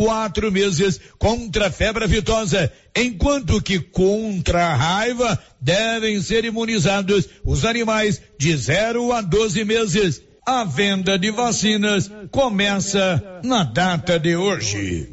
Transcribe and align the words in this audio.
quatro 0.00 0.50
meses 0.50 0.98
contra 1.18 1.66
a 1.66 1.70
febre 1.70 2.06
aftosa, 2.06 2.72
enquanto 2.96 3.60
que 3.60 3.78
contra 3.78 4.68
a 4.68 4.74
raiva 4.74 5.38
devem 5.60 6.22
ser 6.22 6.46
imunizados 6.46 7.28
os 7.44 7.66
animais 7.66 8.18
de 8.38 8.56
0 8.56 9.12
a 9.12 9.20
12 9.20 9.62
meses. 9.62 10.22
A 10.46 10.64
venda 10.64 11.18
de 11.18 11.30
vacinas 11.30 12.10
começa 12.30 13.40
na 13.44 13.62
data 13.62 14.18
de 14.18 14.34
hoje. 14.34 15.12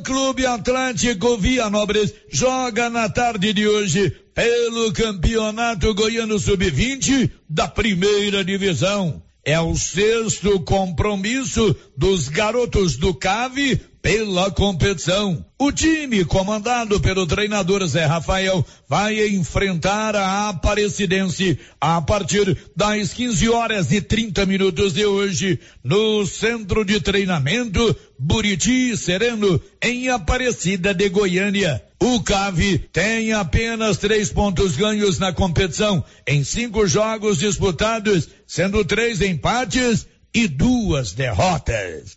Clube 0.00 0.46
Atlântico 0.46 1.36
Vianópolis 1.36 2.14
joga 2.30 2.88
na 2.88 3.08
tarde 3.08 3.52
de 3.52 3.66
hoje 3.66 4.10
pelo 4.34 4.92
Campeonato 4.92 5.92
Goiano 5.94 6.38
Sub-20 6.38 7.30
da 7.48 7.66
primeira 7.66 8.44
divisão. 8.44 9.22
É 9.44 9.58
o 9.58 9.74
sexto 9.74 10.60
compromisso 10.60 11.74
dos 11.96 12.28
garotos 12.28 12.96
do 12.96 13.14
CAVE 13.14 13.80
pela 14.00 14.50
competição. 14.50 15.44
O 15.58 15.72
time, 15.72 16.24
comandado 16.24 17.00
pelo 17.00 17.26
treinador 17.26 17.84
Zé 17.86 18.04
Rafael, 18.04 18.64
vai 18.88 19.28
enfrentar 19.28 20.14
a 20.14 20.48
Aparecidense 20.48 21.58
a 21.80 22.00
partir 22.00 22.56
das 22.76 23.12
15 23.12 23.48
horas 23.48 23.92
e 23.92 24.00
30 24.00 24.46
minutos 24.46 24.92
de 24.94 25.04
hoje, 25.04 25.58
no 25.82 26.24
Centro 26.26 26.84
de 26.84 27.00
Treinamento 27.00 27.96
Buriti 28.18 28.96
Sereno, 28.96 29.60
em 29.82 30.08
Aparecida 30.08 30.94
de 30.94 31.08
Goiânia. 31.08 31.82
O 32.00 32.22
CAV 32.22 32.78
tem 32.92 33.32
apenas 33.32 33.98
três 33.98 34.30
pontos 34.30 34.76
ganhos 34.76 35.18
na 35.18 35.32
competição, 35.32 36.04
em 36.26 36.44
cinco 36.44 36.86
jogos 36.86 37.38
disputados, 37.38 38.28
sendo 38.46 38.84
três 38.84 39.20
empates 39.20 40.06
e 40.32 40.46
duas 40.46 41.12
derrotas. 41.12 42.16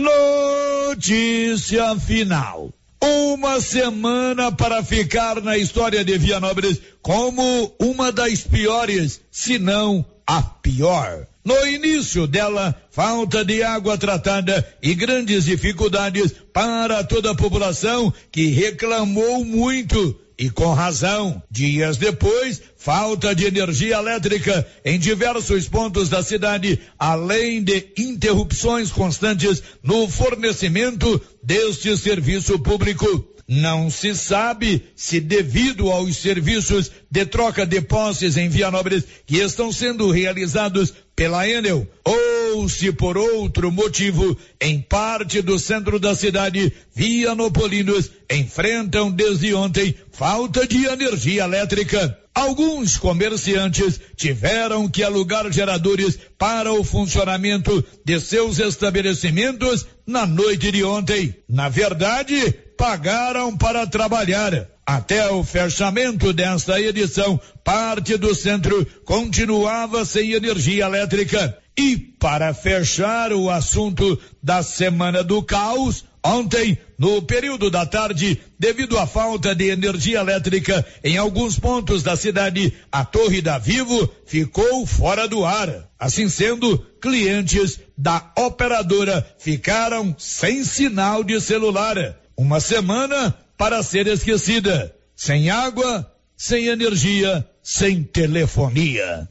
Notícia 0.00 1.94
final. 1.96 2.72
Uma 3.02 3.60
semana 3.60 4.50
para 4.50 4.82
ficar 4.82 5.42
na 5.42 5.58
história 5.58 6.02
de 6.04 6.16
Vianópolis 6.16 6.80
como 7.02 7.72
uma 7.78 8.10
das 8.10 8.40
piores, 8.40 9.20
se 9.30 9.58
não 9.58 10.04
a 10.26 10.42
pior. 10.42 11.26
No 11.44 11.66
início 11.66 12.26
dela, 12.26 12.74
falta 12.90 13.44
de 13.44 13.62
água 13.62 13.96
tratada 13.96 14.66
e 14.82 14.94
grandes 14.94 15.44
dificuldades 15.44 16.34
para 16.52 17.02
toda 17.04 17.30
a 17.30 17.34
população 17.34 18.12
que 18.30 18.46
reclamou 18.46 19.44
muito 19.44 20.18
e 20.38 20.48
com 20.48 20.72
razão. 20.72 21.42
Dias 21.50 21.98
depois, 21.98 22.62
falta 22.80 23.34
de 23.34 23.44
energia 23.44 23.98
elétrica 23.98 24.66
em 24.82 24.98
diversos 24.98 25.68
pontos 25.68 26.08
da 26.08 26.22
cidade, 26.22 26.80
além 26.98 27.62
de 27.62 27.92
interrupções 27.96 28.90
constantes 28.90 29.62
no 29.82 30.08
fornecimento 30.08 31.20
deste 31.42 31.94
serviço 31.98 32.58
público. 32.58 33.26
Não 33.46 33.90
se 33.90 34.14
sabe 34.14 34.82
se 34.96 35.20
devido 35.20 35.90
aos 35.90 36.16
serviços 36.16 36.90
de 37.10 37.26
troca 37.26 37.66
de 37.66 37.80
posses 37.82 38.36
em 38.36 38.48
Vianópolis 38.48 39.04
que 39.26 39.38
estão 39.38 39.70
sendo 39.70 40.10
realizados 40.10 40.94
pela 41.14 41.46
Enel 41.46 41.86
ou 42.04 42.68
se 42.68 42.92
por 42.92 43.18
outro 43.18 43.70
motivo, 43.70 44.38
em 44.60 44.80
parte 44.80 45.42
do 45.42 45.58
centro 45.58 45.98
da 45.98 46.14
cidade, 46.14 46.72
vianopolinos 46.94 48.10
enfrentam 48.30 49.10
desde 49.10 49.52
ontem 49.52 49.94
falta 50.12 50.66
de 50.66 50.86
energia 50.86 51.44
elétrica. 51.44 52.16
Alguns 52.40 52.96
comerciantes 52.96 54.00
tiveram 54.16 54.88
que 54.88 55.02
alugar 55.02 55.52
geradores 55.52 56.18
para 56.38 56.72
o 56.72 56.82
funcionamento 56.82 57.84
de 58.02 58.18
seus 58.18 58.58
estabelecimentos 58.58 59.86
na 60.06 60.26
noite 60.26 60.72
de 60.72 60.82
ontem. 60.82 61.34
Na 61.46 61.68
verdade, 61.68 62.50
pagaram 62.78 63.54
para 63.54 63.86
trabalhar. 63.86 64.66
Até 64.86 65.30
o 65.30 65.44
fechamento 65.44 66.32
desta 66.32 66.80
edição, 66.80 67.38
parte 67.62 68.16
do 68.16 68.34
centro 68.34 68.86
continuava 69.04 70.06
sem 70.06 70.32
energia 70.32 70.86
elétrica. 70.86 71.58
E 71.78 71.98
para 71.98 72.54
fechar 72.54 73.34
o 73.34 73.50
assunto 73.50 74.18
da 74.42 74.62
Semana 74.62 75.22
do 75.22 75.42
Caos, 75.42 76.06
Ontem, 76.22 76.76
no 76.98 77.22
período 77.22 77.70
da 77.70 77.86
tarde, 77.86 78.38
devido 78.58 78.98
à 78.98 79.06
falta 79.06 79.54
de 79.54 79.70
energia 79.70 80.20
elétrica 80.20 80.86
em 81.02 81.16
alguns 81.16 81.58
pontos 81.58 82.02
da 82.02 82.14
cidade, 82.14 82.74
a 82.92 83.06
Torre 83.06 83.40
da 83.40 83.58
Vivo 83.58 84.06
ficou 84.26 84.84
fora 84.84 85.26
do 85.26 85.44
ar. 85.44 85.88
Assim 85.98 86.28
sendo, 86.28 86.78
clientes 87.00 87.80
da 87.96 88.30
operadora 88.36 89.26
ficaram 89.38 90.14
sem 90.18 90.62
sinal 90.62 91.24
de 91.24 91.40
celular. 91.40 91.96
Uma 92.36 92.60
semana 92.60 93.34
para 93.56 93.82
ser 93.82 94.06
esquecida. 94.06 94.94
Sem 95.16 95.48
água, 95.50 96.10
sem 96.36 96.66
energia, 96.66 97.48
sem 97.62 98.02
telefonia. 98.02 99.26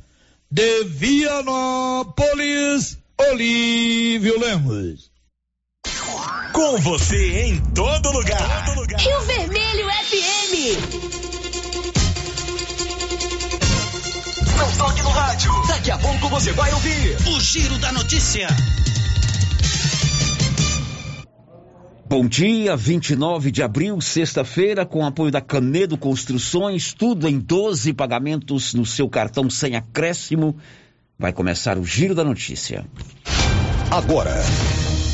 De 0.52 0.84
Vianópolis, 0.86 2.18
Olívio 3.30 4.40
Lemos. 4.40 5.09
Com 6.54 6.78
você 6.78 7.44
em 7.44 7.60
todo 7.74 8.12
lugar. 8.12 8.66
Todo 8.66 8.82
lugar. 8.82 9.00
Rio 9.00 9.22
Vermelho 9.22 9.88
FM. 9.90 11.10
Não 14.58 14.72
toque 14.78 15.02
no 15.02 15.10
rádio. 15.10 15.52
Daqui 15.68 15.92
a 15.92 15.98
pouco 15.98 16.30
você 16.30 16.52
vai 16.54 16.74
ouvir 16.74 17.18
o 17.28 17.40
Giro 17.40 17.78
da 17.78 17.92
Notícia. 17.92 18.48
Bom 22.10 22.28
dia, 22.28 22.76
29 22.76 23.52
de 23.52 23.62
abril, 23.62 24.02
sexta-feira, 24.02 24.84
com 24.84 25.06
apoio 25.06 25.30
da 25.30 25.40
Canedo 25.40 25.96
Construções, 25.96 26.92
tudo 26.92 27.28
em 27.28 27.38
12 27.38 27.94
pagamentos 27.94 28.74
no 28.74 28.84
seu 28.84 29.08
cartão 29.08 29.48
sem 29.48 29.76
acréscimo. 29.76 30.58
Vai 31.20 31.32
começar 31.32 31.78
o 31.78 31.86
Giro 31.86 32.16
da 32.16 32.24
Notícia. 32.24 32.84
Agora. 33.92 34.34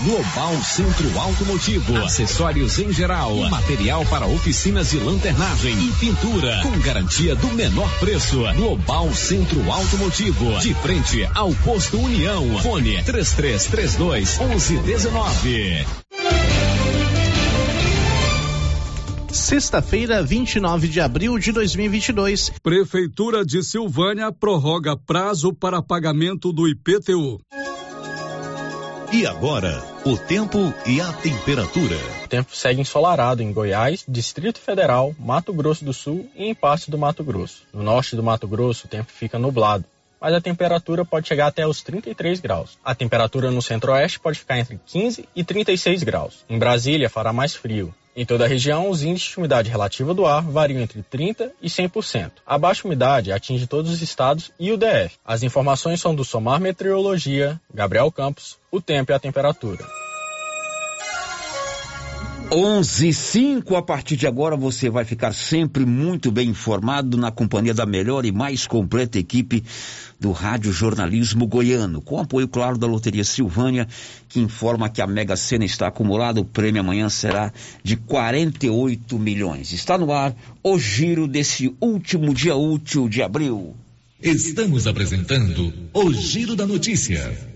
Global 0.00 0.56
Centro 0.62 1.18
Automotivo, 1.18 1.96
acessórios 1.98 2.78
em 2.78 2.92
geral, 2.92 3.36
material 3.50 4.04
para 4.06 4.26
oficinas 4.26 4.90
de 4.90 4.98
lanternagem 4.98 5.74
e 5.78 5.92
pintura, 5.92 6.60
com 6.62 6.78
garantia 6.80 7.36
do 7.36 7.48
menor 7.48 7.88
preço. 8.00 8.42
Global 8.54 9.12
Centro 9.14 9.70
Automotivo, 9.70 10.58
de 10.60 10.74
frente 10.74 11.28
ao 11.34 11.52
posto 11.56 11.98
União. 11.98 12.58
Fone 12.60 13.02
3332 13.02 14.38
1119. 14.38 15.86
Sexta-feira, 19.30 20.22
29 20.22 20.88
de 20.88 21.00
abril 21.00 21.38
de 21.38 21.52
2022. 21.52 22.52
Prefeitura 22.62 23.44
de 23.44 23.62
Silvânia 23.62 24.30
prorroga 24.32 24.96
prazo 24.96 25.52
para 25.54 25.82
pagamento 25.82 26.52
do 26.52 26.68
IPTU. 26.68 27.40
E 29.12 29.26
agora, 29.26 29.78
o 30.06 30.16
tempo 30.16 30.72
e 30.86 30.98
a 30.98 31.12
temperatura. 31.12 31.96
O 32.24 32.28
tempo 32.28 32.56
segue 32.56 32.80
ensolarado 32.80 33.42
em 33.42 33.52
Goiás, 33.52 34.02
Distrito 34.08 34.58
Federal, 34.58 35.14
Mato 35.18 35.52
Grosso 35.52 35.84
do 35.84 35.92
Sul 35.92 36.30
e 36.34 36.46
em 36.46 36.54
parte 36.54 36.90
do 36.90 36.96
Mato 36.96 37.22
Grosso. 37.22 37.62
No 37.74 37.82
norte 37.82 38.16
do 38.16 38.22
Mato 38.22 38.48
Grosso, 38.48 38.86
o 38.86 38.88
tempo 38.88 39.12
fica 39.12 39.38
nublado 39.38 39.84
mas 40.22 40.34
a 40.34 40.40
temperatura 40.40 41.04
pode 41.04 41.26
chegar 41.26 41.48
até 41.48 41.66
os 41.66 41.82
33 41.82 42.38
graus. 42.38 42.78
A 42.84 42.94
temperatura 42.94 43.50
no 43.50 43.60
centro-oeste 43.60 44.20
pode 44.20 44.38
ficar 44.38 44.56
entre 44.56 44.78
15 44.86 45.28
e 45.34 45.42
36 45.42 46.04
graus. 46.04 46.44
Em 46.48 46.60
Brasília 46.60 47.10
fará 47.10 47.32
mais 47.32 47.56
frio. 47.56 47.92
Em 48.14 48.26
toda 48.26 48.44
a 48.44 48.48
região, 48.48 48.90
os 48.90 49.02
índices 49.02 49.30
de 49.30 49.38
umidade 49.38 49.70
relativa 49.70 50.12
do 50.12 50.26
ar 50.26 50.42
variam 50.42 50.80
entre 50.80 51.02
30% 51.02 51.50
e 51.62 51.68
100%. 51.68 52.30
A 52.46 52.58
baixa 52.58 52.86
umidade 52.86 53.32
atinge 53.32 53.66
todos 53.66 53.90
os 53.90 54.02
estados 54.02 54.50
e 54.60 54.70
o 54.70 54.76
DF. 54.76 55.16
As 55.24 55.42
informações 55.42 56.00
são 56.00 56.14
do 56.14 56.24
Somar 56.24 56.60
Meteorologia, 56.60 57.58
Gabriel 57.72 58.12
Campos, 58.12 58.58
o 58.70 58.80
tempo 58.80 59.12
e 59.12 59.14
a 59.14 59.18
temperatura. 59.18 60.01
11:05 62.52 63.74
a 63.76 63.80
partir 63.80 64.14
de 64.14 64.26
agora 64.26 64.54
você 64.58 64.90
vai 64.90 65.06
ficar 65.06 65.32
sempre 65.32 65.86
muito 65.86 66.30
bem 66.30 66.50
informado 66.50 67.16
na 67.16 67.30
companhia 67.30 67.72
da 67.72 67.86
melhor 67.86 68.26
e 68.26 68.30
mais 68.30 68.66
completa 68.66 69.18
equipe 69.18 69.64
do 70.20 70.32
Rádio 70.32 70.70
Jornalismo 70.70 71.46
Goiano, 71.46 72.02
com 72.02 72.20
apoio 72.20 72.46
claro 72.46 72.76
da 72.76 72.86
Loteria 72.86 73.24
Silvânia, 73.24 73.88
que 74.28 74.38
informa 74.38 74.90
que 74.90 75.00
a 75.00 75.06
Mega 75.06 75.34
Sena 75.34 75.64
está 75.64 75.86
acumulada, 75.86 76.42
o 76.42 76.44
prêmio 76.44 76.82
amanhã 76.82 77.08
será 77.08 77.50
de 77.82 77.96
48 77.96 79.18
milhões. 79.18 79.72
Está 79.72 79.96
no 79.96 80.12
ar 80.12 80.36
o 80.62 80.78
giro 80.78 81.26
desse 81.26 81.74
último 81.80 82.34
dia 82.34 82.54
útil 82.54 83.08
de 83.08 83.22
abril. 83.22 83.74
Estamos 84.22 84.86
apresentando 84.86 85.72
o 85.94 86.12
Giro 86.12 86.54
da 86.54 86.66
Notícia. 86.66 87.51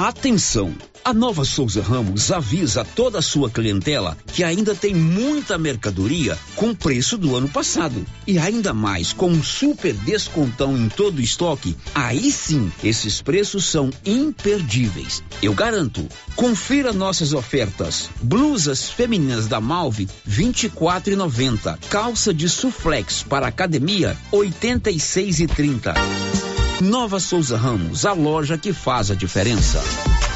Atenção! 0.00 0.72
A 1.04 1.12
Nova 1.12 1.44
Souza 1.44 1.82
Ramos 1.82 2.30
avisa 2.30 2.84
toda 2.84 3.18
a 3.18 3.22
sua 3.22 3.50
clientela 3.50 4.16
que 4.32 4.44
ainda 4.44 4.72
tem 4.72 4.94
muita 4.94 5.58
mercadoria 5.58 6.38
com 6.54 6.72
preço 6.72 7.18
do 7.18 7.34
ano 7.34 7.48
passado. 7.48 8.06
E 8.24 8.38
ainda 8.38 8.72
mais, 8.72 9.12
com 9.12 9.28
um 9.28 9.42
super 9.42 9.92
descontão 9.92 10.78
em 10.78 10.88
todo 10.88 11.18
o 11.18 11.20
estoque, 11.20 11.76
aí 11.92 12.30
sim, 12.30 12.70
esses 12.84 13.20
preços 13.20 13.64
são 13.64 13.90
imperdíveis. 14.06 15.20
Eu 15.42 15.52
garanto. 15.52 16.06
Confira 16.36 16.92
nossas 16.92 17.32
ofertas. 17.32 18.08
Blusas 18.22 18.88
femininas 18.88 19.48
da 19.48 19.60
Malve, 19.60 20.08
R$ 20.24 20.44
24,90. 20.44 21.76
Calça 21.90 22.32
de 22.32 22.48
suflex 22.48 23.24
para 23.24 23.48
academia, 23.48 24.16
R$ 24.30 24.38
86,30. 24.38 26.37
Nova 26.80 27.18
Souza 27.18 27.56
Ramos, 27.56 28.06
a 28.06 28.12
loja 28.12 28.56
que 28.56 28.72
faz 28.72 29.10
a 29.10 29.14
diferença. 29.14 29.82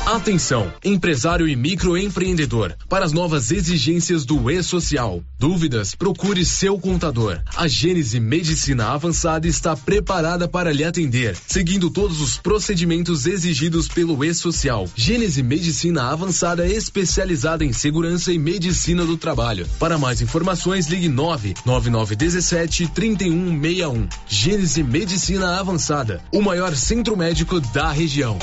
Atenção, 0.04 0.72
empresário 0.84 1.46
e 1.46 1.54
microempreendedor, 1.54 2.74
para 2.88 3.04
as 3.04 3.12
novas 3.12 3.52
exigências 3.52 4.24
do 4.24 4.50
E-Social. 4.50 5.22
Dúvidas? 5.38 5.94
Procure 5.94 6.44
seu 6.44 6.76
contador. 6.76 7.40
A 7.56 7.68
Gênese 7.68 8.18
Medicina 8.18 8.88
Avançada 8.88 9.46
está 9.46 9.76
preparada 9.76 10.48
para 10.48 10.72
lhe 10.72 10.82
atender, 10.82 11.36
seguindo 11.46 11.88
todos 11.88 12.20
os 12.20 12.36
procedimentos 12.36 13.26
exigidos 13.26 13.86
pelo 13.86 14.24
E-Social. 14.24 14.88
Gênese 14.96 15.40
Medicina 15.40 16.10
Avançada 16.10 16.66
especializada 16.66 17.64
em 17.64 17.72
segurança 17.72 18.32
e 18.32 18.38
medicina 18.38 19.06
do 19.06 19.16
trabalho. 19.16 19.68
Para 19.78 19.96
mais 19.96 20.20
informações, 20.20 20.88
ligue 20.88 21.08
99917 21.08 22.88
3161. 22.88 24.08
Gênese 24.28 24.82
Medicina 24.82 25.60
Avançada, 25.60 26.20
o 26.32 26.40
maior 26.40 26.74
centro 26.74 27.14
médico 27.14 27.60
da 27.60 27.92
região. 27.92 28.38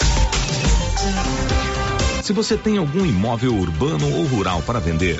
Se 2.22 2.32
você 2.32 2.56
tem 2.56 2.78
algum 2.78 3.04
imóvel 3.04 3.56
urbano 3.56 4.16
ou 4.16 4.26
rural 4.26 4.62
para 4.62 4.80
vender, 4.80 5.20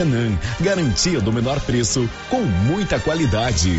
Maracanã, 0.00 0.38
garantia 0.60 1.20
do 1.20 1.30
menor 1.30 1.60
preço 1.60 2.08
com 2.30 2.40
muita 2.40 2.98
qualidade. 2.98 3.70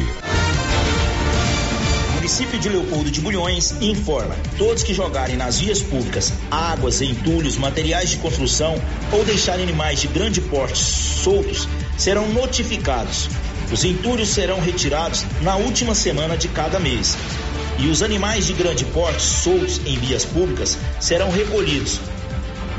O 2.09 2.13
município 2.13 2.59
de 2.59 2.69
Leopoldo 2.69 3.09
de 3.09 3.19
Bulhões 3.19 3.71
informa: 3.81 4.35
todos 4.55 4.83
que 4.83 4.93
jogarem 4.93 5.35
nas 5.35 5.59
vias 5.59 5.81
públicas 5.81 6.31
águas, 6.51 7.01
entulhos, 7.01 7.57
materiais 7.57 8.11
de 8.11 8.17
construção 8.17 8.75
ou 9.11 9.25
deixarem 9.25 9.63
animais 9.63 9.99
de 9.99 10.07
grande 10.07 10.41
porte 10.41 10.77
soltos 10.77 11.67
serão 11.97 12.29
notificados. 12.29 13.27
Os 13.71 13.83
entulhos 13.83 14.29
serão 14.29 14.59
retirados 14.59 15.25
na 15.41 15.55
última 15.55 15.95
semana 15.95 16.37
de 16.37 16.49
cada 16.49 16.79
mês. 16.79 17.17
E 17.79 17.87
os 17.87 18.03
animais 18.03 18.45
de 18.45 18.53
grande 18.53 18.85
porte 18.85 19.23
soltos 19.23 19.81
em 19.87 19.97
vias 19.97 20.23
públicas 20.23 20.77
serão 20.99 21.31
recolhidos 21.31 21.99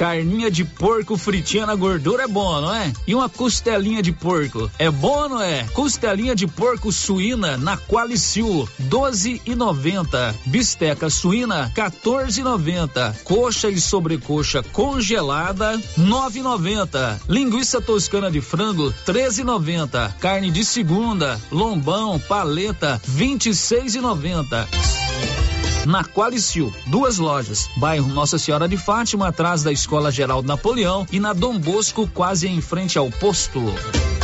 Carninha 0.00 0.50
de 0.50 0.64
porco 0.64 1.14
fritinha 1.18 1.66
na 1.66 1.74
gordura 1.74 2.22
é 2.22 2.26
bom, 2.26 2.58
não 2.58 2.74
é? 2.74 2.90
E 3.06 3.14
uma 3.14 3.28
costelinha 3.28 4.02
de 4.02 4.10
porco, 4.10 4.70
é 4.78 4.90
bom, 4.90 5.28
não 5.28 5.42
é? 5.42 5.64
Costelinha 5.74 6.34
de 6.34 6.46
porco 6.46 6.90
suína 6.90 7.58
na 7.58 7.76
Qualicil, 7.76 8.66
12,90. 8.84 10.34
Bisteca 10.46 11.10
suína, 11.10 11.70
14,90. 11.76 13.14
Coxa 13.24 13.68
e 13.68 13.78
sobrecoxa 13.78 14.62
congelada, 14.72 15.78
9,90. 15.98 17.20
Linguiça 17.28 17.78
toscana 17.78 18.30
de 18.30 18.40
frango, 18.40 18.94
13,90. 19.04 20.14
Carne 20.14 20.50
de 20.50 20.64
segunda, 20.64 21.38
lombão, 21.52 22.18
paleta, 22.18 22.98
26,90 23.06 25.59
na 25.86 26.04
Qualicil. 26.04 26.72
Duas 26.86 27.18
lojas, 27.18 27.68
bairro 27.76 28.08
Nossa 28.08 28.38
Senhora 28.38 28.68
de 28.68 28.76
Fátima, 28.76 29.28
atrás 29.28 29.62
da 29.62 29.72
Escola 29.72 30.10
Geraldo 30.10 30.48
Napoleão 30.48 31.06
e 31.12 31.20
na 31.20 31.32
Dom 31.32 31.58
Bosco, 31.58 32.08
quase 32.12 32.48
em 32.48 32.60
frente 32.60 32.98
ao 32.98 33.10
posto. 33.10 33.60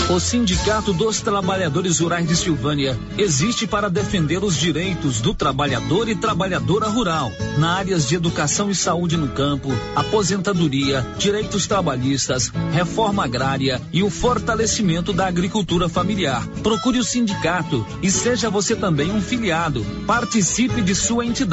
O 0.08 0.20
Sindicato 0.20 0.92
dos 0.92 1.20
Trabalhadores 1.20 1.98
Rurais 1.98 2.28
de 2.28 2.36
Silvânia 2.36 2.96
existe 3.18 3.66
para 3.66 3.90
defender 3.90 4.44
os 4.44 4.56
direitos 4.56 5.20
do 5.20 5.34
trabalhador 5.34 6.08
e 6.08 6.14
trabalhadora 6.14 6.86
rural, 6.86 7.32
na 7.58 7.74
áreas 7.74 8.08
de 8.08 8.14
educação 8.14 8.70
e 8.70 8.74
saúde 8.74 9.16
no 9.16 9.26
campo, 9.26 9.68
aposentadoria, 9.96 11.04
direitos 11.18 11.66
trabalhistas, 11.66 12.52
reforma 12.70 13.24
agrária 13.24 13.82
e 13.92 14.04
o 14.04 14.08
fortalecimento 14.08 15.12
da 15.12 15.26
agricultura 15.26 15.88
familiar. 15.88 16.46
Procure 16.62 17.00
o 17.00 17.04
sindicato 17.04 17.84
e 18.00 18.08
seja 18.08 18.48
você 18.48 18.76
também 18.76 19.10
um 19.10 19.20
filiado. 19.20 19.84
Participe 20.06 20.82
de 20.82 20.94
sua 20.94 21.26
entidade. 21.26 21.45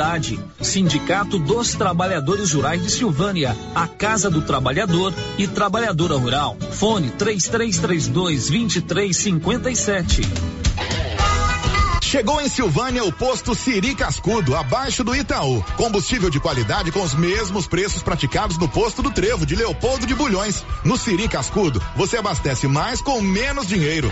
Sindicato 0.61 1.37
dos 1.37 1.73
Trabalhadores 1.73 2.53
Rurais 2.53 2.81
de 2.81 2.89
Silvânia, 2.89 3.55
a 3.75 3.87
Casa 3.87 4.29
do 4.29 4.41
Trabalhador 4.41 5.13
e 5.37 5.47
Trabalhadora 5.47 6.15
Rural. 6.15 6.57
Fone 6.71 7.11
3332 7.11 8.49
2357. 8.49 10.21
Chegou 12.13 12.39
em 12.39 12.47
Silvânia 12.47 13.03
o 13.03 13.11
posto 13.11 13.55
Siri 13.55 13.95
Cascudo, 13.95 14.55
abaixo 14.55 15.03
do 15.03 15.15
Itaú. 15.15 15.63
Combustível 15.75 16.29
de 16.29 16.39
qualidade 16.39 16.91
com 16.91 17.01
os 17.01 17.15
mesmos 17.15 17.65
preços 17.65 18.03
praticados 18.03 18.55
no 18.59 18.69
posto 18.69 19.01
do 19.01 19.09
Trevo 19.09 19.47
de 19.47 19.55
Leopoldo 19.55 20.05
de 20.05 20.13
Bulhões. 20.13 20.63
No 20.83 20.95
Siri 20.95 21.27
Cascudo, 21.27 21.81
você 21.95 22.17
abastece 22.17 22.67
mais 22.67 23.01
com 23.01 23.19
menos 23.19 23.65
dinheiro. 23.65 24.11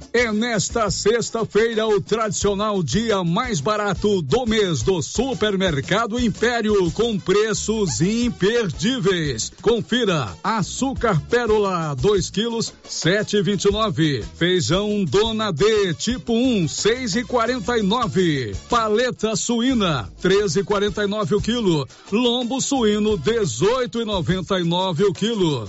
É 0.13 0.29
nesta 0.29 0.91
sexta-feira 0.91 1.87
o 1.87 2.01
tradicional 2.01 2.83
dia 2.83 3.23
mais 3.23 3.61
barato 3.61 4.21
do 4.21 4.45
mês 4.45 4.81
do 4.81 5.01
Supermercado 5.01 6.19
Império 6.19 6.91
com 6.91 7.17
preços 7.17 8.01
imperdíveis. 8.01 9.53
Confira: 9.61 10.35
açúcar 10.43 11.17
pérola 11.29 11.95
2 11.95 12.29
quilos 12.29 12.73
7,29, 12.85 14.21
feijão 14.35 15.05
Dona 15.05 15.49
D 15.49 15.93
tipo 15.93 16.33
1 16.33 16.65
6,49, 16.65 18.53
paleta 18.69 19.33
suína 19.37 20.09
13,49 20.21 21.37
o 21.37 21.41
quilo, 21.41 21.87
lombo 22.11 22.59
suíno 22.59 23.17
18,99 23.17 25.05
o 25.07 25.13
quilo. 25.13 25.67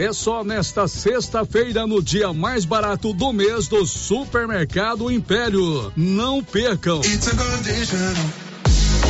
É 0.00 0.12
só 0.12 0.42
nesta 0.42 0.88
sexta-feira, 0.88 1.86
no 1.86 2.02
dia 2.02 2.32
mais 2.32 2.64
barato 2.64 3.12
do 3.12 3.32
mês 3.32 3.68
do 3.68 3.86
Supermercado 3.86 5.10
Império. 5.10 5.92
Não 5.96 6.42
percam! 6.42 7.00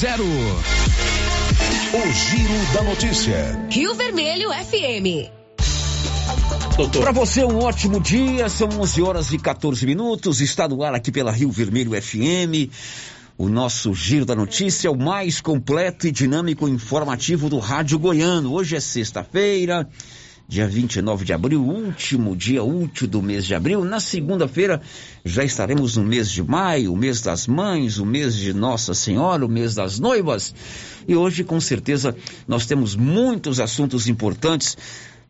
8200 0.00 0.78
o 1.92 2.12
Giro 2.12 2.72
da 2.72 2.82
Notícia. 2.84 3.66
Rio 3.68 3.94
Vermelho 3.96 4.50
FM. 4.50 5.28
Para 7.00 7.10
você, 7.10 7.42
um 7.42 7.58
ótimo 7.58 7.98
dia. 7.98 8.48
São 8.48 8.68
11 8.68 9.02
horas 9.02 9.32
e 9.32 9.38
14 9.38 9.84
minutos. 9.84 10.40
Está 10.40 10.68
no 10.68 10.84
ar 10.84 10.94
aqui 10.94 11.10
pela 11.10 11.32
Rio 11.32 11.50
Vermelho 11.50 12.00
FM. 12.00 12.70
O 13.36 13.48
nosso 13.48 13.92
Giro 13.92 14.24
da 14.24 14.36
Notícia, 14.36 14.88
o 14.88 14.96
mais 14.96 15.40
completo 15.40 16.06
e 16.06 16.12
dinâmico 16.12 16.68
informativo 16.68 17.48
do 17.48 17.58
Rádio 17.58 17.98
Goiano. 17.98 18.52
Hoje 18.52 18.76
é 18.76 18.80
sexta-feira, 18.80 19.88
dia 20.48 20.66
29 20.66 21.26
de 21.26 21.34
abril, 21.34 21.62
último 21.62 22.34
dia 22.34 22.64
útil 22.64 23.06
do 23.06 23.20
mês 23.20 23.44
de 23.44 23.54
abril. 23.54 23.84
Na 23.84 24.00
segunda-feira 24.00 24.80
já 25.22 25.44
estaremos 25.44 25.98
no 25.98 26.04
mês 26.04 26.30
de 26.30 26.42
maio, 26.42 26.94
o 26.94 26.96
mês 26.96 27.20
das 27.20 27.46
mães, 27.46 27.98
o 27.98 28.06
mês 28.06 28.34
de 28.34 28.54
Nossa 28.54 28.94
Senhora, 28.94 29.44
o 29.44 29.48
mês 29.48 29.74
das 29.74 29.98
noivas. 29.98 30.54
E 31.06 31.14
hoje, 31.14 31.44
com 31.44 31.60
certeza, 31.60 32.16
nós 32.46 32.64
temos 32.64 32.96
muitos 32.96 33.60
assuntos 33.60 34.08
importantes 34.08 34.74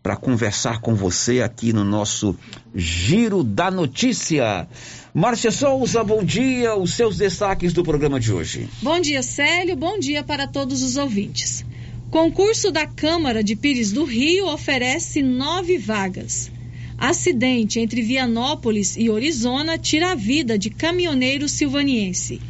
para 0.01 0.15
conversar 0.15 0.81
com 0.81 0.95
você 0.95 1.43
aqui 1.43 1.73
no 1.73 1.83
nosso 1.83 2.37
Giro 2.73 3.43
da 3.43 3.73
Notícia. 3.73 4.69
Márcia 5.13 5.51
Souza, 5.51 6.05
bom 6.05 6.23
dia. 6.23 6.77
Os 6.77 6.95
seus 6.95 7.17
destaques 7.17 7.73
do 7.73 7.83
programa 7.83 8.21
de 8.21 8.33
hoje. 8.33 8.69
Bom 8.81 9.01
dia, 9.01 9.25
Célio. 9.25 9.75
Bom 9.75 9.99
dia 9.99 10.23
para 10.23 10.47
todos 10.47 10.81
os 10.81 10.97
ouvintes. 10.97 11.65
Concurso 12.11 12.71
da 12.71 12.87
Câmara 12.87 13.45
de 13.45 13.55
Pires 13.55 13.93
do 13.93 14.03
Rio 14.03 14.47
oferece 14.47 15.21
nove 15.21 15.77
vagas. 15.77 16.51
Acidente 16.97 17.81
entre 17.81 18.01
Vianópolis 18.01 18.97
e 18.97 19.11
Orizona 19.11 19.77
tira 19.77 20.13
a 20.13 20.15
vida 20.15 20.59
de 20.59 20.71
caminhoneiro 20.71 21.47
silvaniense. 21.51 22.41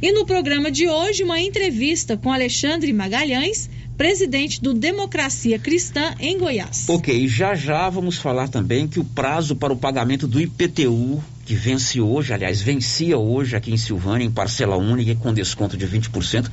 E 0.00 0.10
no 0.10 0.24
programa 0.24 0.70
de 0.70 0.88
hoje, 0.88 1.22
uma 1.22 1.38
entrevista 1.38 2.16
com 2.16 2.32
Alexandre 2.32 2.94
Magalhães, 2.94 3.68
presidente 3.94 4.60
do 4.62 4.72
Democracia 4.72 5.58
Cristã 5.58 6.14
em 6.18 6.38
Goiás. 6.38 6.88
Ok, 6.88 7.28
já 7.28 7.54
já 7.54 7.90
vamos 7.90 8.16
falar 8.16 8.48
também 8.48 8.88
que 8.88 8.98
o 8.98 9.04
prazo 9.04 9.54
para 9.54 9.72
o 9.72 9.76
pagamento 9.76 10.26
do 10.26 10.40
IPTU, 10.40 11.22
que 11.44 11.54
vence 11.54 12.00
hoje, 12.00 12.32
aliás, 12.32 12.62
vencia 12.62 13.18
hoje 13.18 13.54
aqui 13.54 13.70
em 13.70 13.76
Silvânia, 13.76 14.24
em 14.24 14.30
parcela 14.30 14.76
única 14.76 15.14
com 15.14 15.32
desconto 15.32 15.76
de 15.76 15.86
20%, 15.86 16.50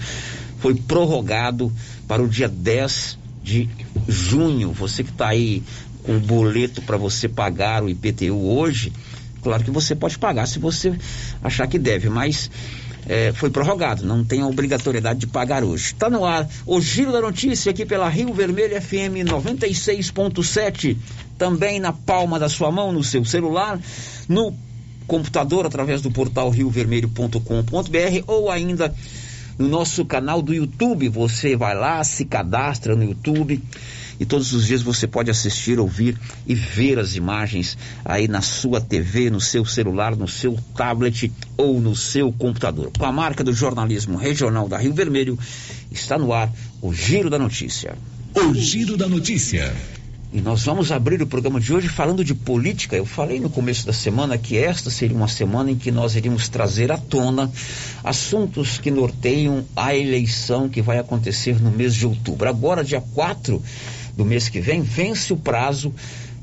foi 0.61 0.75
prorrogado 0.75 1.71
para 2.07 2.21
o 2.21 2.27
dia 2.27 2.47
10 2.47 3.17
de 3.43 3.67
junho. 4.07 4.71
Você 4.71 5.03
que 5.03 5.09
está 5.09 5.29
aí 5.29 5.63
com 6.03 6.17
o 6.17 6.19
boleto 6.19 6.81
para 6.83 6.97
você 6.97 7.27
pagar 7.27 7.83
o 7.83 7.89
IPTU 7.89 8.35
hoje, 8.35 8.93
claro 9.41 9.63
que 9.63 9.71
você 9.71 9.95
pode 9.95 10.17
pagar 10.17 10.47
se 10.47 10.59
você 10.59 10.93
achar 11.43 11.67
que 11.67 11.77
deve, 11.77 12.09
mas 12.09 12.49
é, 13.07 13.33
foi 13.33 13.49
prorrogado, 13.49 14.05
não 14.05 14.23
tem 14.23 14.41
a 14.41 14.47
obrigatoriedade 14.47 15.21
de 15.21 15.27
pagar 15.27 15.63
hoje. 15.63 15.85
Está 15.87 16.09
no 16.09 16.23
ar 16.23 16.47
o 16.65 16.79
Giro 16.79 17.11
da 17.11 17.21
Notícia 17.21 17.71
aqui 17.71 17.85
pela 17.85 18.07
Rio 18.07 18.31
Vermelho 18.33 18.79
FM 18.79 19.25
96.7, 19.25 20.95
também 21.37 21.79
na 21.79 21.91
palma 21.91 22.39
da 22.39 22.47
sua 22.47 22.71
mão, 22.71 22.91
no 22.91 23.03
seu 23.03 23.25
celular, 23.25 23.79
no 24.29 24.55
computador 25.07 25.65
através 25.65 26.01
do 26.01 26.11
portal 26.11 26.49
riovermelho.com.br 26.49 28.23
ou 28.27 28.49
ainda 28.49 28.93
no 29.57 29.67
nosso 29.67 30.05
canal 30.05 30.41
do 30.41 30.53
YouTube. 30.53 31.09
Você 31.09 31.55
vai 31.55 31.75
lá, 31.75 32.03
se 32.03 32.25
cadastra 32.25 32.95
no 32.95 33.03
YouTube 33.03 33.61
e 34.21 34.25
todos 34.25 34.53
os 34.53 34.67
dias 34.67 34.83
você 34.83 35.07
pode 35.07 35.31
assistir, 35.31 35.79
ouvir 35.79 36.15
e 36.45 36.53
ver 36.53 36.99
as 36.99 37.15
imagens 37.15 37.75
aí 38.05 38.27
na 38.27 38.39
sua 38.39 38.79
TV, 38.79 39.31
no 39.31 39.41
seu 39.41 39.65
celular, 39.65 40.15
no 40.15 40.27
seu 40.27 40.59
tablet 40.75 41.31
ou 41.57 41.81
no 41.81 41.95
seu 41.95 42.31
computador. 42.31 42.91
Com 42.95 43.05
a 43.05 43.11
marca 43.11 43.43
do 43.43 43.51
jornalismo 43.51 44.17
regional 44.17 44.69
da 44.69 44.77
Rio 44.77 44.93
Vermelho, 44.93 45.39
está 45.91 46.19
no 46.19 46.31
ar 46.31 46.53
o 46.81 46.93
Giro 46.93 47.31
da 47.31 47.39
Notícia. 47.39 47.95
O 48.35 48.53
Giro 48.53 48.95
da 48.95 49.07
Notícia. 49.07 49.73
E 50.33 50.39
nós 50.39 50.63
vamos 50.63 50.93
abrir 50.93 51.21
o 51.21 51.27
programa 51.27 51.59
de 51.59 51.73
hoje 51.73 51.89
falando 51.89 52.23
de 52.23 52.33
política. 52.33 52.95
Eu 52.95 53.05
falei 53.05 53.37
no 53.37 53.49
começo 53.49 53.85
da 53.85 53.91
semana 53.91 54.37
que 54.37 54.57
esta 54.57 54.89
seria 54.89 55.17
uma 55.17 55.27
semana 55.27 55.69
em 55.69 55.75
que 55.75 55.91
nós 55.91 56.15
iríamos 56.15 56.47
trazer 56.47 56.89
à 56.89 56.97
tona 56.97 57.51
assuntos 58.01 58.77
que 58.77 58.89
norteiam 58.89 59.65
a 59.75 59.93
eleição 59.93 60.69
que 60.69 60.81
vai 60.81 60.99
acontecer 60.99 61.61
no 61.61 61.69
mês 61.69 61.93
de 61.93 62.07
outubro. 62.07 62.47
Agora, 62.47 62.81
dia 62.81 63.01
4 63.13 63.61
do 64.15 64.23
mês 64.23 64.47
que 64.47 64.61
vem, 64.61 64.81
vence 64.81 65.33
o 65.33 65.37
prazo 65.37 65.93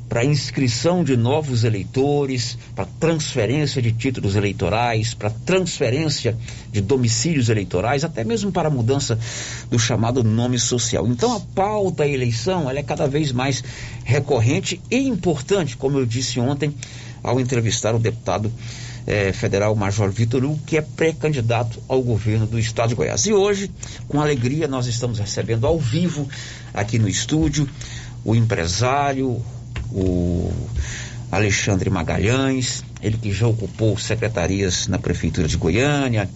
para 0.08 0.24
inscrição 0.24 1.04
de 1.04 1.16
novos 1.16 1.64
eleitores, 1.64 2.56
para 2.74 2.86
transferência 2.98 3.82
de 3.82 3.92
títulos 3.92 4.36
eleitorais, 4.36 5.12
para 5.12 5.30
transferência 5.30 6.36
de 6.72 6.80
domicílios 6.80 7.48
eleitorais, 7.48 8.04
até 8.04 8.24
mesmo 8.24 8.50
para 8.50 8.68
a 8.68 8.70
mudança 8.70 9.18
do 9.70 9.78
chamado 9.78 10.24
nome 10.24 10.58
social. 10.58 11.06
Então 11.06 11.36
a 11.36 11.40
pauta 11.40 11.98
da 11.98 12.08
eleição 12.08 12.70
é 12.70 12.82
cada 12.82 13.06
vez 13.06 13.32
mais 13.32 13.62
recorrente 14.04 14.80
e 14.90 14.96
importante, 14.96 15.76
como 15.76 15.98
eu 15.98 16.06
disse 16.06 16.38
ontem 16.40 16.72
ao 17.22 17.40
entrevistar 17.40 17.94
o 17.94 17.98
deputado 17.98 18.52
eh, 19.06 19.32
federal 19.32 19.74
Major 19.74 20.10
Vitor 20.10 20.44
Hugo, 20.44 20.60
que 20.64 20.76
é 20.76 20.82
pré-candidato 20.82 21.82
ao 21.88 22.00
governo 22.00 22.46
do 22.46 22.58
estado 22.58 22.90
de 22.90 22.94
Goiás. 22.94 23.26
E 23.26 23.32
hoje, 23.32 23.70
com 24.06 24.20
alegria, 24.20 24.68
nós 24.68 24.86
estamos 24.86 25.18
recebendo 25.18 25.66
ao 25.66 25.78
vivo 25.78 26.28
aqui 26.72 26.98
no 26.98 27.08
estúdio 27.08 27.68
o 28.24 28.34
empresário, 28.34 29.42
o 29.92 30.52
Alexandre 31.30 31.90
Magalhães, 31.90 32.82
ele 33.02 33.18
que 33.18 33.32
já 33.32 33.46
ocupou 33.46 33.98
secretarias 33.98 34.88
na 34.88 34.98
Prefeitura 34.98 35.46
de 35.46 35.56
Goiânia, 35.56 36.28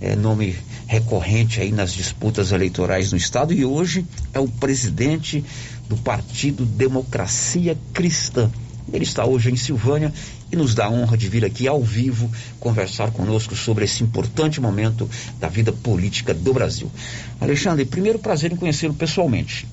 é 0.00 0.14
nome 0.14 0.56
recorrente 0.86 1.60
aí 1.60 1.72
nas 1.72 1.92
disputas 1.92 2.52
eleitorais 2.52 3.12
no 3.12 3.18
estado 3.18 3.52
e 3.52 3.64
hoje 3.64 4.06
é 4.32 4.38
o 4.38 4.46
presidente 4.46 5.42
do 5.88 5.96
Partido 5.96 6.66
Democracia 6.66 7.76
Cristã. 7.94 8.50
Ele 8.92 9.04
está 9.04 9.24
hoje 9.24 9.50
em 9.50 9.56
Silvânia 9.56 10.12
e 10.52 10.56
nos 10.56 10.74
dá 10.74 10.86
a 10.86 10.90
honra 10.90 11.16
de 11.16 11.28
vir 11.28 11.44
aqui 11.44 11.66
ao 11.66 11.82
vivo 11.82 12.30
conversar 12.60 13.10
conosco 13.10 13.56
sobre 13.56 13.84
esse 13.84 14.04
importante 14.04 14.60
momento 14.60 15.08
da 15.40 15.48
vida 15.48 15.72
política 15.72 16.32
do 16.32 16.52
Brasil. 16.52 16.90
Alexandre, 17.40 17.84
primeiro 17.84 18.18
prazer 18.18 18.52
em 18.52 18.56
conhecê-lo 18.56 18.94
pessoalmente. 18.94 19.66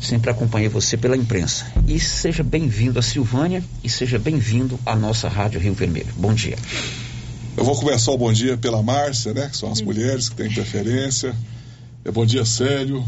Sempre 0.00 0.30
acompanhei 0.30 0.68
você 0.68 0.96
pela 0.96 1.14
imprensa. 1.14 1.66
E 1.86 2.00
seja 2.00 2.42
bem-vindo 2.42 2.98
a 2.98 3.02
Silvânia 3.02 3.62
e 3.84 3.88
seja 3.88 4.18
bem-vindo 4.18 4.80
à 4.86 4.96
nossa 4.96 5.28
Rádio 5.28 5.60
Rio 5.60 5.74
Vermelho. 5.74 6.12
Bom 6.16 6.32
dia. 6.32 6.56
Eu 7.54 7.64
vou 7.64 7.76
começar 7.76 8.10
o 8.10 8.16
bom 8.16 8.32
dia 8.32 8.56
pela 8.56 8.82
Márcia, 8.82 9.34
né? 9.34 9.48
Que 9.50 9.56
são 9.56 9.70
as 9.70 9.82
mulheres 9.82 10.30
que 10.30 10.36
têm 10.36 10.50
preferência. 10.50 11.36
É, 12.02 12.10
bom 12.10 12.24
dia, 12.24 12.46
Célio. 12.46 13.04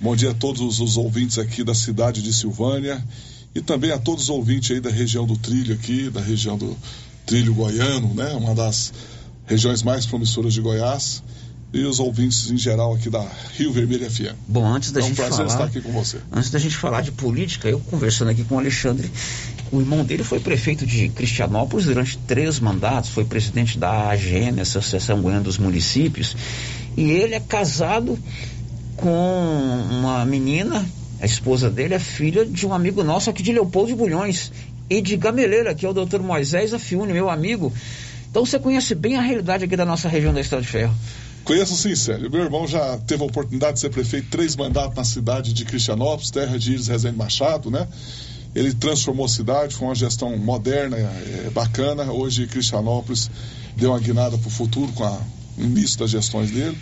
Bom 0.00 0.14
dia 0.14 0.30
a 0.30 0.34
todos 0.34 0.78
os 0.78 0.96
ouvintes 0.96 1.36
aqui 1.36 1.64
da 1.64 1.74
cidade 1.74 2.22
de 2.22 2.32
Silvânia 2.32 3.04
e 3.52 3.60
também 3.60 3.90
a 3.90 3.98
todos 3.98 4.24
os 4.24 4.30
ouvintes 4.30 4.70
aí 4.70 4.80
da 4.80 4.90
região 4.90 5.26
do 5.26 5.36
Trilho 5.36 5.74
aqui, 5.74 6.08
da 6.08 6.20
região 6.20 6.56
do 6.56 6.76
Trilho 7.26 7.52
Goiano, 7.52 8.14
né? 8.14 8.32
Uma 8.34 8.54
das 8.54 8.92
regiões 9.46 9.82
mais 9.82 10.06
promissoras 10.06 10.54
de 10.54 10.60
Goiás 10.60 11.24
e 11.72 11.84
os 11.84 12.00
ouvintes 12.00 12.50
em 12.50 12.56
geral 12.56 12.94
aqui 12.94 13.08
da 13.08 13.24
Rio 13.56 13.72
Vermelho 13.72 14.10
FM. 14.10 14.34
Bom, 14.48 14.66
antes 14.66 14.90
da 14.90 15.00
é 15.00 15.04
um 15.04 15.06
gente 15.06 15.16
prazer 15.16 15.36
falar, 15.36 15.48
estar 15.48 15.64
aqui 15.64 15.80
com 15.80 15.92
você. 15.92 16.18
Antes 16.32 16.50
da 16.50 16.58
gente 16.58 16.76
falar 16.76 17.00
de 17.02 17.12
política, 17.12 17.68
eu 17.68 17.78
conversando 17.78 18.30
aqui 18.30 18.42
com 18.42 18.56
o 18.56 18.58
Alexandre, 18.58 19.10
o 19.70 19.80
irmão 19.80 20.04
dele 20.04 20.24
foi 20.24 20.40
prefeito 20.40 20.84
de 20.84 21.08
Cristianópolis 21.10 21.86
durante 21.86 22.18
três 22.18 22.58
mandatos, 22.58 23.10
foi 23.10 23.24
presidente 23.24 23.78
da 23.78 24.10
AGM, 24.10 24.60
Associação 24.60 25.22
Goiana 25.22 25.42
dos 25.42 25.58
Municípios, 25.58 26.36
e 26.96 27.10
ele 27.10 27.34
é 27.34 27.40
casado 27.40 28.18
com 28.96 29.86
uma 29.90 30.24
menina, 30.24 30.84
a 31.20 31.26
esposa 31.26 31.70
dele 31.70 31.94
é 31.94 31.98
filha 31.98 32.44
de 32.44 32.66
um 32.66 32.74
amigo 32.74 33.04
nosso 33.04 33.30
aqui 33.30 33.42
de 33.42 33.52
Leopoldo 33.52 33.88
de 33.88 33.94
Bulhões 33.94 34.50
e 34.88 35.00
de 35.00 35.16
Gameleira, 35.16 35.74
que 35.74 35.86
é 35.86 35.88
o 35.88 35.92
doutor 35.92 36.20
Moisés 36.20 36.74
Afiune, 36.74 37.12
meu 37.12 37.30
amigo. 37.30 37.72
Então 38.28 38.44
você 38.44 38.58
conhece 38.58 38.94
bem 38.94 39.16
a 39.16 39.20
realidade 39.20 39.64
aqui 39.64 39.76
da 39.76 39.84
nossa 39.84 40.08
região 40.08 40.34
da 40.34 40.40
Estrada 40.40 40.62
de 40.62 40.68
Ferro. 40.68 40.94
Conheço 41.44 41.76
sim, 41.76 41.96
Célio. 41.96 42.30
Meu 42.30 42.42
irmão 42.42 42.66
já 42.66 42.98
teve 42.98 43.22
a 43.22 43.26
oportunidade 43.26 43.74
de 43.74 43.80
ser 43.80 43.90
prefeito 43.90 44.28
três 44.30 44.54
mandatos 44.54 44.96
na 44.96 45.04
cidade 45.04 45.52
de 45.52 45.64
Cristianópolis, 45.64 46.30
terra 46.30 46.58
de 46.58 46.72
Iris 46.72 46.86
Rezende 46.86 47.16
Machado, 47.16 47.70
né? 47.70 47.88
Ele 48.54 48.74
transformou 48.74 49.26
a 49.26 49.28
cidade, 49.28 49.74
foi 49.74 49.88
uma 49.88 49.94
gestão 49.94 50.36
moderna, 50.36 50.96
é, 50.96 51.50
bacana. 51.52 52.12
Hoje 52.12 52.46
Cristianópolis 52.46 53.30
deu 53.76 53.90
uma 53.90 54.00
guinada 54.00 54.36
para 54.36 54.48
o 54.48 54.50
futuro 54.50 54.92
com 54.92 55.04
a, 55.04 55.18
início 55.56 55.98
das 55.98 56.10
gestões 56.10 56.50
dele. 56.50 56.76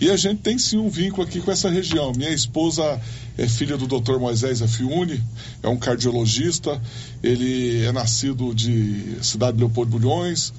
E 0.00 0.10
a 0.10 0.16
gente 0.16 0.40
tem 0.40 0.58
sim 0.58 0.76
um 0.76 0.90
vínculo 0.90 1.22
aqui 1.26 1.40
com 1.40 1.52
essa 1.52 1.70
região. 1.70 2.12
Minha 2.16 2.30
esposa 2.30 3.00
é 3.38 3.46
filha 3.46 3.76
do 3.76 3.86
Dr. 3.86 4.18
Moisés 4.18 4.60
Afiune, 4.60 5.22
é 5.62 5.68
um 5.68 5.76
cardiologista. 5.76 6.80
Ele 7.22 7.84
é 7.84 7.92
nascido 7.92 8.52
de 8.52 9.16
cidade 9.22 9.56
de 9.56 9.62
Leopoldo 9.62 9.92
Bulhões 9.92 10.52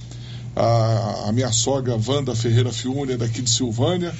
a, 0.56 1.26
a 1.28 1.32
minha 1.32 1.52
sogra 1.52 2.00
Wanda 2.08 2.34
Ferreira 2.34 2.72
Fiune 2.72 3.13
é 3.13 3.18
daqui 3.18 3.41
de 3.41 3.50
Silvânia 3.50 4.13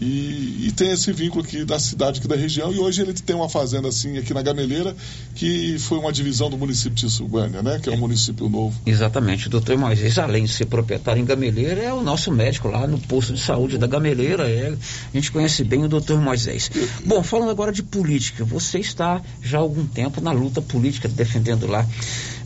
e, 0.00 0.68
e, 0.68 0.72
tem 0.76 0.92
esse 0.92 1.12
vínculo 1.12 1.42
aqui 1.44 1.64
da 1.64 1.78
cidade, 1.80 2.20
aqui 2.20 2.28
da 2.28 2.36
região. 2.36 2.72
E 2.72 2.78
hoje 2.78 3.02
ele 3.02 3.12
tem 3.12 3.34
uma 3.34 3.48
fazenda 3.48 3.88
assim 3.88 4.16
aqui 4.16 4.32
na 4.32 4.42
Gameleira, 4.42 4.94
que 5.34 5.76
foi 5.80 5.98
uma 5.98 6.12
divisão 6.12 6.48
do 6.48 6.56
município 6.56 6.94
de 6.94 7.10
Silvânia, 7.10 7.62
né? 7.62 7.80
Que 7.82 7.90
é 7.90 7.92
um 7.92 7.96
município 7.96 8.48
novo. 8.48 8.80
Exatamente. 8.86 9.48
Doutor 9.48 9.76
Moisés, 9.76 10.16
além 10.16 10.44
de 10.44 10.52
ser 10.52 10.66
proprietário 10.66 11.20
em 11.20 11.24
Gameleira, 11.24 11.82
é 11.82 11.92
o 11.92 12.00
nosso 12.00 12.30
médico 12.30 12.68
lá 12.68 12.86
no 12.86 12.98
posto 13.00 13.32
de 13.32 13.40
saúde 13.40 13.76
da 13.76 13.88
Gameleira. 13.88 14.48
É, 14.48 14.72
a 14.72 15.16
gente 15.16 15.32
conhece 15.32 15.64
bem 15.64 15.84
o 15.84 15.88
doutor 15.88 16.20
Moisés. 16.20 16.70
Bom, 17.04 17.20
falando 17.24 17.50
agora 17.50 17.72
de 17.72 17.82
política, 17.82 18.44
você 18.44 18.78
está 18.78 19.20
já 19.42 19.58
há 19.58 19.60
algum 19.60 19.84
tempo 19.84 20.20
na 20.20 20.30
luta 20.30 20.62
política, 20.62 21.08
defendendo 21.08 21.66
lá 21.66 21.84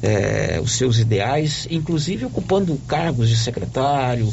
é, 0.03 0.59
os 0.63 0.73
seus 0.73 0.99
ideais, 0.99 1.69
inclusive 1.71 2.25
ocupando 2.25 2.75
cargos 2.89 3.29
de 3.29 3.37
secretário, 3.37 4.33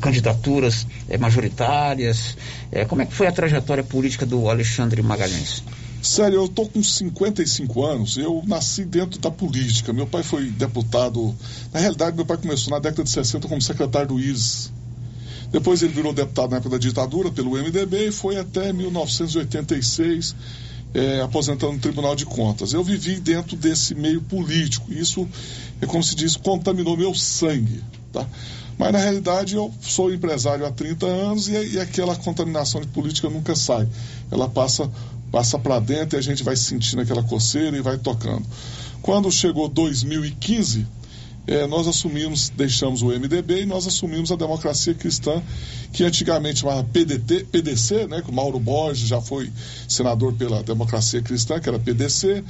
candidaturas 0.00 0.86
é, 1.08 1.18
majoritárias. 1.18 2.36
É, 2.70 2.84
como 2.84 3.02
é 3.02 3.06
que 3.06 3.14
foi 3.14 3.26
a 3.26 3.32
trajetória 3.32 3.84
política 3.84 4.26
do 4.26 4.48
Alexandre 4.48 5.02
Magalhães? 5.02 5.62
Sério, 6.02 6.36
eu 6.36 6.48
tô 6.48 6.66
com 6.66 6.82
55 6.82 7.84
anos, 7.84 8.16
eu 8.16 8.42
nasci 8.46 8.84
dentro 8.84 9.18
da 9.18 9.30
política. 9.30 9.92
Meu 9.92 10.06
pai 10.06 10.22
foi 10.22 10.48
deputado. 10.50 11.34
Na 11.72 11.80
realidade, 11.80 12.16
meu 12.16 12.24
pai 12.24 12.36
começou 12.36 12.70
na 12.70 12.78
década 12.78 13.02
de 13.02 13.10
60 13.10 13.48
como 13.48 13.60
secretário 13.60 14.08
do 14.08 14.20
IRS. 14.20 14.70
Depois 15.50 15.82
ele 15.82 15.92
virou 15.92 16.12
deputado 16.12 16.50
na 16.50 16.58
época 16.58 16.70
da 16.70 16.78
ditadura 16.78 17.30
pelo 17.30 17.52
MDB 17.52 18.08
e 18.08 18.12
foi 18.12 18.36
até 18.36 18.72
1986 18.72 20.36
é, 20.94 21.20
aposentando 21.20 21.72
no 21.72 21.78
Tribunal 21.78 22.14
de 22.14 22.26
Contas. 22.26 22.72
Eu 22.72 22.84
vivi 22.84 23.18
dentro 23.18 23.56
desse 23.56 23.94
meio 23.94 24.20
político. 24.22 24.92
Isso, 24.92 25.26
é 25.80 25.86
como 25.86 26.02
se 26.02 26.14
diz, 26.14 26.36
contaminou 26.36 26.96
meu 26.96 27.14
sangue. 27.14 27.82
Tá? 28.12 28.26
Mas 28.78 28.92
na 28.92 28.98
realidade 28.98 29.56
eu 29.56 29.74
sou 29.80 30.14
empresário 30.14 30.64
há 30.64 30.70
30 30.70 31.04
anos 31.04 31.48
e, 31.48 31.74
e 31.74 31.80
aquela 31.80 32.14
contaminação 32.14 32.80
de 32.80 32.86
política 32.86 33.28
nunca 33.28 33.56
sai. 33.56 33.88
Ela 34.30 34.48
passa, 34.48 34.88
passa 35.32 35.58
para 35.58 35.80
dentro 35.80 36.16
e 36.16 36.18
a 36.18 36.22
gente 36.22 36.44
vai 36.44 36.54
sentindo 36.54 37.02
aquela 37.02 37.22
coceira 37.22 37.76
e 37.76 37.80
vai 37.80 37.98
tocando. 37.98 38.46
Quando 39.02 39.30
chegou 39.32 39.68
2015, 39.68 40.86
é, 41.48 41.66
nós 41.66 41.88
assumimos, 41.88 42.50
deixamos 42.50 43.00
o 43.00 43.06
MDB 43.06 43.62
e 43.62 43.66
nós 43.66 43.86
assumimos 43.86 44.30
a 44.30 44.36
democracia 44.36 44.92
cristã, 44.94 45.42
que 45.92 46.04
antigamente 46.04 46.60
chamava 46.60 46.84
PDT, 46.84 47.46
PDC, 47.50 48.06
né, 48.06 48.20
que 48.20 48.30
o 48.30 48.34
Mauro 48.34 48.60
Borges 48.60 49.08
já 49.08 49.20
foi 49.20 49.50
senador 49.88 50.34
pela 50.34 50.62
democracia 50.62 51.22
cristã, 51.22 51.58
que 51.58 51.68
era 51.68 51.78
PDC, 51.78 52.44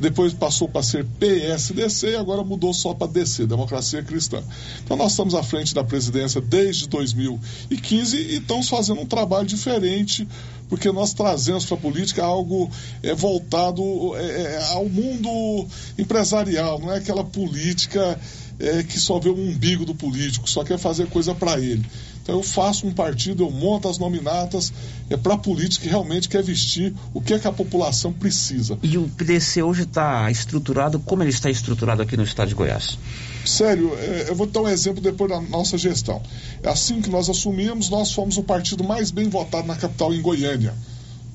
depois 0.00 0.32
passou 0.32 0.68
para 0.68 0.82
ser 0.82 1.04
PSDC 1.04 2.10
e 2.10 2.16
agora 2.16 2.44
mudou 2.44 2.72
só 2.72 2.94
para 2.94 3.08
DC, 3.08 3.46
Democracia 3.46 4.02
Cristã. 4.02 4.42
Então 4.84 4.96
nós 4.96 5.12
estamos 5.12 5.34
à 5.34 5.42
frente 5.42 5.74
da 5.74 5.82
presidência 5.82 6.40
desde 6.40 6.88
2015 6.88 8.16
e 8.16 8.36
estamos 8.36 8.68
fazendo 8.68 9.00
um 9.00 9.06
trabalho 9.06 9.46
diferente, 9.46 10.26
porque 10.68 10.92
nós 10.92 11.12
trazemos 11.12 11.64
para 11.66 11.76
a 11.76 11.80
política 11.80 12.24
algo 12.24 12.70
é, 13.02 13.14
voltado 13.14 13.82
é, 14.16 14.22
é, 14.22 14.64
ao 14.72 14.88
mundo 14.88 15.66
empresarial, 15.98 16.78
não 16.78 16.92
é 16.92 16.98
aquela 16.98 17.24
política 17.24 18.18
é, 18.60 18.82
que 18.82 18.98
só 18.98 19.18
vê 19.18 19.28
o 19.28 19.36
umbigo 19.36 19.84
do 19.84 19.94
político, 19.94 20.48
só 20.48 20.64
quer 20.64 20.78
fazer 20.78 21.06
coisa 21.08 21.34
para 21.34 21.58
ele. 21.60 21.84
Então 22.28 22.36
eu 22.36 22.42
faço 22.42 22.86
um 22.86 22.92
partido, 22.92 23.42
eu 23.42 23.50
monto 23.50 23.88
as 23.88 23.96
nominatas 23.96 24.70
é 25.08 25.16
para 25.16 25.32
a 25.32 25.38
política 25.38 25.84
que 25.84 25.88
realmente 25.88 26.28
quer 26.28 26.42
vestir 26.42 26.94
o 27.14 27.22
que 27.22 27.32
é 27.32 27.38
que 27.38 27.48
a 27.48 27.52
população 27.52 28.12
precisa. 28.12 28.78
E 28.82 28.98
o 28.98 29.08
PDC 29.08 29.62
hoje 29.62 29.84
está 29.84 30.30
estruturado, 30.30 31.00
como 31.00 31.22
ele 31.22 31.30
está 31.30 31.48
estruturado 31.48 32.02
aqui 32.02 32.18
no 32.18 32.22
estado 32.22 32.48
de 32.48 32.54
Goiás? 32.54 32.98
Sério, 33.46 33.96
é, 33.98 34.26
eu 34.28 34.34
vou 34.34 34.46
dar 34.46 34.60
um 34.60 34.68
exemplo 34.68 35.00
depois 35.00 35.30
da 35.30 35.40
nossa 35.40 35.78
gestão. 35.78 36.20
É 36.62 36.68
assim 36.68 37.00
que 37.00 37.08
nós 37.08 37.30
assumimos, 37.30 37.88
nós 37.88 38.12
fomos 38.12 38.36
o 38.36 38.42
partido 38.42 38.84
mais 38.84 39.10
bem 39.10 39.30
votado 39.30 39.66
na 39.66 39.76
capital, 39.76 40.12
em 40.12 40.20
Goiânia. 40.20 40.74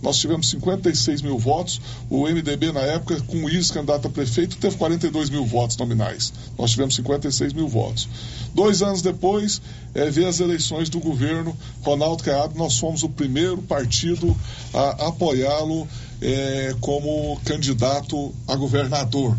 Nós 0.04 0.18
tivemos 0.18 0.50
56 0.50 1.22
mil 1.22 1.40
votos. 1.40 1.80
O 2.10 2.28
MDB, 2.28 2.74
na 2.74 2.82
época, 2.82 3.22
com 3.22 3.46
o 3.46 3.50
Iris 3.50 3.72
candidato 3.72 4.06
a 4.08 4.12
prefeito, 4.12 4.58
teve 4.58 4.76
42 4.76 5.30
mil 5.30 5.46
votos 5.46 5.78
nominais. 5.78 6.34
Nós 6.60 6.72
tivemos 6.72 6.96
56 6.96 7.54
mil 7.54 7.70
votos. 7.70 8.10
Dois 8.54 8.82
anos 8.82 9.02
depois, 9.02 9.62
é, 9.96 10.10
veio 10.10 10.28
as 10.28 10.42
eleições 10.42 10.90
do 10.90 11.00
governo 11.00 11.58
Ronaldo 11.82 12.22
Caiado. 12.22 12.54
Nós 12.58 12.78
fomos 12.78 13.02
o 13.04 13.10
primeiro 13.10 13.62
partido 13.62 14.36
a 14.74 15.08
apoiá-lo 15.08 15.88
é, 16.22 16.76
como 16.82 17.40
candidato 17.46 18.36
a 18.46 18.58
governador. 18.58 19.38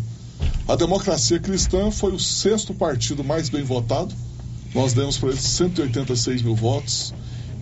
A 0.67 0.75
democracia 0.75 1.39
cristã 1.39 1.91
foi 1.91 2.11
o 2.11 2.19
sexto 2.19 2.73
partido 2.73 3.23
mais 3.23 3.49
bem 3.49 3.63
votado. 3.63 4.15
Nós 4.73 4.93
demos 4.93 5.15
para 5.17 5.29
eles 5.29 5.41
186 5.41 6.41
mil 6.41 6.55
votos 6.55 7.13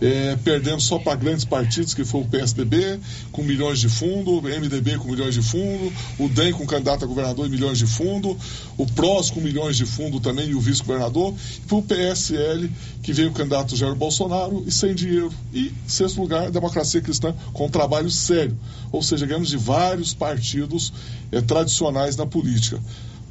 é, 0.04 0.36
perdendo 0.44 0.82
só 0.82 0.98
para 0.98 1.14
grandes 1.14 1.46
partidos, 1.46 1.94
que 1.94 2.04
foi 2.04 2.20
o 2.20 2.24
PSDB, 2.26 3.00
com 3.32 3.42
milhões 3.42 3.80
de 3.80 3.88
fundo, 3.88 4.32
o 4.32 4.42
MDB 4.42 4.98
com 4.98 5.08
milhões 5.08 5.32
de 5.32 5.40
fundo, 5.40 5.90
o 6.18 6.28
DEM 6.28 6.52
com 6.52 6.66
candidato 6.66 7.06
a 7.06 7.08
governador 7.08 7.46
e 7.46 7.48
milhões 7.48 7.78
de 7.78 7.86
fundo, 7.86 8.36
o 8.76 8.86
PROS 8.86 9.30
com 9.30 9.40
milhões 9.40 9.78
de 9.78 9.86
fundo 9.86 10.20
também 10.20 10.50
e 10.50 10.54
o 10.54 10.60
vice-governador, 10.60 11.32
e 11.32 11.66
foi 11.66 11.78
o 11.78 11.82
PSL 11.82 12.70
que 13.02 13.14
veio 13.14 13.30
o 13.30 13.32
candidato 13.32 13.74
Jair 13.74 13.94
Bolsonaro 13.94 14.62
e 14.66 14.70
sem 14.70 14.94
dinheiro. 14.94 15.32
E, 15.54 15.72
sexto 15.86 16.20
lugar, 16.20 16.48
a 16.48 16.50
democracia 16.50 17.00
cristã 17.00 17.34
com 17.54 17.64
um 17.64 17.70
trabalho 17.70 18.10
sério. 18.10 18.58
Ou 18.92 19.02
seja, 19.02 19.24
ganhamos 19.24 19.48
de 19.48 19.56
vários 19.56 20.12
partidos 20.12 20.92
é, 21.32 21.40
tradicionais 21.40 22.14
na 22.14 22.26
política. 22.26 22.78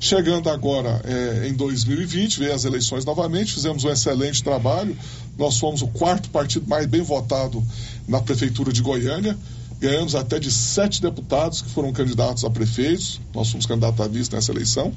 Chegando 0.03 0.49
agora 0.49 1.01
é, 1.05 1.47
em 1.47 1.53
2020, 1.53 2.37
veio 2.37 2.53
as 2.53 2.65
eleições 2.65 3.05
novamente, 3.05 3.53
fizemos 3.53 3.85
um 3.85 3.89
excelente 3.89 4.43
trabalho. 4.43 4.97
Nós 5.37 5.57
fomos 5.57 5.81
o 5.81 5.87
quarto 5.87 6.29
partido 6.29 6.67
mais 6.67 6.85
bem 6.85 7.01
votado 7.01 7.63
na 8.05 8.19
Prefeitura 8.19 8.73
de 8.73 8.81
Goiânia. 8.81 9.37
Ganhamos 9.79 10.13
até 10.13 10.39
de 10.39 10.51
sete 10.51 11.01
deputados 11.01 11.61
que 11.61 11.69
foram 11.69 11.93
candidatos 11.93 12.43
a 12.43 12.49
prefeitos. 12.49 13.21
Nós 13.33 13.49
fomos 13.49 13.65
candidatos 13.65 14.01
a 14.01 14.07
vice 14.09 14.29
nessa 14.33 14.51
eleição. 14.51 14.91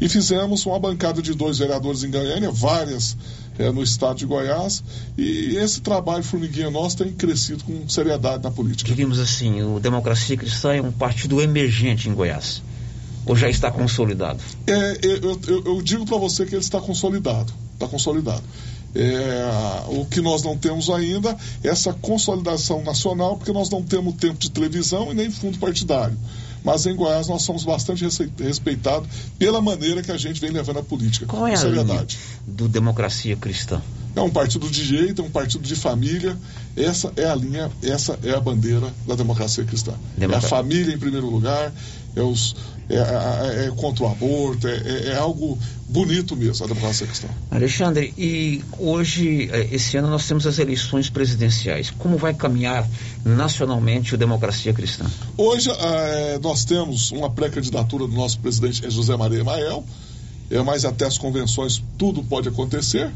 E 0.00 0.08
fizemos 0.08 0.64
uma 0.64 0.78
bancada 0.78 1.20
de 1.20 1.34
dois 1.34 1.58
vereadores 1.58 2.04
em 2.04 2.10
Goiânia, 2.12 2.52
várias 2.52 3.16
é, 3.58 3.68
no 3.72 3.82
estado 3.82 4.18
de 4.18 4.26
Goiás. 4.26 4.84
E 5.18 5.56
esse 5.56 5.80
trabalho 5.80 6.22
formiguinha 6.22 6.70
nosso 6.70 6.98
tem 6.98 7.10
crescido 7.10 7.64
com 7.64 7.88
seriedade 7.88 8.44
na 8.44 8.50
política. 8.52 8.88
Diríamos 8.88 9.18
assim, 9.18 9.60
o 9.60 9.80
Democracia 9.80 10.36
Cristã 10.36 10.72
é 10.72 10.80
um 10.80 10.92
partido 10.92 11.40
emergente 11.40 12.08
em 12.08 12.14
Goiás 12.14 12.62
ou 13.26 13.36
já 13.36 13.48
está 13.48 13.70
consolidado? 13.70 14.40
É, 14.66 14.98
eu, 15.02 15.40
eu, 15.46 15.64
eu 15.64 15.82
digo 15.82 16.04
para 16.04 16.16
você 16.16 16.44
que 16.44 16.54
ele 16.54 16.62
está 16.62 16.80
consolidado. 16.80 17.52
Está 17.74 17.86
consolidado. 17.86 18.42
É, 18.94 19.84
o 19.88 20.04
que 20.04 20.20
nós 20.20 20.42
não 20.42 20.56
temos 20.56 20.90
ainda 20.90 21.36
é 21.64 21.68
essa 21.68 21.92
consolidação 21.94 22.82
nacional, 22.82 23.36
porque 23.36 23.52
nós 23.52 23.70
não 23.70 23.82
temos 23.82 24.14
tempo 24.16 24.38
de 24.38 24.50
televisão 24.50 25.10
e 25.10 25.14
nem 25.14 25.30
fundo 25.30 25.58
partidário. 25.58 26.16
Mas 26.64 26.86
em 26.86 26.94
Goiás 26.94 27.26
nós 27.26 27.42
somos 27.42 27.64
bastante 27.64 28.06
respeitados 28.38 29.08
pela 29.38 29.60
maneira 29.60 30.02
que 30.02 30.12
a 30.12 30.16
gente 30.16 30.40
vem 30.40 30.50
levando 30.50 30.78
a 30.78 30.82
política. 30.82 31.26
Qual 31.26 31.46
é 31.46 31.56
a 31.56 31.64
linha 31.64 32.06
do 32.46 32.68
Democracia 32.68 33.34
Cristã? 33.36 33.82
É 34.14 34.20
um 34.20 34.30
partido 34.30 34.68
de 34.68 34.86
direita, 34.86 35.22
é 35.22 35.24
um 35.24 35.30
partido 35.30 35.62
de 35.62 35.74
família. 35.74 36.36
Essa 36.76 37.12
é 37.16 37.24
a 37.24 37.34
linha, 37.34 37.70
essa 37.82 38.18
é 38.22 38.32
a 38.32 38.40
bandeira 38.40 38.92
da 39.06 39.14
democracia 39.14 39.64
cristã. 39.64 39.94
Democracia. 40.16 40.46
É 40.46 40.46
a 40.46 40.62
família 40.62 40.94
em 40.94 40.98
primeiro 40.98 41.28
lugar, 41.28 41.72
é 42.14 42.22
os, 42.22 42.54
é, 42.88 42.96
é, 42.96 43.66
é 43.66 43.70
contra 43.70 44.04
o 44.04 44.08
aborto, 44.08 44.68
é, 44.68 44.76
é, 44.76 45.06
é, 45.08 45.16
algo 45.16 45.58
bonito 45.88 46.36
mesmo, 46.36 46.64
a 46.64 46.68
democracia 46.68 47.06
cristã. 47.06 47.28
Alexandre, 47.50 48.12
e 48.16 48.62
hoje, 48.78 49.48
é, 49.50 49.68
esse 49.74 49.96
ano, 49.96 50.08
nós 50.08 50.26
temos 50.26 50.46
as 50.46 50.58
eleições 50.58 51.08
presidenciais. 51.08 51.90
Como 51.90 52.16
vai 52.16 52.34
caminhar 52.34 52.86
nacionalmente 53.24 54.14
o 54.14 54.18
Democracia 54.18 54.72
Cristã? 54.72 55.06
Hoje 55.36 55.70
é, 55.70 56.38
nós 56.38 56.64
temos 56.64 57.10
uma 57.12 57.30
pré-candidatura 57.30 58.06
do 58.06 58.12
nosso 58.14 58.38
presidente 58.40 58.88
José 58.90 59.16
Maria 59.16 59.44
Mael, 59.44 59.84
é, 60.50 60.60
mas 60.62 60.84
até 60.84 61.06
as 61.06 61.16
convenções 61.16 61.82
tudo 61.96 62.22
pode 62.22 62.48
acontecer. 62.48 63.10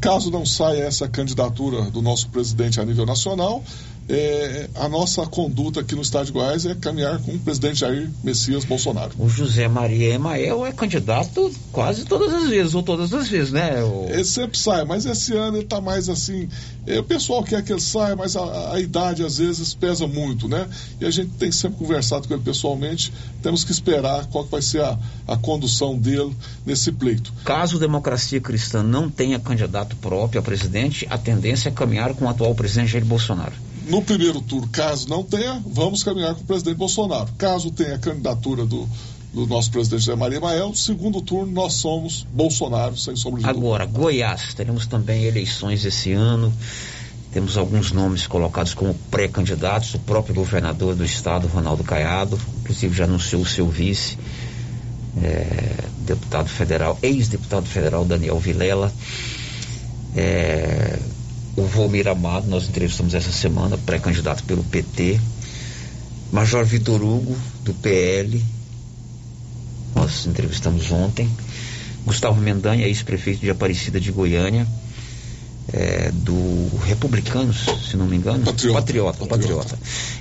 Caso 0.00 0.30
não 0.30 0.44
saia 0.44 0.82
essa 0.82 1.08
candidatura 1.08 1.90
do 1.90 2.02
nosso 2.02 2.28
presidente 2.28 2.80
a 2.80 2.84
nível 2.84 3.06
nacional, 3.06 3.62
é, 4.08 4.68
a 4.76 4.88
nossa 4.88 5.26
conduta 5.26 5.80
aqui 5.80 5.94
no 5.96 6.02
estado 6.02 6.26
de 6.26 6.32
Goiás 6.32 6.64
é 6.64 6.74
caminhar 6.74 7.18
com 7.20 7.32
o 7.32 7.38
presidente 7.38 7.80
Jair 7.80 8.08
Messias 8.22 8.64
Bolsonaro. 8.64 9.12
O 9.18 9.28
José 9.28 9.66
Maria 9.66 10.14
Emael 10.14 10.64
é 10.64 10.72
candidato 10.72 11.52
quase 11.72 12.04
todas 12.04 12.32
as 12.32 12.48
vezes, 12.48 12.74
ou 12.74 12.82
todas 12.82 13.12
as 13.12 13.28
vezes, 13.28 13.50
né? 13.52 13.82
O... 13.82 14.06
Ele 14.08 14.24
sempre 14.24 14.56
sai, 14.58 14.84
mas 14.84 15.06
esse 15.06 15.34
ano 15.34 15.56
ele 15.56 15.64
está 15.64 15.80
mais 15.80 16.08
assim. 16.08 16.48
É, 16.86 17.00
o 17.00 17.02
pessoal 17.02 17.42
quer 17.42 17.64
que 17.64 17.72
ele 17.72 17.80
saia, 17.80 18.14
mas 18.14 18.36
a, 18.36 18.74
a, 18.74 18.80
idade 18.80 19.24
às 19.24 19.38
vezes 19.38 19.74
pesa 19.74 20.06
muito, 20.06 20.48
né? 20.48 20.68
E 21.00 21.04
a 21.04 21.10
gente 21.10 21.30
tem 21.32 21.50
sempre 21.50 21.78
conversado 21.78 22.28
com 22.28 22.34
ele 22.34 22.42
pessoalmente. 22.44 23.12
Temos 23.42 23.64
que 23.64 23.72
esperar 23.72 24.26
qual 24.26 24.44
que 24.44 24.52
vai 24.52 24.62
ser 24.62 24.82
a, 24.82 24.96
a 25.26 25.36
condução 25.36 25.98
dele 25.98 26.34
nesse 26.64 26.92
pleito. 26.92 27.32
Caso 27.44 27.76
a 27.76 27.80
democracia 27.80 28.40
cristã 28.40 28.84
não 28.84 29.10
tenha 29.10 29.40
candidato 29.40 29.96
próprio 29.96 30.40
a 30.40 30.42
presidente, 30.42 31.06
a 31.10 31.18
tendência 31.18 31.70
é 31.70 31.72
caminhar 31.72 32.14
com 32.14 32.26
o 32.26 32.28
atual 32.28 32.54
presidente 32.54 32.92
Jair 32.92 33.04
Bolsonaro 33.04 33.66
no 33.86 34.02
primeiro 34.02 34.40
turno, 34.40 34.68
caso 34.68 35.08
não 35.08 35.22
tenha, 35.22 35.62
vamos 35.66 36.02
caminhar 36.02 36.34
com 36.34 36.42
o 36.42 36.44
presidente 36.44 36.76
Bolsonaro. 36.76 37.28
Caso 37.38 37.70
tenha 37.70 37.94
a 37.94 37.98
candidatura 37.98 38.66
do, 38.66 38.88
do 39.32 39.46
nosso 39.46 39.70
presidente 39.70 40.00
José 40.04 40.16
Maria 40.16 40.40
Mael, 40.40 40.74
segundo 40.74 41.20
turno 41.20 41.52
nós 41.52 41.74
somos 41.74 42.26
Bolsonaro, 42.32 42.96
sem 42.96 43.14
sombra 43.14 43.40
de 43.40 43.48
Agora. 43.48 43.86
Goiás, 43.86 44.54
teremos 44.54 44.86
também 44.86 45.24
eleições 45.24 45.84
esse 45.84 46.12
ano. 46.12 46.52
Temos 47.32 47.56
alguns 47.56 47.92
nomes 47.92 48.26
colocados 48.26 48.72
como 48.72 48.94
pré-candidatos. 49.10 49.94
O 49.94 49.98
próprio 49.98 50.34
governador 50.34 50.94
do 50.94 51.04
estado, 51.04 51.46
Ronaldo 51.46 51.84
Caiado, 51.84 52.40
inclusive 52.60 52.96
já 52.96 53.04
anunciou 53.04 53.42
o 53.42 53.46
seu 53.46 53.68
vice, 53.68 54.18
é, 55.22 55.84
deputado 56.00 56.48
federal, 56.48 56.98
ex-deputado 57.02 57.66
federal 57.66 58.04
Daniel 58.04 58.38
Vilela. 58.38 58.92
É, 60.16 60.98
o 61.56 61.62
Volmir 61.62 62.06
Amado, 62.06 62.46
nós 62.48 62.68
entrevistamos 62.68 63.14
essa 63.14 63.32
semana, 63.32 63.78
pré-candidato 63.78 64.44
pelo 64.44 64.62
PT. 64.64 65.18
Major 66.30 66.64
Vitor 66.64 67.02
Hugo, 67.02 67.36
do 67.64 67.72
PL, 67.74 68.44
nós 69.94 70.26
entrevistamos 70.26 70.90
ontem. 70.90 71.30
Gustavo 72.04 72.40
Mendanha, 72.40 72.86
ex-prefeito 72.86 73.40
de 73.40 73.50
Aparecida 73.50 73.98
de 73.98 74.12
Goiânia. 74.12 74.66
é, 75.72 76.10
do 76.12 76.68
Republicanos, 76.84 77.66
se 77.90 77.96
não 77.96 78.06
me 78.06 78.16
engano. 78.16 78.44
Patriota. 78.44 78.80
Patriota, 78.80 79.26
Patriota. 79.26 79.78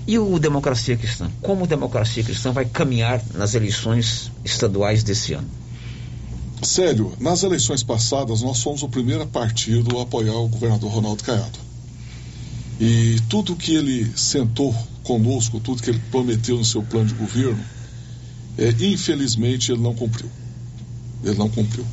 E 0.08 0.18
o 0.18 0.40
Democracia 0.40 0.98
Cristã? 0.98 1.30
Como 1.42 1.66
o 1.66 1.68
Democracia 1.68 2.24
Cristã 2.24 2.52
vai 2.52 2.66
caminhar 2.66 3.22
nas 3.34 3.54
eleições 3.54 4.32
estaduais 4.44 5.04
desse 5.04 5.34
ano? 5.34 5.48
Sério, 6.62 7.14
nas 7.20 7.44
eleições 7.44 7.84
passadas 7.84 8.42
nós 8.42 8.62
fomos 8.62 8.82
o 8.82 8.90
primeiro 8.90 9.26
partido 9.28 10.00
a 10.00 10.04
apoiar 10.04 10.36
o 10.36 10.48
governador 10.48 10.92
Ronaldo 10.92 11.24
Caiado. 11.24 11.60
E 12.80 13.18
tudo 13.30 13.56
que 13.56 13.74
ele 13.74 14.12
sentou 14.18 14.76
conosco, 15.04 15.60
tudo 15.60 15.82
que 15.82 15.90
ele 15.90 16.02
prometeu 16.12 16.58
no 16.58 16.66
seu 16.66 16.82
plano 16.82 17.08
de 17.08 17.14
governo, 17.14 17.64
é, 18.58 18.70
infelizmente 18.86 19.72
ele 19.72 19.82
não 19.82 19.94
cumpriu. 19.94 20.30
Ele 21.24 21.38
não 21.38 21.50
cumpriu. 21.50 21.86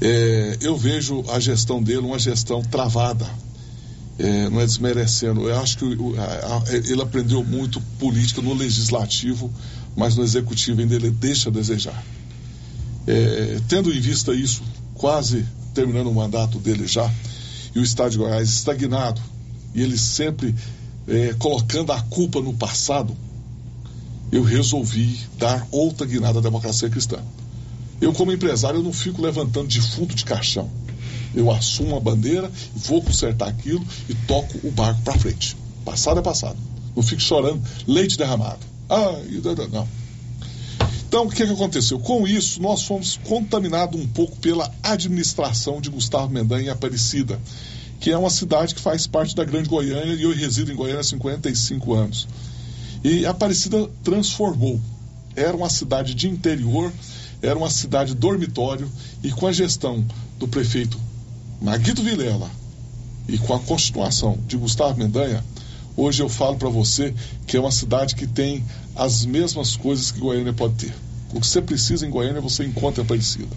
É, 0.00 0.58
eu 0.60 0.76
vejo 0.76 1.24
a 1.28 1.40
gestão 1.40 1.82
dele 1.82 2.00
uma 2.00 2.18
gestão 2.18 2.62
travada. 2.62 3.28
É, 4.18 4.48
não 4.50 4.60
é 4.60 4.66
desmerecendo. 4.66 5.48
Eu 5.48 5.58
acho 5.60 5.78
que 5.78 5.84
o, 5.84 6.14
a, 6.20 6.24
a, 6.24 6.76
ele 6.76 7.00
aprendeu 7.00 7.42
muito 7.44 7.80
política 7.98 8.42
no 8.42 8.52
legislativo, 8.52 9.50
mas 9.96 10.16
no 10.16 10.24
executivo 10.24 10.80
ainda 10.80 10.94
ele 10.94 11.10
deixa 11.10 11.48
a 11.48 11.52
desejar. 11.52 12.04
É, 13.10 13.58
tendo 13.66 13.90
em 13.90 13.98
vista 13.98 14.34
isso, 14.34 14.62
quase 14.92 15.46
terminando 15.72 16.08
o 16.08 16.14
mandato 16.14 16.58
dele 16.58 16.86
já, 16.86 17.10
e 17.74 17.78
o 17.78 17.82
Estado 17.82 18.10
de 18.10 18.18
Goiás 18.18 18.50
estagnado, 18.50 19.18
e 19.74 19.80
ele 19.80 19.96
sempre 19.96 20.54
é, 21.06 21.34
colocando 21.38 21.90
a 21.90 22.02
culpa 22.02 22.38
no 22.42 22.52
passado, 22.52 23.16
eu 24.30 24.42
resolvi 24.42 25.18
dar 25.38 25.66
outra 25.70 26.06
guinada 26.06 26.38
à 26.38 26.42
democracia 26.42 26.90
cristã. 26.90 27.18
Eu, 27.98 28.12
como 28.12 28.30
empresário, 28.30 28.80
eu 28.80 28.84
não 28.84 28.92
fico 28.92 29.22
levantando 29.22 29.68
defunto 29.68 30.14
de 30.14 30.26
caixão. 30.26 30.70
Eu 31.34 31.50
assumo 31.50 31.96
a 31.96 32.00
bandeira, 32.00 32.52
vou 32.74 33.02
consertar 33.02 33.48
aquilo 33.48 33.84
e 34.06 34.14
toco 34.14 34.66
o 34.66 34.70
barco 34.70 35.00
para 35.00 35.18
frente. 35.18 35.56
Passado 35.82 36.20
é 36.20 36.22
passado. 36.22 36.58
Não 36.94 37.02
fico 37.02 37.22
chorando 37.22 37.62
leite 37.86 38.18
derramado. 38.18 38.60
Ah, 38.90 39.12
não. 39.72 39.88
Então, 41.08 41.26
o 41.26 41.30
que, 41.30 41.46
que 41.46 41.52
aconteceu? 41.52 41.98
Com 41.98 42.28
isso, 42.28 42.60
nós 42.60 42.82
fomos 42.82 43.18
contaminados 43.24 43.98
um 43.98 44.06
pouco 44.06 44.36
pela 44.36 44.70
administração 44.82 45.80
de 45.80 45.88
Gustavo 45.88 46.32
Mendanha 46.32 46.66
em 46.66 46.68
Aparecida, 46.68 47.40
que 47.98 48.10
é 48.10 48.18
uma 48.18 48.30
cidade 48.30 48.74
que 48.74 48.80
faz 48.80 49.06
parte 49.06 49.34
da 49.34 49.44
Grande 49.44 49.68
Goiânia 49.68 50.14
e 50.14 50.22
eu 50.22 50.32
resido 50.32 50.70
em 50.70 50.76
Goiânia 50.76 51.00
há 51.00 51.04
55 51.04 51.94
anos. 51.94 52.28
E 53.02 53.24
Aparecida 53.24 53.88
transformou. 54.04 54.80
Era 55.34 55.56
uma 55.56 55.70
cidade 55.70 56.14
de 56.14 56.28
interior 56.28 56.92
era 57.42 57.56
uma 57.56 57.70
cidade 57.70 58.14
dormitório 58.14 58.90
e 59.22 59.30
com 59.30 59.46
a 59.46 59.52
gestão 59.52 60.04
do 60.38 60.48
prefeito 60.48 60.98
Maguito 61.60 62.02
Vilela 62.02 62.50
e 63.28 63.38
com 63.38 63.54
a 63.54 63.60
continuação 63.60 64.38
de 64.46 64.56
Gustavo 64.56 64.98
Mendanha, 64.98 65.44
hoje 65.98 66.22
eu 66.22 66.28
falo 66.28 66.56
para 66.56 66.68
você 66.68 67.12
que 67.46 67.56
é 67.56 67.60
uma 67.60 67.72
cidade 67.72 68.14
que 68.14 68.26
tem 68.26 68.64
as 68.94 69.26
mesmas 69.26 69.76
coisas 69.76 70.10
que 70.10 70.20
Goiânia 70.20 70.52
pode 70.52 70.74
ter. 70.74 70.94
O 71.34 71.40
que 71.40 71.46
você 71.46 71.60
precisa 71.60 72.06
em 72.06 72.10
Goiânia 72.10 72.40
você 72.40 72.64
encontra 72.64 73.02
em 73.02 73.04
Aparecida. 73.04 73.56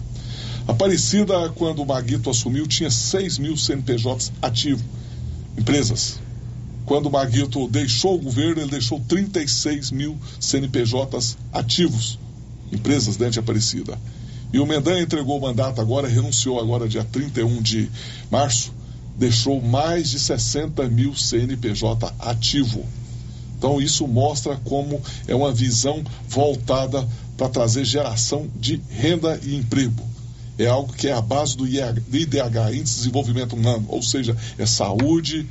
Aparecida, 0.66 1.48
quando 1.50 1.82
o 1.82 1.86
Maguito 1.86 2.28
assumiu, 2.28 2.66
tinha 2.66 2.90
6 2.90 3.38
mil 3.38 3.56
CNPJs 3.56 4.32
ativos, 4.42 4.84
empresas. 5.56 6.20
Quando 6.84 7.06
o 7.06 7.10
Maguito 7.10 7.68
deixou 7.68 8.16
o 8.16 8.18
governo, 8.18 8.62
ele 8.62 8.70
deixou 8.70 9.00
36 9.00 9.92
mil 9.92 10.18
CNPJs 10.40 11.38
ativos 11.52 12.18
empresas 12.72 13.16
dentro 13.16 13.34
de 13.34 13.38
Aparecida. 13.38 13.98
E 14.52 14.58
o 14.58 14.66
Mendanha 14.66 15.02
entregou 15.02 15.38
o 15.38 15.40
mandato 15.40 15.80
agora, 15.80 16.08
renunciou 16.08 16.58
agora 16.58 16.88
dia 16.88 17.04
31 17.04 17.62
de 17.62 17.90
março, 18.30 18.72
deixou 19.16 19.60
mais 19.60 20.10
de 20.10 20.18
60 20.18 20.88
mil 20.88 21.14
CNPJ 21.14 22.12
ativo. 22.18 22.84
Então 23.58 23.80
isso 23.80 24.06
mostra 24.08 24.56
como 24.64 25.00
é 25.28 25.34
uma 25.34 25.52
visão 25.52 26.02
voltada 26.28 27.06
para 27.36 27.48
trazer 27.48 27.84
geração 27.84 28.48
de 28.56 28.80
renda 28.90 29.38
e 29.42 29.54
emprego. 29.54 30.02
É 30.58 30.66
algo 30.66 30.92
que 30.92 31.08
é 31.08 31.12
a 31.12 31.20
base 31.20 31.56
do 31.56 31.66
IDH, 31.66 32.74
Índice 32.74 32.94
de 32.94 32.98
Desenvolvimento 32.98 33.54
Humano, 33.54 33.86
ou 33.88 34.02
seja, 34.02 34.36
é 34.58 34.66
saúde, 34.66 35.46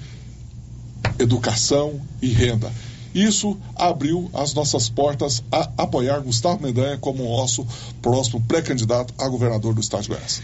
educação 1.18 2.00
e 2.22 2.28
renda. 2.28 2.72
Isso 3.14 3.58
abriu 3.76 4.30
as 4.34 4.54
nossas 4.54 4.88
portas 4.88 5.44
a 5.52 5.70
apoiar 5.78 6.20
Gustavo 6.22 6.64
Mendanha 6.64 6.98
como 6.98 7.24
nosso 7.24 7.68
próximo 8.02 8.42
pré-candidato 8.48 9.14
a 9.18 9.28
governador 9.28 9.74
do 9.74 9.82
estado 9.82 10.04
de 10.04 10.10
Goiás. 10.10 10.42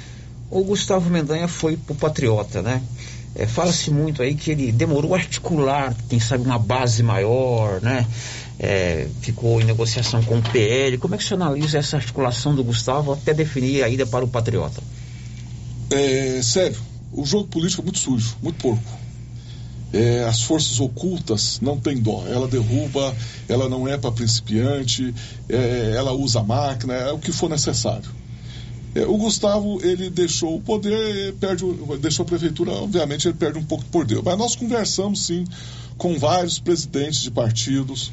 O 0.50 0.64
Gustavo 0.64 1.10
Mendanha 1.10 1.48
foi 1.48 1.78
pro 1.78 1.96
Patriota, 1.96 2.62
né? 2.62 2.82
É, 3.36 3.46
Fala-se 3.46 3.92
muito 3.92 4.22
aí 4.22 4.36
que 4.36 4.52
ele 4.52 4.72
demorou 4.72 5.14
a 5.14 5.18
articular, 5.18 5.96
quem 6.10 6.20
sabe, 6.20 6.44
uma 6.46 6.58
base 6.60 7.04
maior, 7.04 7.82
né? 7.82 8.06
É, 8.60 9.08
ficou 9.22 9.62
em 9.62 9.64
negociação 9.64 10.24
com 10.24 10.40
o 10.40 10.42
PL. 10.42 10.98
Como 10.98 11.14
é 11.14 11.18
que 11.18 11.24
você 11.24 11.36
analisa 11.36 11.78
essa 11.78 11.98
articulação 11.98 12.56
do 12.56 12.64
Gustavo 12.64 13.14
até 13.14 13.34
definir 13.34 13.84
a 13.84 13.90
ida 13.90 14.06
para 14.06 14.26
o 14.26 14.28
Patriota? 14.28 14.82
É, 15.92 16.42
sério, 16.42 16.78
o 17.12 17.26
jogo 17.26 17.48
político 17.48 17.82
é 17.82 17.86
muito 17.86 18.00
sujo, 18.00 18.36
muito 18.42 18.58
porco 18.58 19.08
é, 19.94 20.24
as 20.26 20.42
forças 20.42 20.80
ocultas 20.80 21.60
não 21.62 21.80
tem 21.80 21.98
dó. 21.98 22.24
Ela 22.28 22.48
derruba, 22.48 23.16
ela 23.48 23.70
não 23.70 23.88
é 23.88 23.98
para 23.98 24.12
principiante, 24.12 25.14
é, 25.50 25.94
ela 25.96 26.12
usa 26.12 26.40
a 26.40 26.44
máquina, 26.44 26.94
é 26.94 27.12
o 27.12 27.20
que 27.20 27.32
for 27.32 27.50
necessário. 27.50 28.10
É, 28.96 29.06
o 29.06 29.18
Gustavo, 29.18 29.80
ele 29.84 30.10
deixou 30.10 30.56
o 30.56 30.62
poder, 30.62 31.34
perde, 31.36 31.64
deixou 32.02 32.24
a 32.24 32.28
prefeitura, 32.28 32.72
obviamente 32.72 33.28
ele 33.28 33.38
perde 33.38 33.60
um 33.60 33.64
pouco 33.64 33.84
de 33.84 33.90
poder. 33.90 34.22
Mas 34.24 34.38
nós 34.38 34.56
conversamos 34.56 35.26
sim 35.26 35.46
com 35.98 36.18
vários 36.18 36.60
presidentes 36.60 37.22
de 37.22 37.32
partidos 37.32 38.12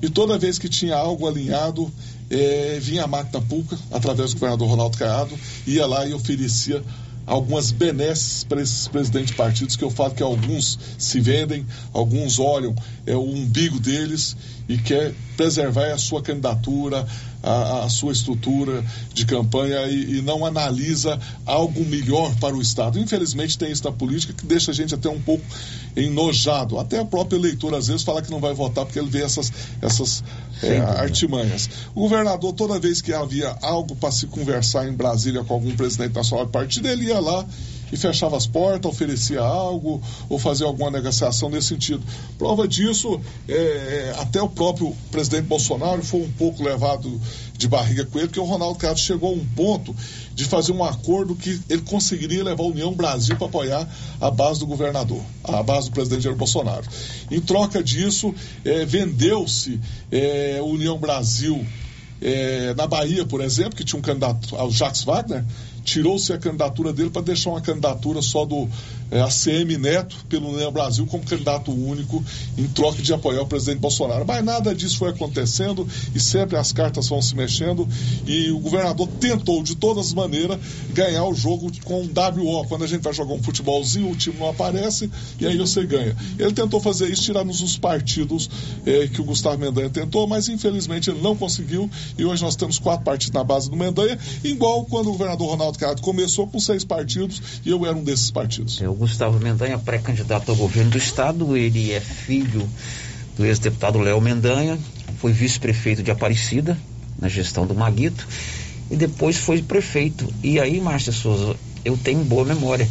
e 0.00 0.08
toda 0.08 0.38
vez 0.38 0.58
que 0.58 0.68
tinha 0.68 0.96
algo 0.96 1.26
alinhado, 1.26 1.90
é, 2.30 2.78
vinha 2.80 3.04
a 3.04 3.06
máquina 3.06 3.40
pública, 3.40 3.78
através 3.90 4.30
do 4.30 4.34
governador 4.34 4.68
Ronaldo 4.68 4.96
Caiado, 4.96 5.36
ia 5.66 5.86
lá 5.86 6.06
e 6.06 6.14
oferecia 6.14 6.82
algumas 7.26 7.70
benesses 7.70 8.42
para 8.44 8.62
esses 8.62 8.88
presidentes 8.88 9.32
de 9.32 9.36
partidos 9.36 9.76
que 9.76 9.84
eu 9.84 9.90
falo 9.90 10.14
que 10.14 10.22
alguns 10.22 10.78
se 10.96 11.20
vendem, 11.20 11.66
alguns 11.92 12.38
olham 12.38 12.74
é, 13.04 13.14
o 13.14 13.22
umbigo 13.22 13.78
deles 13.78 14.36
e 14.68 14.78
quer 14.78 15.12
preservar 15.36 15.92
a 15.92 15.98
sua 15.98 16.22
candidatura, 16.22 17.06
a, 17.42 17.84
a 17.84 17.88
sua 17.88 18.12
estrutura 18.12 18.84
de 19.12 19.24
campanha 19.24 19.86
e, 19.86 20.18
e, 20.18 20.22
não 20.22 20.44
analisa 20.44 21.18
algo 21.46 21.84
melhor 21.84 22.34
para 22.36 22.56
o 22.56 22.60
Estado. 22.60 22.98
Infelizmente 22.98 23.56
tem 23.56 23.70
isso 23.70 23.84
na 23.84 23.92
política 23.92 24.32
que 24.32 24.44
deixa 24.44 24.70
a 24.70 24.74
gente 24.74 24.94
até 24.94 25.08
um 25.08 25.20
pouco 25.20 25.44
enojado. 25.96 26.78
Até 26.78 26.98
a 26.98 27.04
própria 27.04 27.36
eleitora 27.36 27.78
às 27.78 27.86
vezes 27.86 28.02
fala 28.02 28.22
que 28.22 28.30
não 28.30 28.40
vai 28.40 28.54
votar 28.54 28.84
porque 28.84 28.98
ele 28.98 29.08
vê 29.08 29.22
essas, 29.22 29.52
essas 29.80 30.24
é, 30.62 30.78
artimanhas. 30.78 31.68
O 31.94 32.00
governador, 32.00 32.52
toda 32.52 32.78
vez 32.78 33.00
que 33.00 33.12
havia 33.12 33.56
algo 33.62 33.94
para 33.96 34.10
se 34.10 34.26
conversar 34.26 34.88
em 34.88 34.92
Brasília 34.92 35.44
com 35.44 35.54
algum 35.54 35.74
presidente 35.76 36.14
nacional 36.14 36.46
de 36.46 36.52
partido, 36.52 36.88
ele 36.88 37.06
ia 37.06 37.20
lá 37.20 37.46
e 37.92 37.96
fechava 37.96 38.36
as 38.36 38.46
portas, 38.46 38.90
oferecia 38.90 39.40
algo 39.40 40.00
ou 40.28 40.38
fazia 40.38 40.66
alguma 40.66 40.90
negociação 40.90 41.50
nesse 41.50 41.68
sentido. 41.68 42.02
Prova 42.38 42.66
disso, 42.66 43.20
é, 43.48 43.54
é, 43.54 44.14
até 44.18 44.40
o 44.40 44.48
próprio 44.48 44.94
presidente 45.10 45.44
Bolsonaro 45.44 46.02
foi 46.02 46.20
um 46.20 46.32
pouco 46.32 46.62
levado 46.62 47.20
de 47.56 47.66
barriga 47.66 48.04
com 48.04 48.18
ele, 48.18 48.28
porque 48.28 48.40
o 48.40 48.44
Ronaldo 48.44 48.78
Castro 48.78 49.04
chegou 49.04 49.30
a 49.30 49.32
um 49.32 49.44
ponto 49.44 49.94
de 50.32 50.44
fazer 50.44 50.72
um 50.72 50.84
acordo 50.84 51.34
que 51.34 51.60
ele 51.68 51.82
conseguiria 51.82 52.44
levar 52.44 52.62
a 52.62 52.66
União 52.66 52.92
Brasil 52.92 53.36
para 53.36 53.46
apoiar 53.48 53.88
a 54.20 54.30
base 54.30 54.60
do 54.60 54.66
governador, 54.66 55.20
a 55.42 55.62
base 55.62 55.88
do 55.88 55.92
presidente 55.92 56.22
Jair 56.22 56.36
Bolsonaro. 56.36 56.84
Em 57.30 57.40
troca 57.40 57.82
disso, 57.82 58.32
é, 58.64 58.84
vendeu-se 58.84 59.80
é, 60.12 60.60
União 60.62 60.96
Brasil 60.98 61.66
é, 62.20 62.74
na 62.74 62.86
Bahia, 62.86 63.24
por 63.24 63.40
exemplo, 63.40 63.76
que 63.76 63.84
tinha 63.84 63.98
um 63.98 64.02
candidato 64.02 64.54
ao 64.56 64.70
Jacques 64.70 65.02
Wagner, 65.02 65.44
tirou-se 65.88 66.32
a 66.32 66.38
candidatura 66.38 66.92
dele 66.92 67.10
para 67.10 67.22
deixar 67.22 67.50
uma 67.50 67.60
candidatura 67.60 68.20
só 68.20 68.44
do 68.44 68.68
é, 69.10 69.20
ACM 69.20 69.78
Neto 69.78 70.16
pelo 70.28 70.50
União 70.50 70.70
Brasil 70.70 71.06
como 71.06 71.24
candidato 71.24 71.72
único 71.72 72.22
em 72.56 72.66
troca 72.68 73.02
de 73.02 73.12
apoiar 73.12 73.42
o 73.42 73.46
presidente 73.46 73.80
Bolsonaro. 73.80 74.24
Mas 74.26 74.44
nada 74.44 74.74
disso 74.74 74.98
foi 74.98 75.10
acontecendo 75.10 75.86
e 76.14 76.20
sempre 76.20 76.56
as 76.56 76.72
cartas 76.72 77.08
vão 77.08 77.22
se 77.22 77.34
mexendo 77.34 77.88
e 78.26 78.50
o 78.50 78.58
governador 78.58 79.08
tentou 79.20 79.62
de 79.62 79.74
todas 79.74 80.08
as 80.08 80.14
maneiras 80.14 80.58
ganhar 80.92 81.24
o 81.24 81.34
jogo 81.34 81.70
com 81.84 82.02
um 82.02 82.08
WO. 82.08 82.66
Quando 82.66 82.84
a 82.84 82.86
gente 82.86 83.02
vai 83.02 83.12
jogar 83.12 83.34
um 83.34 83.42
futebolzinho, 83.42 84.10
o 84.10 84.16
time 84.16 84.36
não 84.38 84.50
aparece 84.50 85.10
e 85.40 85.46
aí 85.46 85.56
você 85.56 85.84
ganha. 85.84 86.16
Ele 86.38 86.52
tentou 86.52 86.80
fazer 86.80 87.08
isso, 87.08 87.22
tirar-nos 87.22 87.60
os 87.60 87.76
partidos 87.76 88.50
é, 88.84 89.08
que 89.08 89.20
o 89.20 89.24
Gustavo 89.24 89.58
Mendanha 89.58 89.90
tentou, 89.90 90.26
mas 90.26 90.48
infelizmente 90.48 91.10
ele 91.10 91.20
não 91.20 91.36
conseguiu 91.36 91.90
e 92.16 92.24
hoje 92.24 92.42
nós 92.42 92.56
temos 92.56 92.78
quatro 92.78 93.04
partidos 93.04 93.32
na 93.32 93.44
base 93.44 93.70
do 93.70 93.76
Mendanha, 93.76 94.18
igual 94.44 94.84
quando 94.84 95.08
o 95.08 95.12
governador 95.12 95.48
Ronaldo 95.50 95.78
Castro 95.78 96.02
começou 96.02 96.46
com 96.46 96.58
seis 96.58 96.84
partidos 96.84 97.40
e 97.64 97.70
eu 97.70 97.84
era 97.86 97.96
um 97.96 98.04
desses 98.04 98.30
partidos. 98.30 98.80
É, 98.80 98.88
o 98.88 98.97
Gustavo 98.98 99.38
Mendanha, 99.38 99.78
pré-candidato 99.78 100.50
ao 100.50 100.56
governo 100.56 100.90
do 100.90 100.98
estado, 100.98 101.56
ele 101.56 101.92
é 101.92 102.00
filho 102.00 102.68
do 103.36 103.46
ex-deputado 103.46 103.98
Léo 104.00 104.20
Mendanha, 104.20 104.76
foi 105.18 105.32
vice-prefeito 105.32 106.02
de 106.02 106.10
Aparecida, 106.10 106.76
na 107.18 107.28
gestão 107.28 107.66
do 107.66 107.74
Maguito, 107.74 108.26
e 108.90 108.96
depois 108.96 109.36
foi 109.36 109.62
prefeito. 109.62 110.28
E 110.42 110.58
aí, 110.58 110.80
Márcia 110.80 111.12
Souza, 111.12 111.54
eu 111.84 111.96
tenho 111.96 112.24
boa 112.24 112.44
memória. 112.44 112.86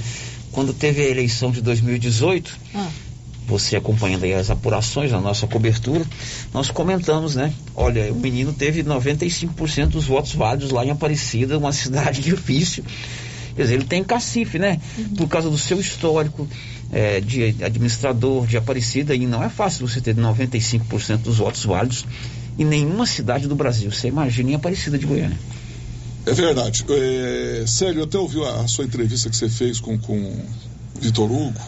quando 0.50 0.74
teve 0.74 1.04
a 1.04 1.06
eleição 1.08 1.52
de 1.52 1.62
2018, 1.62 2.58
Ah. 2.74 2.88
você 3.46 3.76
acompanhando 3.76 4.24
aí 4.24 4.34
as 4.34 4.50
apurações, 4.50 5.14
a 5.14 5.22
nossa 5.22 5.46
cobertura, 5.46 6.04
nós 6.52 6.72
comentamos, 6.72 7.36
né? 7.36 7.54
Olha, 7.76 8.12
o 8.12 8.16
menino 8.16 8.52
teve 8.52 8.82
95% 8.82 9.90
dos 9.90 10.06
votos 10.06 10.34
válidos 10.34 10.72
lá 10.72 10.84
em 10.84 10.90
Aparecida, 10.90 11.60
uma 11.60 11.72
cidade 11.74 12.22
difícil. 12.22 12.84
Quer 13.58 13.64
dizer, 13.64 13.74
ele 13.74 13.86
tem 13.86 14.04
cacife, 14.04 14.60
né? 14.60 14.80
Por 15.18 15.28
causa 15.28 15.50
do 15.50 15.58
seu 15.58 15.80
histórico 15.80 16.48
eh, 16.92 17.20
de 17.20 17.56
administrador 17.64 18.46
de 18.46 18.56
Aparecida, 18.56 19.16
e 19.16 19.26
não 19.26 19.44
é 19.44 19.50
fácil 19.50 19.88
você 19.88 20.00
ter 20.00 20.16
95% 20.16 21.18
dos 21.18 21.38
votos 21.38 21.66
válidos 21.66 22.06
em 22.60 22.64
nenhuma 22.64 23.08
cidade 23.08 23.48
do 23.48 23.56
Brasil. 23.56 23.92
Você 23.92 24.10
imagina 24.10 24.52
em 24.52 24.54
Aparecida 24.54 24.96
de 24.96 25.08
Goiânia. 25.08 25.38
É 26.28 26.34
verdade. 26.34 26.86
É, 26.88 27.64
Célio, 27.66 28.02
eu 28.02 28.04
até 28.04 28.20
ouvi 28.20 28.44
a, 28.44 28.62
a 28.62 28.68
sua 28.68 28.86
entrevista 28.86 29.28
que 29.28 29.36
você 29.36 29.50
fez 29.50 29.80
com, 29.80 29.98
com 29.98 30.46
Vitor 31.02 31.32
Hugo. 31.32 31.60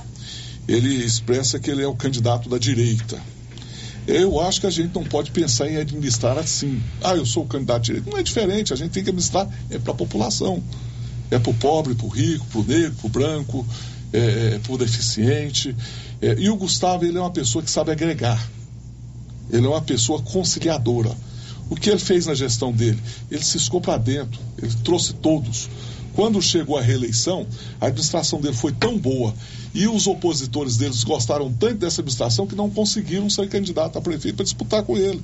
Ele 0.68 1.04
expressa 1.04 1.60
que 1.60 1.72
ele 1.72 1.82
é 1.82 1.88
o 1.88 1.96
candidato 1.96 2.48
da 2.48 2.60
direita. 2.60 3.20
Eu 4.06 4.40
acho 4.40 4.62
que 4.62 4.68
a 4.68 4.70
gente 4.70 4.94
não 4.94 5.04
pode 5.04 5.32
pensar 5.32 5.68
em 5.68 5.78
administrar 5.78 6.38
assim. 6.38 6.80
Ah, 7.02 7.16
eu 7.16 7.26
sou 7.26 7.46
o 7.46 7.48
candidato 7.48 7.78
da 7.78 7.84
direita. 7.84 8.12
Não 8.12 8.18
é 8.20 8.22
diferente, 8.22 8.74
a 8.74 8.76
gente 8.76 8.92
tem 8.92 9.04
que 9.04 9.10
administrar 9.10 9.50
é 9.72 9.80
para 9.80 9.92
a 9.92 9.96
população. 9.96 10.62
É 11.32 11.38
para 11.38 11.52
o 11.52 11.54
pobre, 11.54 11.96
para 11.96 12.06
o 12.06 12.10
rico, 12.10 12.46
para 12.48 12.60
o 12.60 12.64
negro, 12.64 12.94
para 12.94 13.08
o 13.08 13.10
branco, 13.10 13.68
é, 14.12 14.60
para 14.60 14.74
o 14.74 14.78
deficiente. 14.78 15.76
É, 16.22 16.36
e 16.38 16.50
o 16.50 16.56
Gustavo, 16.56 17.06
ele 17.06 17.18
é 17.18 17.22
uma 17.22 17.32
pessoa 17.32 17.64
que 17.64 17.70
sabe 17.70 17.92
agregar. 17.92 18.50
Ele 19.52 19.66
é 19.66 19.70
uma 19.70 19.82
pessoa 19.82 20.22
conciliadora. 20.22 21.16
O 21.70 21.76
que 21.76 21.90
ele 21.90 22.00
fez 22.00 22.26
na 22.26 22.34
gestão 22.34 22.72
dele? 22.72 23.00
Ele 23.30 23.44
ciscou 23.44 23.80
para 23.80 23.98
dentro, 23.98 24.40
ele 24.62 24.74
trouxe 24.84 25.14
todos. 25.14 25.70
Quando 26.14 26.42
chegou 26.42 26.78
a 26.78 26.82
reeleição, 26.82 27.46
a 27.80 27.86
administração 27.86 28.42
dele 28.42 28.56
foi 28.56 28.72
tão 28.72 28.98
boa 28.98 29.34
e 29.74 29.88
os 29.88 30.08
opositores 30.08 30.78
deles 30.78 31.04
gostaram 31.04 31.54
tanto 31.54 31.76
dessa 31.76 32.02
administração 32.02 32.48
que 32.48 32.56
não 32.56 32.70
conseguiram 32.70 33.30
ser 33.30 33.48
candidato 33.48 33.98
a 33.98 34.02
prefeito 34.02 34.36
para 34.36 34.44
disputar 34.44 34.84
com 34.84 34.98
ele. 34.98 35.22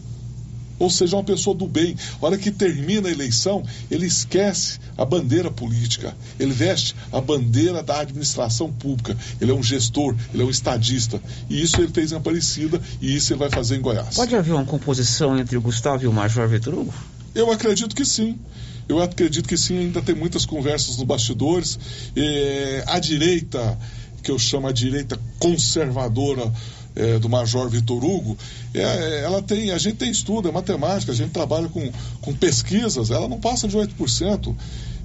Ou 0.77 0.89
seja, 0.89 1.15
uma 1.15 1.23
pessoa 1.23 1.55
do 1.55 1.67
bem. 1.67 1.95
A 2.21 2.25
hora 2.25 2.37
que 2.37 2.51
termina 2.51 3.07
a 3.07 3.11
eleição, 3.11 3.63
ele 3.89 4.05
esquece 4.05 4.79
a 4.97 5.05
bandeira 5.05 5.49
política. 5.49 6.15
Ele 6.39 6.51
veste 6.51 6.95
a 7.11 7.21
bandeira 7.21 7.81
da 7.81 7.99
administração 7.99 8.71
pública. 8.71 9.17
Ele 9.39 9.51
é 9.51 9.53
um 9.53 9.63
gestor, 9.63 10.15
ele 10.33 10.43
é 10.43 10.45
um 10.45 10.49
estadista. 10.49 11.21
E 11.49 11.61
isso 11.61 11.79
ele 11.81 11.91
fez 11.91 12.11
em 12.11 12.15
Aparecida 12.15 12.81
e 13.01 13.15
isso 13.15 13.33
ele 13.33 13.39
vai 13.39 13.49
fazer 13.49 13.77
em 13.77 13.81
Goiás. 13.81 14.15
Pode 14.15 14.35
haver 14.35 14.53
uma 14.53 14.65
composição 14.65 15.37
entre 15.37 15.57
o 15.57 15.61
Gustavo 15.61 16.03
e 16.03 16.07
o 16.07 16.13
Major 16.13 16.49
Hugo? 16.67 16.93
Eu 17.33 17.51
acredito 17.51 17.95
que 17.95 18.05
sim. 18.05 18.39
Eu 18.87 19.01
acredito 19.01 19.47
que 19.47 19.57
sim, 19.57 19.77
ainda 19.79 20.01
tem 20.01 20.13
muitas 20.13 20.45
conversas 20.45 20.97
nos 20.97 21.05
bastidores. 21.05 21.79
Eh, 22.15 22.83
a 22.87 22.99
direita, 22.99 23.77
que 24.21 24.29
eu 24.29 24.37
chamo 24.37 24.67
a 24.67 24.71
direita 24.71 25.19
conservadora 25.39 26.51
eh, 26.95 27.19
do 27.19 27.29
Major 27.29 27.69
Vitor 27.69 28.03
Hugo, 28.03 28.37
eh, 28.73 29.21
ela 29.23 29.41
tem, 29.41 29.71
a 29.71 29.77
gente 29.77 29.97
tem 29.97 30.09
estudo, 30.09 30.47
é 30.47 30.51
matemática, 30.51 31.11
a 31.11 31.15
gente 31.15 31.31
trabalha 31.31 31.67
com, 31.67 31.91
com 32.21 32.33
pesquisas, 32.33 33.11
ela 33.11 33.27
não 33.27 33.39
passa 33.39 33.67
de 33.67 33.77
8%. 33.77 34.55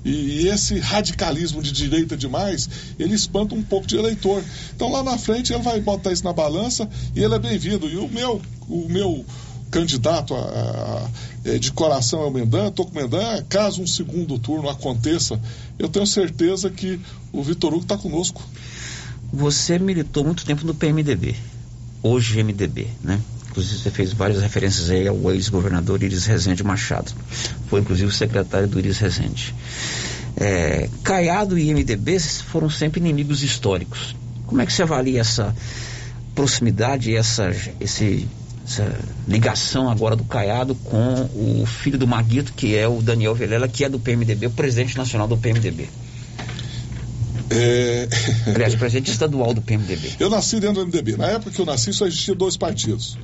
E, 0.05 0.48
esse 0.48 0.79
radicalismo 0.79 1.62
de 1.62 1.72
direita 1.72 2.16
demais, 2.16 2.68
ele 2.98 3.14
espanta 3.14 3.55
um 3.55 3.62
pouco 3.62 3.87
de 3.87 3.96
eleitor. 3.96 4.42
Então 4.74 4.90
lá 4.90 5.03
na 5.03 5.18
frente 5.18 5.53
ele 5.53 5.62
vai 5.62 5.81
botar 5.81 6.12
isso 6.12 6.24
na 6.24 6.33
balança 6.33 6.88
e 7.14 7.22
ele 7.22 7.35
é 7.35 7.38
bem-vindo. 7.38 7.87
E 7.87 7.96
o 7.96 8.09
meu, 8.09 8.40
o 8.68 8.88
meu 8.88 9.24
candidato 9.70 10.35
a, 10.35 10.38
a, 10.38 11.50
a, 11.53 11.59
de 11.59 11.70
coração 11.72 12.22
é 12.22 12.26
o 12.26 12.31
Mendan, 12.31 12.68
estou 12.68 12.87
com 12.87 12.98
o 12.98 13.03
Mendan, 13.03 13.42
caso 13.48 13.83
um 13.83 13.87
segundo 13.87 14.38
turno 14.38 14.68
aconteça, 14.68 15.40
eu 15.79 15.88
tenho 15.88 16.07
certeza 16.07 16.70
que 16.70 16.98
o 17.33 17.42
Vitor 17.42 17.72
Hugo 17.72 17.83
está 17.83 17.96
conosco. 17.96 18.42
Você 19.33 19.79
militou 19.79 20.24
muito 20.24 20.44
tempo 20.44 20.66
no 20.66 20.74
PMDB, 20.74 21.37
hoje 22.02 22.42
MDB, 22.42 22.88
né? 23.02 23.20
Inclusive 23.50 23.82
você 23.82 23.90
fez 23.90 24.12
várias 24.12 24.40
referências 24.40 24.90
aí 24.90 25.08
ao 25.08 25.32
ex-governador 25.32 26.02
Iris 26.02 26.24
Rezende 26.24 26.62
Machado. 26.62 27.12
Foi 27.68 27.80
inclusive 27.80 28.06
o 28.06 28.12
secretário 28.12 28.68
do 28.68 28.78
Iris 28.78 28.98
Rezende. 28.98 29.54
É, 30.36 30.88
Caiado 31.02 31.58
e 31.58 31.72
MDB 31.74 32.18
foram 32.20 32.70
sempre 32.70 33.00
inimigos 33.00 33.42
históricos. 33.42 34.14
Como 34.46 34.60
é 34.60 34.66
que 34.66 34.72
você 34.72 34.82
avalia 34.82 35.20
essa 35.20 35.54
proximidade, 36.34 37.14
essa, 37.14 37.50
esse, 37.80 38.28
essa 38.64 38.96
ligação 39.26 39.90
agora 39.90 40.14
do 40.14 40.24
Caiado 40.24 40.74
com 40.76 41.28
o 41.34 41.66
filho 41.66 41.98
do 41.98 42.06
Maguito, 42.06 42.52
que 42.52 42.76
é 42.76 42.86
o 42.86 43.02
Daniel 43.02 43.34
Velela, 43.34 43.68
que 43.68 43.84
é 43.84 43.88
do 43.88 43.98
PMDB, 43.98 44.46
o 44.46 44.50
presidente 44.50 44.96
nacional 44.96 45.26
do 45.26 45.36
PMDB? 45.36 45.88
É... 47.50 48.08
Aliás, 48.54 48.74
presidente 48.76 49.10
estadual 49.10 49.52
do 49.52 49.60
PMDB. 49.60 50.12
Eu 50.20 50.30
nasci 50.30 50.60
dentro 50.60 50.84
do 50.84 50.86
MDB. 50.86 51.16
Na 51.16 51.26
época 51.26 51.50
que 51.50 51.60
eu 51.60 51.66
nasci 51.66 51.92
só 51.92 52.06
existia 52.06 52.34
dois 52.34 52.56
partidos. 52.56 53.18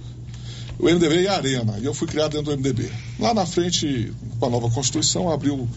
O 0.79 0.85
MDB 0.85 1.23
e 1.23 1.29
a 1.29 1.35
Arena. 1.35 1.79
E 1.81 1.85
eu 1.85 1.95
fui 1.95 2.09
criado 2.09 2.33
dentro 2.33 2.55
do 2.55 2.59
MDB. 2.59 2.91
Lá 3.19 3.33
na 3.33 3.47
frente, 3.47 4.13
com 4.39 4.47
a 4.47 4.51
nova 4.51 4.69
Constituição, 4.69 5.31
abriu 5.31 5.69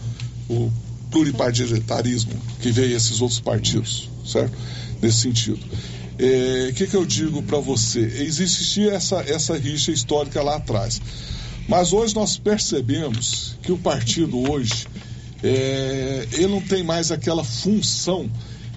o 0.48 0.70
pluripartidarismo, 1.10 2.32
que 2.60 2.70
veio 2.70 2.96
esses 2.96 3.20
outros 3.20 3.40
partidos, 3.40 4.08
certo? 4.26 4.56
Nesse 5.00 5.20
sentido. 5.20 5.58
O 5.58 6.22
é, 6.22 6.72
que, 6.72 6.86
que 6.86 6.94
eu 6.94 7.06
digo 7.06 7.42
para 7.42 7.58
você? 7.58 8.00
Existia 8.00 8.92
essa, 8.92 9.20
essa 9.22 9.56
rixa 9.56 9.90
histórica 9.90 10.42
lá 10.42 10.56
atrás. 10.56 11.00
Mas 11.66 11.92
hoje 11.92 12.14
nós 12.14 12.36
percebemos 12.36 13.56
que 13.62 13.72
o 13.72 13.78
partido 13.78 14.50
hoje 14.50 14.86
é, 15.42 16.28
ele 16.32 16.48
não 16.48 16.60
tem 16.60 16.82
mais 16.82 17.10
aquela 17.10 17.44
função 17.44 18.30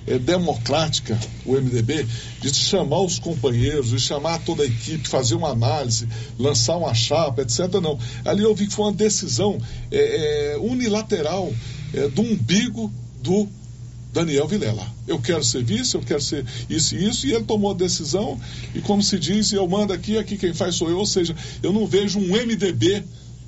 é, 0.05 0.17
democrática, 0.19 1.17
o 1.45 1.53
MDB, 1.53 2.05
de 2.41 2.53
chamar 2.53 3.01
os 3.01 3.19
companheiros, 3.19 3.89
de 3.89 3.99
chamar 3.99 4.39
toda 4.39 4.63
a 4.63 4.65
equipe, 4.65 5.07
fazer 5.07 5.35
uma 5.35 5.49
análise, 5.49 6.07
lançar 6.37 6.77
uma 6.77 6.93
chapa, 6.93 7.41
etc. 7.41 7.73
Não. 7.81 7.97
Ali 8.25 8.43
eu 8.43 8.53
vi 8.53 8.67
que 8.67 8.73
foi 8.73 8.85
uma 8.85 8.93
decisão 8.93 9.57
é, 9.91 10.57
unilateral 10.59 11.53
do 12.15 12.23
umbigo 12.23 12.91
do 13.21 13.47
Daniel 14.13 14.47
Vilela. 14.47 14.85
Eu 15.07 15.19
quero 15.19 15.43
ser 15.43 15.63
vice, 15.63 15.95
eu 15.95 16.01
quero 16.01 16.21
ser 16.21 16.45
isso 16.69 16.95
e 16.95 17.09
isso, 17.09 17.27
e 17.27 17.33
ele 17.33 17.43
tomou 17.43 17.71
a 17.71 17.73
decisão, 17.73 18.39
e 18.73 18.79
como 18.79 19.01
se 19.01 19.17
diz, 19.17 19.51
eu 19.51 19.67
mando 19.67 19.91
aqui, 19.91 20.17
aqui 20.17 20.37
quem 20.37 20.53
faz 20.53 20.75
sou 20.75 20.89
eu, 20.89 20.99
ou 20.99 21.05
seja, 21.05 21.35
eu 21.63 21.73
não 21.73 21.87
vejo 21.87 22.19
um 22.19 22.27
MDB 22.27 23.03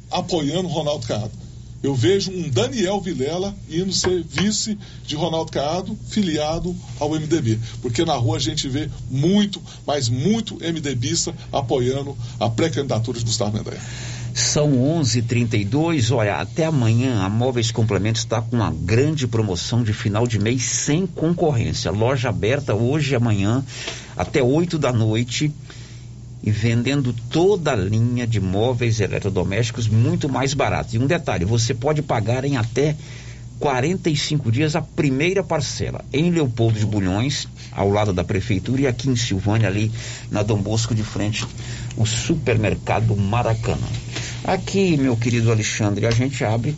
apoiando 0.10 0.68
Ronaldo 0.68 1.06
Caiado. 1.06 1.45
Eu 1.86 1.94
vejo 1.94 2.32
um 2.32 2.50
Daniel 2.50 3.00
Vilela 3.00 3.56
indo 3.70 3.94
ser 3.94 4.24
vice 4.28 4.76
de 5.06 5.16
Ronaldo 5.16 5.52
Caiado, 5.52 5.96
filiado 6.10 6.76
ao 7.00 7.12
MDB. 7.12 7.60
Porque 7.80 8.04
na 8.04 8.16
rua 8.16 8.38
a 8.38 8.40
gente 8.40 8.68
vê 8.68 8.90
muito, 9.08 9.62
mas 9.86 10.10
muito 10.10 10.56
MDBista 10.56 11.32
apoiando 11.54 12.18
a 12.40 12.50
pré-candidatura 12.50 13.20
de 13.20 13.26
Gustavo 13.26 13.56
Mendanha. 13.56 13.80
São 14.34 14.72
11:32. 15.00 16.10
Olha, 16.10 16.38
até 16.38 16.66
amanhã 16.66 17.22
a 17.22 17.30
Móveis 17.30 17.70
Complementos 17.70 18.22
está 18.22 18.42
com 18.42 18.56
uma 18.56 18.72
grande 18.72 19.28
promoção 19.28 19.84
de 19.84 19.94
final 19.94 20.26
de 20.26 20.40
mês 20.40 20.64
sem 20.64 21.06
concorrência. 21.06 21.92
Loja 21.92 22.30
aberta 22.30 22.74
hoje 22.74 23.12
e 23.12 23.16
amanhã 23.16 23.64
até 24.18 24.42
8 24.42 24.80
da 24.80 24.92
noite 24.92 25.54
e 26.46 26.52
vendendo 26.52 27.12
toda 27.32 27.72
a 27.72 27.76
linha 27.76 28.28
de 28.28 28.40
móveis 28.40 29.00
eletrodomésticos 29.00 29.88
muito 29.88 30.30
mais 30.30 30.54
barato. 30.54 30.96
E 30.96 31.00
um 31.00 31.08
detalhe, 31.08 31.44
você 31.44 31.74
pode 31.74 32.04
pagar 32.04 32.46
em 32.46 32.56
até 32.56 32.96
45 33.60 34.52
dias 34.52 34.76
a 34.76 34.82
primeira 34.82 35.44
parcela 35.44 36.06
em 36.14 36.30
Leopoldo 36.30 36.78
de 36.78 36.86
Bulhões, 36.86 37.48
ao 37.72 37.90
lado 37.90 38.14
da 38.14 38.24
prefeitura, 38.24 38.82
e 38.82 38.88
aqui 38.88 39.10
em 39.10 39.16
Silvânia, 39.16 39.68
ali 39.68 39.92
na 40.30 40.44
Dom 40.44 40.62
Bosco 40.62 40.94
de 40.94 41.04
frente, 41.04 41.46
o 41.98 42.06
supermercado 42.06 43.16
Maracanã. 43.16 43.88
Aqui, 44.44 44.96
meu 44.98 45.18
querido 45.18 45.52
Alexandre, 45.52 46.06
a 46.06 46.12
gente 46.12 46.44
abre 46.44 46.76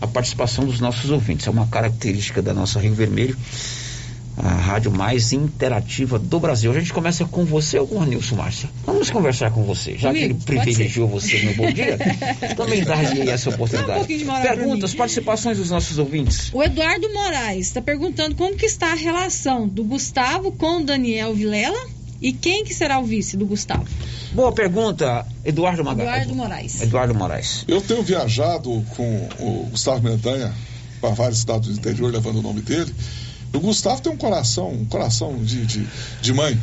a 0.00 0.06
participação 0.06 0.64
dos 0.64 0.80
nossos 0.80 1.10
ouvintes. 1.10 1.46
É 1.46 1.50
uma 1.50 1.66
característica 1.66 2.40
da 2.40 2.54
nossa 2.54 2.80
Rio 2.80 2.94
Vermelho 2.94 3.36
a 4.42 4.54
rádio 4.54 4.90
mais 4.90 5.32
interativa 5.32 6.18
do 6.18 6.40
Brasil. 6.40 6.70
A 6.70 6.78
gente 6.78 6.92
começa 6.92 7.24
com 7.24 7.44
você 7.44 7.78
ou 7.78 7.86
com 7.86 7.96
o 7.96 8.04
Nilson 8.04 8.36
Márcia? 8.36 8.68
Vamos 8.84 9.10
conversar 9.10 9.50
com 9.50 9.62
você, 9.64 9.96
já 9.96 10.08
Comigo, 10.08 10.34
que 10.44 10.52
ele 10.52 10.62
privilegiou 10.62 11.08
você 11.08 11.42
no 11.42 11.54
bom 11.54 11.70
dia. 11.72 11.98
também 12.56 12.82
dá 12.82 12.96
essa 13.30 13.50
oportunidade. 13.50 14.24
Um 14.24 14.42
Perguntas, 14.42 14.94
participações 14.94 15.58
dos 15.58 15.70
nossos 15.70 15.98
ouvintes. 15.98 16.50
O 16.52 16.62
Eduardo 16.62 17.12
Moraes 17.12 17.66
está 17.66 17.82
perguntando 17.82 18.34
como 18.34 18.56
que 18.56 18.66
está 18.66 18.92
a 18.92 18.96
relação 18.96 19.68
do 19.68 19.84
Gustavo 19.84 20.52
com 20.52 20.78
o 20.78 20.84
Daniel 20.84 21.34
Vilela 21.34 21.78
e 22.20 22.32
quem 22.32 22.64
que 22.64 22.74
será 22.74 22.98
o 22.98 23.04
vice 23.04 23.36
do 23.36 23.46
Gustavo? 23.46 23.86
Boa 24.32 24.52
pergunta, 24.52 25.26
Eduardo 25.44 25.82
Magalhães. 25.82 26.22
Eduardo 26.22 26.34
Moraes. 26.34 26.82
Eduardo 26.82 27.14
Moraes. 27.14 27.64
Eu 27.66 27.80
tenho 27.80 28.02
viajado 28.02 28.84
com 28.94 29.28
o 29.38 29.68
Gustavo 29.70 30.02
Mendanha 30.02 30.52
para 31.00 31.10
vários 31.10 31.38
estados 31.38 31.68
do 31.68 31.74
interior, 31.74 32.12
levando 32.12 32.38
o 32.38 32.42
nome 32.42 32.60
dele. 32.60 32.94
O 33.52 33.58
Gustavo 33.58 34.00
tem 34.00 34.12
um 34.12 34.16
coração, 34.16 34.70
um 34.70 34.84
coração 34.84 35.36
de, 35.42 35.66
de, 35.66 35.86
de 36.22 36.32
mãe. 36.32 36.58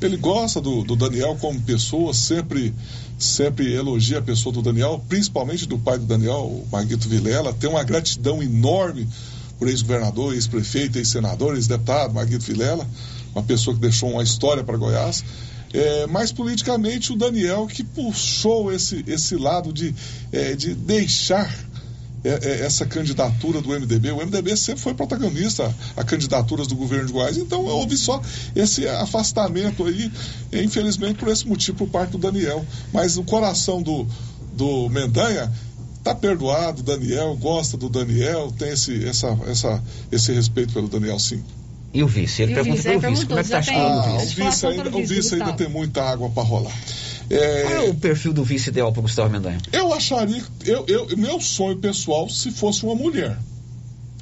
Ele 0.00 0.16
gosta 0.16 0.60
do, 0.60 0.82
do, 0.82 0.96
Daniel 0.96 1.36
como 1.40 1.60
pessoa, 1.60 2.12
sempre, 2.12 2.74
sempre 3.18 3.72
elogia 3.72 4.18
a 4.18 4.22
pessoa 4.22 4.52
do 4.52 4.62
Daniel, 4.62 5.02
principalmente 5.08 5.66
do 5.66 5.78
pai 5.78 5.98
do 5.98 6.04
Daniel, 6.04 6.40
o 6.40 6.66
Maguito 6.70 7.08
Vilela. 7.08 7.52
Tem 7.52 7.68
uma 7.68 7.82
gratidão 7.82 8.42
enorme 8.42 9.08
por 9.58 9.68
ex-governador, 9.68 10.34
ex-prefeito, 10.34 10.98
ex-senador, 10.98 11.54
ex-deputado, 11.54 12.14
Marguito 12.14 12.44
Vilela, 12.44 12.86
uma 13.34 13.42
pessoa 13.42 13.74
que 13.74 13.80
deixou 13.80 14.10
uma 14.10 14.22
história 14.22 14.62
para 14.62 14.76
Goiás. 14.76 15.24
É, 15.72 16.06
mas 16.06 16.32
politicamente 16.32 17.12
o 17.12 17.16
Daniel 17.16 17.66
que 17.66 17.82
puxou 17.82 18.72
esse, 18.72 19.04
esse 19.06 19.36
lado 19.36 19.72
de, 19.72 19.94
é, 20.32 20.54
de 20.54 20.74
deixar 20.74 21.52
essa 22.24 22.84
candidatura 22.86 23.60
do 23.60 23.68
MDB. 23.68 24.10
O 24.10 24.16
MDB 24.16 24.56
sempre 24.56 24.80
foi 24.80 24.94
protagonista 24.94 25.74
a 25.96 26.02
candidaturas 26.02 26.66
do 26.66 26.74
governo 26.74 27.06
de 27.06 27.12
Goiás, 27.12 27.36
então 27.36 27.64
houve 27.64 27.96
só 27.96 28.20
esse 28.54 28.86
afastamento 28.88 29.84
aí, 29.84 30.10
infelizmente 30.52 31.18
por 31.18 31.28
esse 31.28 31.46
motivo 31.46 31.78
por 31.78 31.88
parte 31.88 32.10
do 32.10 32.18
Daniel. 32.18 32.64
Mas 32.92 33.16
o 33.16 33.22
coração 33.22 33.82
do, 33.82 34.06
do 34.54 34.88
Mendanha 34.88 35.52
tá 36.02 36.14
perdoado, 36.14 36.82
Daniel 36.82 37.36
gosta 37.36 37.76
do 37.76 37.88
Daniel, 37.88 38.52
tem 38.56 38.70
esse, 38.70 39.04
essa, 39.04 39.36
essa, 39.48 39.82
esse 40.10 40.32
respeito 40.32 40.72
pelo 40.72 40.88
Daniel, 40.88 41.18
sim. 41.18 41.42
E 41.92 42.02
o 42.02 42.06
vice? 42.06 42.42
Ele 42.42 42.54
pergunta 42.54 42.82
pelo 42.82 43.00
vice. 43.00 43.26
Como 43.26 43.40
é 43.40 43.42
que 43.42 43.48
tá 43.48 43.58
achando 43.58 43.78
ah, 43.78 44.16
o 44.16 44.18
vice? 44.18 44.66
ainda, 44.66 44.96
o 44.96 45.06
vice 45.06 45.34
ainda 45.34 45.52
tem 45.54 45.68
muita 45.68 46.02
água 46.02 46.28
para 46.30 46.42
rolar. 46.42 46.74
É... 47.30 47.62
Qual 47.62 47.74
é 47.74 47.90
o 47.90 47.94
perfil 47.94 48.32
do 48.32 48.44
vice 48.44 48.68
ideal 48.70 48.92
para 48.92 49.02
Gustavo 49.02 49.30
Mendanha? 49.30 49.58
Eu 49.72 49.92
acharia, 49.92 50.42
eu, 50.64 50.84
eu, 50.86 51.16
meu 51.16 51.40
sonho 51.40 51.76
pessoal, 51.76 52.28
se 52.28 52.50
fosse 52.50 52.84
uma 52.84 52.94
mulher. 52.94 53.36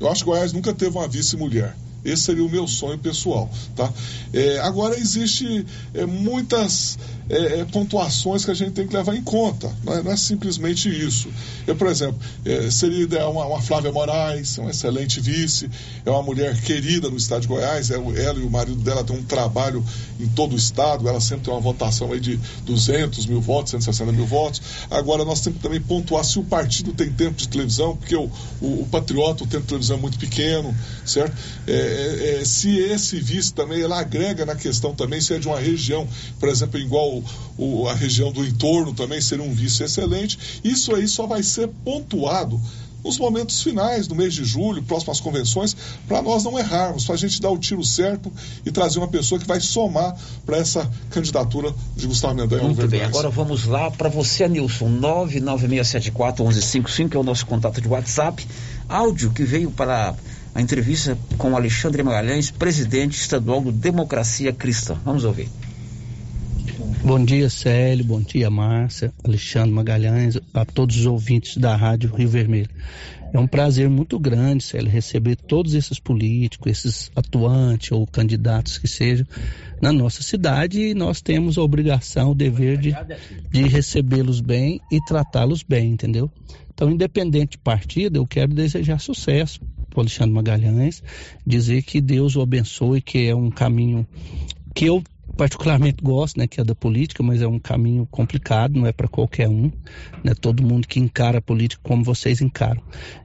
Eu 0.00 0.10
acho 0.10 0.24
que 0.24 0.30
Goiás 0.30 0.52
nunca 0.52 0.72
teve 0.72 0.96
uma 0.96 1.06
vice-mulher. 1.06 1.76
Esse 2.04 2.24
seria 2.24 2.44
o 2.44 2.50
meu 2.50 2.66
sonho 2.66 2.98
pessoal, 2.98 3.50
tá? 3.74 3.90
É, 4.32 4.58
agora 4.58 4.98
existe 4.98 5.64
é, 5.94 6.04
muitas 6.04 6.98
é, 7.28 7.60
é, 7.60 7.64
pontuações 7.64 8.44
que 8.44 8.50
a 8.50 8.54
gente 8.54 8.72
tem 8.72 8.86
que 8.86 8.94
levar 8.94 9.14
em 9.14 9.22
conta. 9.22 9.74
Não 9.82 9.94
é, 9.94 10.02
não 10.02 10.12
é 10.12 10.16
simplesmente 10.16 10.88
isso. 10.88 11.28
Eu, 11.66 11.74
por 11.74 11.86
exemplo, 11.86 12.18
é, 12.44 12.70
seria 12.70 13.02
ideal 13.02 13.32
uma, 13.32 13.46
uma, 13.46 13.62
Flávia 13.62 13.90
Moraes, 13.90 14.58
uma 14.58 14.70
excelente 14.70 15.20
vice, 15.20 15.70
é 16.04 16.10
uma 16.10 16.22
mulher 16.22 16.60
querida 16.60 17.08
no 17.08 17.16
estado 17.16 17.42
de 17.42 17.48
Goiás, 17.48 17.90
é, 17.90 17.94
ela 17.94 18.38
e 18.38 18.42
o 18.42 18.50
marido 18.50 18.80
dela 18.80 19.02
têm 19.02 19.16
um 19.16 19.22
trabalho 19.22 19.84
em 20.20 20.28
todo 20.28 20.52
o 20.52 20.56
estado, 20.56 21.08
ela 21.08 21.20
sempre 21.20 21.44
tem 21.44 21.54
uma 21.54 21.60
votação 21.60 22.12
aí 22.12 22.20
de 22.20 22.38
200 22.64 23.26
mil 23.26 23.40
votos, 23.40 23.70
160 23.70 24.12
mil 24.12 24.26
votos. 24.26 24.60
Agora, 24.90 25.24
nós 25.24 25.40
temos 25.40 25.58
que 25.58 25.62
também 25.62 25.80
pontuar 25.80 26.24
se 26.24 26.38
o 26.38 26.44
partido 26.44 26.92
tem 26.92 27.10
tempo 27.10 27.36
de 27.36 27.48
televisão, 27.48 27.96
porque 27.96 28.16
o, 28.16 28.30
o, 28.60 28.82
o 28.82 28.88
Patriota, 28.90 29.44
o 29.44 29.46
tempo 29.46 29.62
de 29.62 29.68
televisão 29.68 29.96
é 29.96 30.00
muito 30.00 30.18
pequeno, 30.18 30.74
certo? 31.06 31.34
É, 31.66 32.40
é, 32.40 32.44
se 32.44 32.76
esse 32.76 33.18
vice 33.18 33.52
também, 33.52 33.80
ela 33.80 33.98
agrega 33.98 34.44
na 34.44 34.54
questão 34.54 34.94
também, 34.94 35.20
se 35.20 35.32
é 35.32 35.38
de 35.38 35.48
uma 35.48 35.58
região, 35.58 36.06
por 36.38 36.48
exemplo, 36.48 36.78
igual 36.78 37.13
o, 37.58 37.86
a 37.88 37.94
região 37.94 38.32
do 38.32 38.44
entorno 38.44 38.94
também 38.94 39.20
seria 39.20 39.44
um 39.44 39.52
vice 39.52 39.82
excelente. 39.82 40.60
Isso 40.64 40.94
aí 40.94 41.06
só 41.06 41.26
vai 41.26 41.42
ser 41.42 41.68
pontuado 41.84 42.58
nos 43.04 43.18
momentos 43.18 43.62
finais 43.62 44.06
do 44.06 44.14
mês 44.14 44.32
de 44.32 44.42
julho, 44.44 44.82
próximas 44.82 45.20
convenções, 45.20 45.76
para 46.08 46.22
nós 46.22 46.42
não 46.42 46.58
errarmos, 46.58 47.04
para 47.04 47.14
a 47.14 47.18
gente 47.18 47.38
dar 47.40 47.50
o 47.50 47.58
tiro 47.58 47.84
certo 47.84 48.32
e 48.64 48.70
trazer 48.70 48.98
uma 48.98 49.08
pessoa 49.08 49.38
que 49.38 49.46
vai 49.46 49.60
somar 49.60 50.16
para 50.46 50.56
essa 50.56 50.90
candidatura 51.10 51.74
de 51.94 52.06
Gustavo 52.06 52.34
Mendanha. 52.34 52.62
Muito 52.62 52.88
bem, 52.88 53.02
agora 53.02 53.28
vamos 53.28 53.66
lá 53.66 53.90
para 53.90 54.08
você, 54.08 54.48
Nilson, 54.48 54.88
99674-1155, 55.00 57.10
que 57.10 57.16
é 57.16 57.20
o 57.20 57.24
nosso 57.24 57.44
contato 57.44 57.82
de 57.82 57.88
WhatsApp, 57.88 58.46
áudio 58.88 59.30
que 59.32 59.44
veio 59.44 59.70
para 59.70 60.14
a 60.54 60.62
entrevista 60.62 61.18
com 61.36 61.54
Alexandre 61.54 62.02
Magalhães, 62.02 62.50
presidente 62.50 63.20
estadual 63.20 63.60
do 63.60 63.70
Democracia 63.72 64.52
Cristã. 64.52 64.96
Vamos 65.04 65.24
ouvir. 65.24 65.50
Bom 67.04 67.22
dia, 67.22 67.50
Célio. 67.50 68.02
Bom 68.02 68.22
dia, 68.22 68.48
Márcia, 68.48 69.12
Alexandre 69.22 69.70
Magalhães, 69.70 70.38
a 70.54 70.64
todos 70.64 70.96
os 70.96 71.04
ouvintes 71.04 71.58
da 71.58 71.76
Rádio 71.76 72.10
Rio 72.10 72.30
Vermelho. 72.30 72.70
É 73.30 73.38
um 73.38 73.46
prazer 73.46 73.90
muito 73.90 74.18
grande, 74.18 74.64
Célio, 74.64 74.90
receber 74.90 75.36
todos 75.36 75.74
esses 75.74 76.00
políticos, 76.00 76.72
esses 76.72 77.10
atuantes 77.14 77.92
ou 77.92 78.06
candidatos 78.06 78.78
que 78.78 78.88
sejam 78.88 79.26
na 79.82 79.92
nossa 79.92 80.22
cidade 80.22 80.80
e 80.80 80.94
nós 80.94 81.20
temos 81.20 81.58
a 81.58 81.62
obrigação, 81.62 82.30
o 82.30 82.34
dever 82.34 82.78
de, 82.78 82.94
de 83.50 83.68
recebê-los 83.68 84.40
bem 84.40 84.80
e 84.90 84.98
tratá-los 85.04 85.62
bem, 85.62 85.90
entendeu? 85.90 86.30
Então, 86.72 86.90
independente 86.90 87.52
de 87.52 87.58
partido, 87.58 88.16
eu 88.16 88.26
quero 88.26 88.54
desejar 88.54 88.98
sucesso 88.98 89.60
para 89.90 90.00
Alexandre 90.00 90.32
Magalhães, 90.32 91.02
dizer 91.46 91.82
que 91.82 92.00
Deus 92.00 92.34
o 92.34 92.40
abençoe, 92.40 93.02
que 93.02 93.26
é 93.26 93.34
um 93.34 93.50
caminho 93.50 94.06
que 94.74 94.86
eu 94.86 95.04
particularmente 95.36 96.02
gosto, 96.02 96.38
né, 96.38 96.46
que 96.46 96.60
é 96.60 96.64
da 96.64 96.74
política, 96.74 97.22
mas 97.22 97.42
é 97.42 97.46
um 97.46 97.58
caminho 97.58 98.06
complicado, 98.10 98.78
não 98.78 98.86
é 98.86 98.92
para 98.92 99.08
qualquer 99.08 99.48
um, 99.48 99.70
né, 100.22 100.34
todo 100.38 100.62
mundo 100.62 100.86
que 100.86 101.00
encara 101.00 101.38
a 101.38 101.42
política 101.42 101.80
como 101.82 102.04
vocês 102.04 102.40
encaram. 102.40 102.80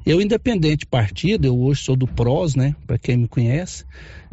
Eu, 0.06 0.22
independente 0.22 0.80
de 0.80 0.86
partido, 0.86 1.46
eu 1.46 1.58
hoje 1.60 1.82
sou 1.84 1.96
do 1.96 2.08
PROS, 2.08 2.56
né, 2.56 2.76
para 2.88 2.98
quem 2.98 3.18
me 3.18 3.28
conhece, 3.28 3.86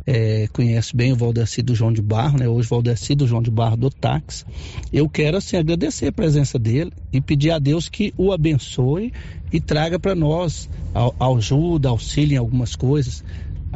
é, 0.07 0.47
conhece 0.53 0.97
bem 0.97 1.13
o 1.13 1.17
Valdeci 1.17 1.63
do 1.63 1.75
João 1.75 1.93
de 1.93 2.01
Barro, 2.01 2.39
né, 2.39 2.49
hoje 2.49 2.69
Valdeci 2.69 3.15
do 3.15 3.27
João 3.27 3.43
de 3.43 3.51
Barro 3.51 3.77
do 3.77 3.91
Táxi. 3.91 4.45
Eu 4.93 5.09
quero, 5.09 5.37
assim, 5.37 5.57
agradecer 5.57 6.07
a 6.07 6.13
presença 6.13 6.59
dele 6.59 6.93
e 7.13 7.21
pedir 7.21 7.51
a 7.51 7.59
Deus 7.59 7.89
que 7.89 8.15
o 8.17 8.33
abençoe 8.33 9.13
e 9.53 9.61
traga 9.61 9.99
para 9.99 10.15
nós 10.15 10.69
ajuda, 11.21 11.89
auxílio 11.89 12.35
em 12.35 12.39
algumas 12.39 12.75
coisas 12.75 13.23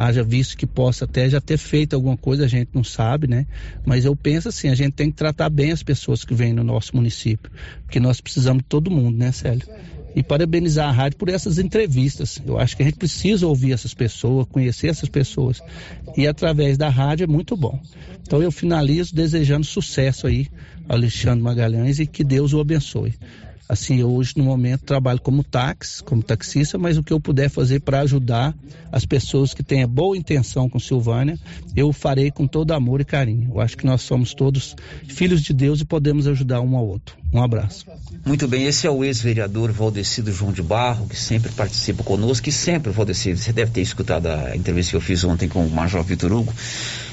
haja 0.00 0.22
visto 0.22 0.56
que 0.56 0.66
possa 0.66 1.04
até 1.04 1.28
já 1.28 1.42
ter 1.42 1.58
feito 1.58 1.94
alguma 1.94 2.16
coisa, 2.16 2.46
a 2.46 2.48
gente 2.48 2.70
não 2.72 2.82
sabe, 2.82 3.26
né? 3.26 3.46
Mas 3.84 4.06
eu 4.06 4.16
penso 4.16 4.48
assim, 4.48 4.68
a 4.68 4.74
gente 4.74 4.94
tem 4.94 5.10
que 5.10 5.16
tratar 5.16 5.50
bem 5.50 5.72
as 5.72 5.82
pessoas 5.82 6.24
que 6.24 6.34
vêm 6.34 6.54
no 6.54 6.64
nosso 6.64 6.96
município, 6.96 7.50
porque 7.82 8.00
nós 8.00 8.18
precisamos 8.18 8.62
de 8.62 8.68
todo 8.68 8.90
mundo, 8.90 9.18
né, 9.18 9.30
Célio? 9.30 9.68
E 10.16 10.22
parabenizar 10.22 10.88
a 10.88 10.92
rádio 10.92 11.18
por 11.18 11.28
essas 11.28 11.58
entrevistas. 11.58 12.40
Eu 12.44 12.58
acho 12.58 12.74
que 12.76 12.82
a 12.82 12.86
gente 12.86 12.96
precisa 12.96 13.46
ouvir 13.46 13.72
essas 13.72 13.92
pessoas, 13.92 14.46
conhecer 14.50 14.88
essas 14.88 15.08
pessoas. 15.08 15.62
E 16.16 16.26
através 16.26 16.78
da 16.78 16.88
rádio 16.88 17.24
é 17.24 17.26
muito 17.26 17.54
bom. 17.54 17.78
Então 18.22 18.42
eu 18.42 18.50
finalizo 18.50 19.14
desejando 19.14 19.66
sucesso 19.66 20.26
aí, 20.26 20.48
Alexandre 20.88 21.44
Magalhães, 21.44 22.00
e 22.00 22.06
que 22.06 22.24
Deus 22.24 22.54
o 22.54 22.60
abençoe. 22.60 23.14
Assim, 23.70 24.02
hoje 24.02 24.32
no 24.36 24.42
momento 24.42 24.82
trabalho 24.82 25.20
como 25.20 25.44
táxi, 25.44 26.02
como 26.02 26.24
taxista, 26.24 26.76
mas 26.76 26.98
o 26.98 27.04
que 27.04 27.12
eu 27.12 27.20
puder 27.20 27.48
fazer 27.48 27.78
para 27.78 28.00
ajudar 28.00 28.52
as 28.90 29.06
pessoas 29.06 29.54
que 29.54 29.62
têm 29.62 29.86
boa 29.86 30.16
intenção 30.16 30.68
com 30.68 30.80
Silvânia, 30.80 31.38
eu 31.76 31.92
farei 31.92 32.32
com 32.32 32.48
todo 32.48 32.72
amor 32.72 33.00
e 33.00 33.04
carinho. 33.04 33.48
Eu 33.54 33.60
acho 33.60 33.76
que 33.76 33.86
nós 33.86 34.02
somos 34.02 34.34
todos 34.34 34.74
filhos 35.06 35.40
de 35.40 35.52
Deus 35.52 35.80
e 35.80 35.84
podemos 35.84 36.26
ajudar 36.26 36.60
um 36.60 36.76
ao 36.76 36.84
outro. 36.84 37.16
Um 37.32 37.40
abraço. 37.40 37.86
Muito 38.26 38.48
bem, 38.48 38.64
esse 38.64 38.88
é 38.88 38.90
o 38.90 39.04
ex-vereador 39.04 39.70
Valdecido 39.70 40.32
João 40.32 40.52
de 40.52 40.64
Barro, 40.64 41.06
que 41.06 41.16
sempre 41.16 41.52
participa 41.52 42.02
conosco, 42.02 42.48
e 42.48 42.52
sempre, 42.52 42.90
Valdecido, 42.90 43.38
você 43.38 43.52
deve 43.52 43.70
ter 43.70 43.82
escutado 43.82 44.26
a 44.26 44.56
entrevista 44.56 44.90
que 44.90 44.96
eu 44.96 45.00
fiz 45.00 45.22
ontem 45.22 45.48
com 45.48 45.64
o 45.64 45.70
Major 45.70 46.02
Vitor 46.02 46.32
Hugo 46.32 46.52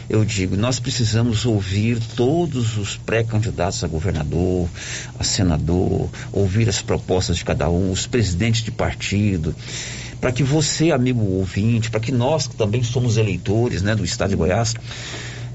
eu 0.10 0.24
digo, 0.24 0.56
nós 0.56 0.80
precisamos 0.80 1.46
ouvir 1.46 2.00
todos 2.16 2.78
os 2.78 2.96
pré-candidatos 2.96 3.84
a 3.84 3.88
governador, 3.88 4.70
a 5.20 5.24
senador, 5.24 6.10
ouvir 6.32 6.70
as 6.70 6.82
propostas 6.82 7.38
de 7.38 7.46
cada 7.46 7.70
um, 7.70 7.92
os 7.92 8.08
presidentes 8.08 8.64
de 8.64 8.72
partido, 8.72 9.54
para 10.22 10.32
que 10.32 10.44
você, 10.44 10.92
amigo 10.92 11.22
ouvinte, 11.22 11.92
para 11.92 12.00
que 12.00 12.12
nós 12.12 12.48
que 12.48 12.56
também 12.56 12.84
somos 12.84 13.18
eleitores 13.18 13.82
né, 13.82 13.96
do 13.96 14.06
Estado 14.06 14.30
de 14.30 14.36
Goiás, 14.36 14.74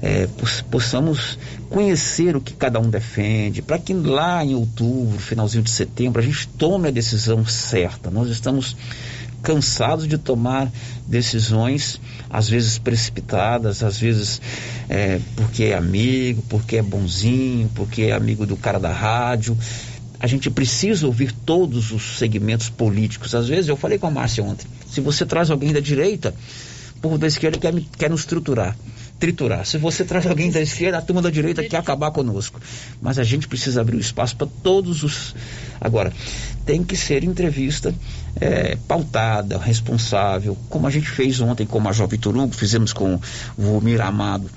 é, 0.01 0.27
possamos 0.69 1.39
conhecer 1.69 2.35
o 2.35 2.41
que 2.41 2.53
cada 2.53 2.79
um 2.79 2.89
defende, 2.89 3.61
para 3.61 3.79
que 3.79 3.93
lá 3.93 4.43
em 4.43 4.53
outubro, 4.53 5.17
finalzinho 5.17 5.63
de 5.63 5.69
setembro, 5.71 6.21
a 6.21 6.25
gente 6.25 6.47
tome 6.47 6.89
a 6.89 6.91
decisão 6.91 7.45
certa. 7.45 8.11
Nós 8.11 8.29
estamos 8.29 8.75
cansados 9.41 10.07
de 10.07 10.17
tomar 10.17 10.71
decisões, 11.07 11.99
às 12.33 12.49
vezes 12.49 12.79
precipitadas, 12.79 13.83
às 13.83 13.99
vezes 13.99 14.41
é, 14.89 15.19
porque 15.35 15.65
é 15.65 15.75
amigo, 15.75 16.43
porque 16.49 16.77
é 16.77 16.81
bonzinho, 16.81 17.69
porque 17.75 18.01
é 18.03 18.11
amigo 18.11 18.43
do 18.47 18.57
cara 18.57 18.79
da 18.79 18.91
rádio. 18.91 19.55
A 20.19 20.25
gente 20.25 20.49
precisa 20.49 21.05
ouvir 21.05 21.31
todos 21.31 21.91
os 21.91 22.17
segmentos 22.17 22.69
políticos. 22.69 23.35
Às 23.35 23.47
vezes, 23.47 23.69
eu 23.69 23.77
falei 23.77 23.99
com 23.99 24.07
a 24.07 24.11
Márcia 24.11 24.43
ontem, 24.43 24.65
se 24.89 24.99
você 24.99 25.27
traz 25.27 25.51
alguém 25.51 25.71
da 25.71 25.79
direita, 25.79 26.33
o 26.97 27.01
povo 27.01 27.19
da 27.19 27.27
esquerda 27.27 27.59
quer, 27.59 27.73
quer 27.99 28.09
nos 28.09 28.25
triturar 28.25 28.75
triturar. 29.19 29.65
Se 29.65 29.77
você 29.77 30.03
traz 30.03 30.25
alguém 30.25 30.51
da 30.51 30.59
esquerda, 30.59 30.97
a 30.97 31.01
turma 31.01 31.21
da 31.21 31.29
direita 31.29 31.63
quer 31.63 31.77
acabar 31.77 32.11
conosco. 32.11 32.59
Mas 33.01 33.17
a 33.17 33.23
gente 33.23 33.47
precisa 33.47 33.79
abrir 33.79 33.95
o 33.95 33.99
espaço 33.99 34.35
para 34.35 34.47
todos 34.61 35.01
os. 35.01 35.33
Agora, 35.79 36.11
tem 36.65 36.83
que 36.83 36.95
ser 36.95 37.23
entrevista 37.23 37.93
é, 38.39 38.75
pautada, 38.87 39.57
responsável, 39.57 40.57
como 40.69 40.87
a 40.87 40.89
gente 40.89 41.09
fez 41.09 41.39
ontem 41.41 41.65
com 41.65 41.77
o 41.77 41.81
Major 41.81 42.07
Vitor 42.07 42.35
Hugo, 42.35 42.53
fizemos 42.53 42.93
com 42.93 43.15
o 43.15 43.21
Vomir 43.57 44.01
Amado 44.01 44.49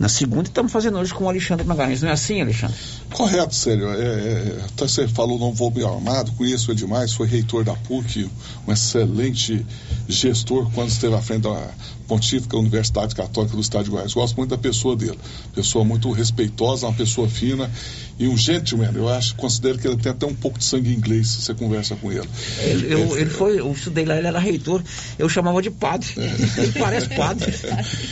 na 0.00 0.08
segunda 0.08 0.48
estamos 0.48 0.72
fazendo 0.72 0.98
hoje 0.98 1.12
com 1.12 1.24
o 1.24 1.28
Alexandre 1.28 1.66
Magalhães. 1.66 2.00
Não 2.00 2.08
é 2.08 2.12
assim, 2.12 2.40
Alexandre? 2.40 2.74
Correto, 3.12 3.54
Célio. 3.54 3.90
É, 3.90 3.96
é, 3.96 4.64
até 4.64 4.88
você 4.88 5.06
falou, 5.06 5.38
não 5.38 5.52
vou 5.52 5.70
bem 5.70 5.84
armado, 5.84 6.32
conheço 6.32 6.70
ele 6.70 6.78
demais, 6.78 7.12
foi 7.12 7.26
reitor 7.26 7.64
da 7.64 7.74
PUC, 7.74 8.30
um 8.66 8.72
excelente 8.72 9.64
gestor 10.08 10.70
quando 10.72 10.88
esteve 10.88 11.14
à 11.14 11.20
frente 11.20 11.42
da 11.42 11.70
Pontífica 12.10 12.56
Universidade 12.56 13.14
Católica 13.14 13.54
do 13.54 13.62
Estado 13.62 13.84
de 13.84 13.90
Goiás. 13.90 14.12
Gosto 14.12 14.36
muito 14.36 14.50
da 14.50 14.58
pessoa 14.58 14.96
dele. 14.96 15.16
Pessoa 15.54 15.84
muito 15.84 16.10
respeitosa, 16.10 16.88
uma 16.88 16.92
pessoa 16.92 17.28
fina 17.28 17.70
e 18.18 18.26
um 18.26 18.36
gentleman. 18.36 18.90
Eu 18.92 19.08
acho, 19.08 19.36
considero 19.36 19.78
que 19.78 19.86
ele 19.86 19.96
tem 19.96 20.10
até 20.10 20.26
um 20.26 20.34
pouco 20.34 20.58
de 20.58 20.64
sangue 20.64 20.92
inglês 20.92 21.28
se 21.28 21.42
você 21.42 21.54
conversa 21.54 21.94
com 21.94 22.10
ele. 22.10 22.28
Ele, 22.58 22.92
eu, 22.92 23.16
é, 23.16 23.20
ele 23.20 23.30
foi, 23.30 23.60
eu 23.60 23.70
estudei 23.70 24.04
lá, 24.04 24.16
ele 24.16 24.26
era 24.26 24.40
reitor, 24.40 24.82
eu 25.20 25.28
chamava 25.28 25.62
de 25.62 25.70
padre. 25.70 26.08
É. 26.16 26.62
Ele 26.62 26.72
parece 26.72 27.08
padre. 27.14 27.54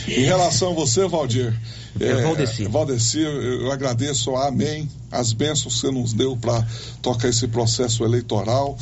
em 0.07 0.23
relação 0.23 0.71
a 0.71 0.73
você, 0.73 1.05
Valdir, 1.05 1.53
é, 1.99 2.21
Valdeci. 2.21 2.67
Valdeci, 2.69 3.19
eu, 3.19 3.63
eu 3.63 3.71
agradeço, 3.71 4.33
amém, 4.33 4.89
as 5.11 5.33
bênçãos 5.33 5.75
que 5.75 5.81
você 5.81 5.91
nos 5.91 6.13
deu 6.13 6.37
para 6.37 6.65
tocar 7.01 7.27
esse 7.27 7.49
processo 7.49 8.05
eleitoral. 8.05 8.77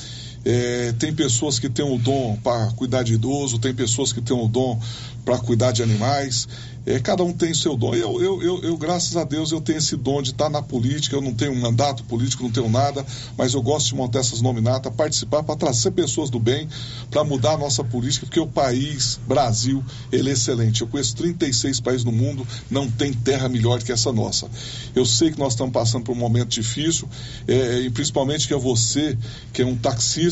É, 0.45 0.93
tem 0.93 1.13
pessoas 1.13 1.59
que 1.59 1.69
têm 1.69 1.85
o 1.85 1.97
dom 1.97 2.37
para 2.43 2.67
cuidar 2.73 3.03
de 3.03 3.13
idoso, 3.13 3.59
tem 3.59 3.73
pessoas 3.73 4.13
que 4.13 4.21
têm 4.21 4.37
o 4.37 4.47
dom 4.47 4.79
para 5.25 5.37
cuidar 5.37 5.71
de 5.73 5.83
animais. 5.83 6.47
É, 6.87 6.99
cada 6.99 7.21
um 7.21 7.33
tem 7.33 7.53
seu 7.53 7.75
dom. 7.75 7.93
Eu, 7.93 8.21
eu, 8.21 8.41
eu, 8.41 8.63
eu, 8.63 8.77
graças 8.77 9.17
a 9.17 9.25
Deus, 9.25 9.51
eu 9.51 9.59
tenho 9.59 9.77
esse 9.77 9.97
dom 9.97 10.21
de 10.21 10.31
estar 10.31 10.49
na 10.49 10.61
política. 10.61 11.17
Eu 11.17 11.21
não 11.21 11.33
tenho 11.33 11.51
um 11.51 11.59
mandato 11.59 12.01
político, 12.05 12.43
não 12.43 12.49
tenho 12.49 12.69
nada, 12.69 13.05
mas 13.37 13.53
eu 13.53 13.61
gosto 13.61 13.87
de 13.87 13.95
montar 13.95 14.19
essas 14.19 14.41
nominatas, 14.41 14.93
participar 14.95 15.43
para 15.43 15.57
trazer 15.57 15.91
pessoas 15.91 16.29
do 16.29 16.39
bem, 16.39 16.69
para 17.11 17.25
mudar 17.25 17.55
a 17.55 17.57
nossa 17.57 17.83
política, 17.83 18.25
porque 18.25 18.39
o 18.39 18.47
país, 18.47 19.19
Brasil, 19.27 19.83
ele 20.13 20.29
é 20.29 20.31
excelente. 20.31 20.79
Eu 20.79 20.87
conheço 20.87 21.13
36 21.17 21.81
países 21.81 22.05
no 22.05 22.13
mundo, 22.13 22.47
não 22.71 22.89
tem 22.89 23.11
terra 23.11 23.49
melhor 23.49 23.83
que 23.83 23.91
essa 23.91 24.13
nossa. 24.13 24.49
Eu 24.95 25.05
sei 25.05 25.29
que 25.29 25.37
nós 25.37 25.53
estamos 25.53 25.73
passando 25.73 26.05
por 26.05 26.13
um 26.13 26.19
momento 26.19 26.51
difícil, 26.51 27.09
é, 27.49 27.81
e 27.81 27.89
principalmente 27.89 28.47
que 28.47 28.53
é 28.53 28.57
você, 28.57 29.17
que 29.51 29.61
é 29.61 29.65
um 29.65 29.75
taxista, 29.75 30.26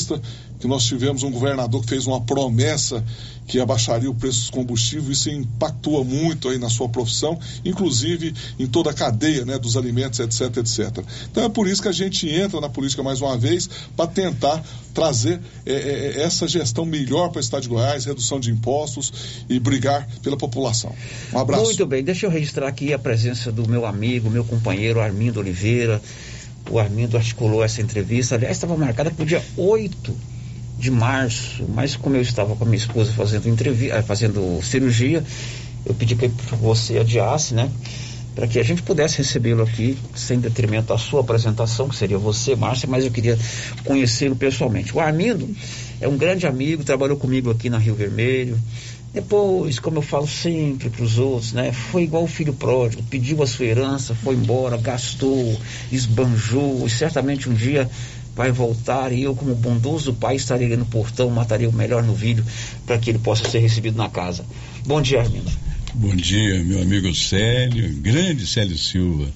que 0.60 0.68
nós 0.68 0.84
tivemos 0.84 1.24
um 1.24 1.32
governador 1.32 1.82
que 1.82 1.90
fez 1.90 2.06
uma 2.06 2.22
promessa 2.22 3.04
que 3.48 3.60
abaixaria 3.60 4.10
o 4.10 4.16
preço 4.16 4.40
dos 4.40 4.50
combustíveis, 4.50 5.20
isso 5.20 5.30
impactua 5.30 6.04
muito 6.04 6.50
aí 6.50 6.58
na 6.58 6.70
sua 6.70 6.90
profissão, 6.90 7.40
inclusive 7.64 8.34
em 8.58 8.66
toda 8.66 8.90
a 8.90 8.94
cadeia 8.94 9.46
né, 9.46 9.60
dos 9.60 9.78
alimentos, 9.78 10.20
etc, 10.20 10.58
etc. 10.58 11.04
Então 11.32 11.44
é 11.44 11.50
por 11.50 11.68
isso 11.68 11.82
que 11.82 11.88
a 11.88 11.92
gente 11.92 12.28
entra 12.28 12.60
na 12.60 12.70
política 12.70 13.04
mais 13.04 13.22
uma 13.22 13.38
vez 13.38 13.70
para 13.96 14.08
tentar 14.08 14.64
trazer 14.94 15.40
é, 15.66 15.74
é, 15.74 15.76
é, 15.76 16.22
essa 16.24 16.48
gestão 16.48 16.86
melhor 16.86 17.30
para 17.30 17.38
o 17.38 17.42
Estado 17.42 17.64
de 17.64 17.70
Goiás, 17.70 18.06
redução 18.06 18.40
de 18.40 18.50
impostos 18.50 19.14
e 19.50 19.60
brigar 19.60 20.08
pela 20.24 20.38
população. 20.38 20.96
Um 21.34 21.40
abraço. 21.40 21.66
Muito 21.66 21.86
bem, 21.86 22.04
deixa 22.04 22.26
eu 22.26 22.30
registrar 22.30 22.68
aqui 22.68 22.94
a 22.94 23.00
presença 23.00 23.52
do 23.52 23.68
meu 23.70 23.86
amigo, 23.86 24.30
meu 24.30 24.44
companheiro 24.44 25.00
Armindo 25.00 25.40
Oliveira. 25.40 26.02
O 26.70 26.80
Armindo 26.80 27.16
articulou 27.18 27.64
essa 27.64 27.82
entrevista, 27.82 28.36
aliás, 28.36 28.58
estava 28.58 28.76
marcada 28.76 29.12
para 29.12 29.24
o 29.24 29.26
dia 29.26 29.44
8 29.56 30.16
de 30.78 30.92
março, 30.92 31.64
mas 31.70 31.96
como 31.96 32.16
eu 32.16 32.22
estava 32.22 32.56
com 32.56 32.64
a 32.64 32.68
minha 32.68 32.78
esposa 32.78 33.12
fazendo 33.14 33.48
entrevista, 33.48 33.96
eh, 33.96 34.02
fazendo 34.02 34.62
cirurgia, 34.64 35.24
eu 35.86 35.94
pedi 35.94 36.16
que 36.16 36.28
você 36.60 36.98
adiasse, 36.98 37.54
né? 37.54 37.70
Para 38.34 38.48
que 38.48 38.60
a 38.60 38.64
gente 38.64 38.82
pudesse 38.82 39.20
recebê-lo 39.20 39.64
aqui, 39.64 39.98
sem 40.14 40.40
detrimento 40.40 40.88
da 40.88 40.98
sua 40.98 41.22
apresentação, 41.22 41.88
que 41.88 41.96
seria 41.96 42.18
você, 42.18 42.56
Márcia, 42.56 42.90
mas 42.90 43.06
eu 43.06 43.12
queria 43.12 43.38
conhecê-lo 43.86 44.36
pessoalmente. 44.36 44.94
O 44.94 45.00
Armindo 45.00 45.48
é 46.02 46.08
um 46.08 46.18
grande 46.18 46.46
amigo, 46.46 46.84
trabalhou 46.84 47.16
comigo 47.16 47.50
aqui 47.50 47.70
na 47.70 47.78
Rio 47.78 47.96
Vermelho. 47.96 48.60
Depois, 49.16 49.80
como 49.80 50.00
eu 50.00 50.02
falo 50.02 50.28
sempre 50.28 50.90
para 50.90 51.02
os 51.02 51.18
outros, 51.18 51.54
né? 51.54 51.72
Foi 51.72 52.04
igual 52.04 52.26
o 52.26 52.28
filho 52.28 52.54
pródigo, 52.54 53.02
pediu 53.04 53.42
a 53.42 53.48
sua 53.48 53.66
herança, 53.66 54.14
foi 54.14 54.36
embora, 54.36 54.76
gastou, 54.76 55.58
esbanjou, 55.90 56.86
e 56.86 56.90
certamente 56.90 57.50
um 57.50 57.54
dia 57.54 57.90
vai 58.36 58.52
voltar 58.52 59.14
e 59.14 59.24
eu, 59.24 59.34
como 59.34 59.56
bondoso 59.56 60.14
pai, 60.14 60.36
estarei 60.36 60.68
ali 60.68 60.76
no 60.76 60.86
portão, 60.86 61.30
mataria 61.30 61.70
o 61.70 61.72
melhor 61.72 62.04
no 62.04 62.14
vídeo 62.14 62.44
para 62.86 62.98
que 62.98 63.10
ele 63.10 63.20
possa 63.20 63.50
ser 63.50 63.60
recebido 63.60 63.96
na 63.96 64.10
casa. 64.10 64.46
Bom 64.86 65.02
dia, 65.02 65.22
Armindo. 65.22 65.50
Bom 65.94 66.14
dia, 66.14 66.62
meu 66.62 66.82
amigo 66.82 67.16
Célio, 67.16 67.90
grande 68.02 68.46
Célio 68.46 68.78
Silva. 68.78 69.30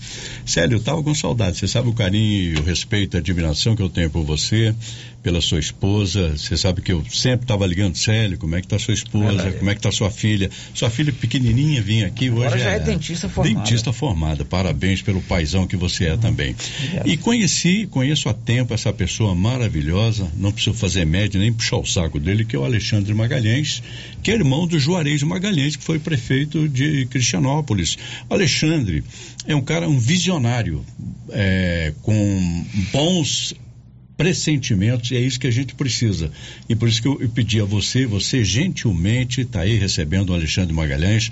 Célio, 0.46 0.76
eu 0.76 0.80
estava 0.80 1.02
com 1.02 1.16
saudade. 1.16 1.58
Você 1.58 1.70
sabe 1.70 1.88
o 1.88 1.94
carinho, 1.94 2.60
o 2.60 2.64
respeito, 2.64 3.16
a 3.16 3.22
admiração 3.22 3.78
que 3.78 3.82
eu 3.82 3.90
tenho 3.90 4.10
por 4.10 4.26
você 4.26 4.76
pela 5.22 5.42
sua 5.42 5.60
esposa. 5.60 6.38
Você 6.38 6.56
sabe 6.56 6.82
que 6.82 6.92
eu 6.92 7.04
sempre 7.10 7.44
estava 7.44 7.66
ligando, 7.66 7.98
Célio, 7.98 8.38
como 8.38 8.56
é 8.56 8.62
que 8.62 8.66
está 8.66 8.80
sua 8.80 8.94
esposa, 8.94 9.52
como 9.52 9.70
é 9.70 9.74
que 9.74 9.80
está 9.80 9.92
sua 9.92 10.10
filha. 10.10 10.50
Sua 10.74 10.90
filha 10.90 11.12
pequenininha 11.12 11.82
vinha 11.82 12.08
aqui 12.08 12.30
hoje. 12.30 12.60
Já 12.60 12.72
é, 12.72 12.76
é 12.76 12.80
dentista 12.80 13.28
formada. 13.28 13.60
Dentista 13.60 13.94
formada. 13.94 14.46
Parabéns 14.46 15.02
pelo 15.02 15.22
paizão 15.22 15.68
que 15.68 15.76
você 15.76 16.06
é 16.06 16.18
também. 16.18 16.56
Obrigado. 16.78 17.08
E 17.08 17.18
conheci, 17.18 17.88
conheço 17.88 18.30
há 18.30 18.34
tempo 18.34 18.74
essa 18.74 18.94
pessoa 18.94 19.36
maravilhosa, 19.36 20.30
não 20.38 20.52
preciso 20.52 20.76
fazer 20.76 21.06
média 21.06 21.40
nem 21.40 21.52
puxar 21.52 21.78
o 21.78 21.86
saco 21.86 22.20
dele, 22.20 22.46
que 22.46 22.56
é 22.56 22.60
o 22.60 22.64
Alexandre 22.64 23.14
Magalhães, 23.14 23.84
que 24.24 24.32
é 24.32 24.36
irmão 24.36 24.66
do 24.68 24.80
Juarez 24.80 25.22
Magalhães, 25.24 25.76
que 25.76 25.84
foi 25.84 26.00
prefeito 26.00 26.68
de 26.68 27.06
Cristianópolis. 27.08 27.98
Alexandre 28.30 29.04
é 29.46 29.56
um 29.56 29.62
cara, 29.62 29.88
um 29.88 30.00
visionário, 30.00 30.84
é, 31.32 31.94
com 32.02 32.66
bons 32.92 33.54
pressentimentos 34.20 35.12
e 35.12 35.16
é 35.16 35.20
isso 35.22 35.40
que 35.40 35.48
a 35.48 35.52
gente 35.52 35.74
precisa. 35.74 36.30
E 36.68 36.76
por 36.76 36.90
isso 36.90 37.02
que 37.02 37.08
eu, 37.08 37.22
eu 37.22 37.30
pedi 37.30 37.62
a 37.62 37.64
você, 37.64 38.06
você 38.06 38.44
gentilmente 38.44 39.40
está 39.40 39.62
aí 39.62 39.78
recebendo 39.78 40.32
o 40.32 40.34
Alexandre 40.34 40.74
Magalhães, 40.74 41.32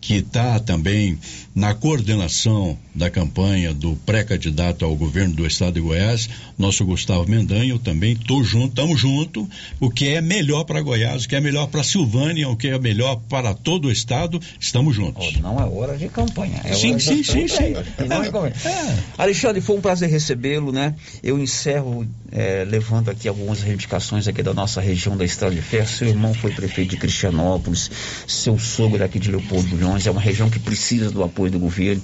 que 0.00 0.14
está 0.14 0.60
também 0.60 1.18
na 1.58 1.74
coordenação 1.74 2.78
da 2.94 3.10
campanha 3.10 3.74
do 3.74 3.96
pré-candidato 4.06 4.84
ao 4.84 4.94
governo 4.94 5.34
do 5.34 5.44
estado 5.44 5.74
de 5.74 5.80
Goiás, 5.80 6.28
nosso 6.56 6.84
Gustavo 6.84 7.28
Mendanha, 7.28 7.70
eu 7.70 7.80
também 7.80 8.12
estou 8.12 8.44
junto, 8.44 8.68
estamos 8.68 9.00
junto, 9.00 9.48
o 9.80 9.90
que 9.90 10.08
é 10.08 10.20
melhor 10.20 10.62
para 10.64 10.80
Goiás, 10.80 11.24
o 11.24 11.28
que 11.28 11.34
é 11.34 11.40
melhor 11.40 11.66
para 11.66 11.82
Silvânia, 11.82 12.48
o 12.48 12.56
que 12.56 12.68
é 12.68 12.78
melhor 12.78 13.16
para 13.28 13.54
todo 13.54 13.88
o 13.88 13.90
estado, 13.90 14.40
estamos 14.60 14.94
juntos. 14.94 15.34
Oh, 15.36 15.40
não 15.40 15.60
é 15.60 15.64
hora 15.64 15.96
de 15.96 16.08
campanha, 16.08 16.60
é 16.64 16.74
sim, 16.74 16.96
sim, 17.00 17.24
sim, 17.24 17.48
sim. 17.48 17.74
É, 17.74 18.68
é. 18.68 18.96
Alexandre, 19.18 19.60
foi 19.60 19.76
um 19.76 19.80
prazer 19.80 20.08
recebê-lo, 20.08 20.70
né? 20.70 20.94
Eu 21.24 21.40
encerro 21.40 22.06
é, 22.30 22.64
levando 22.64 23.10
aqui 23.10 23.26
algumas 23.26 23.62
reivindicações 23.62 24.28
aqui 24.28 24.44
da 24.44 24.54
nossa 24.54 24.80
região 24.80 25.16
da 25.16 25.24
Estrada 25.24 25.54
de 25.54 25.62
Ferro. 25.62 25.88
Seu 25.88 26.08
irmão 26.08 26.32
foi 26.34 26.52
prefeito 26.52 26.90
de 26.90 26.96
Cristianópolis, 26.98 27.90
seu 28.28 28.58
sogro 28.58 29.02
aqui 29.02 29.18
de 29.18 29.30
Leopoldo 29.30 29.68
Bulhões, 29.68 30.06
é 30.06 30.10
uma 30.10 30.20
região 30.20 30.48
que 30.48 30.58
precisa 30.58 31.10
do 31.10 31.22
apoio 31.22 31.47
do 31.50 31.58
governo. 31.58 32.02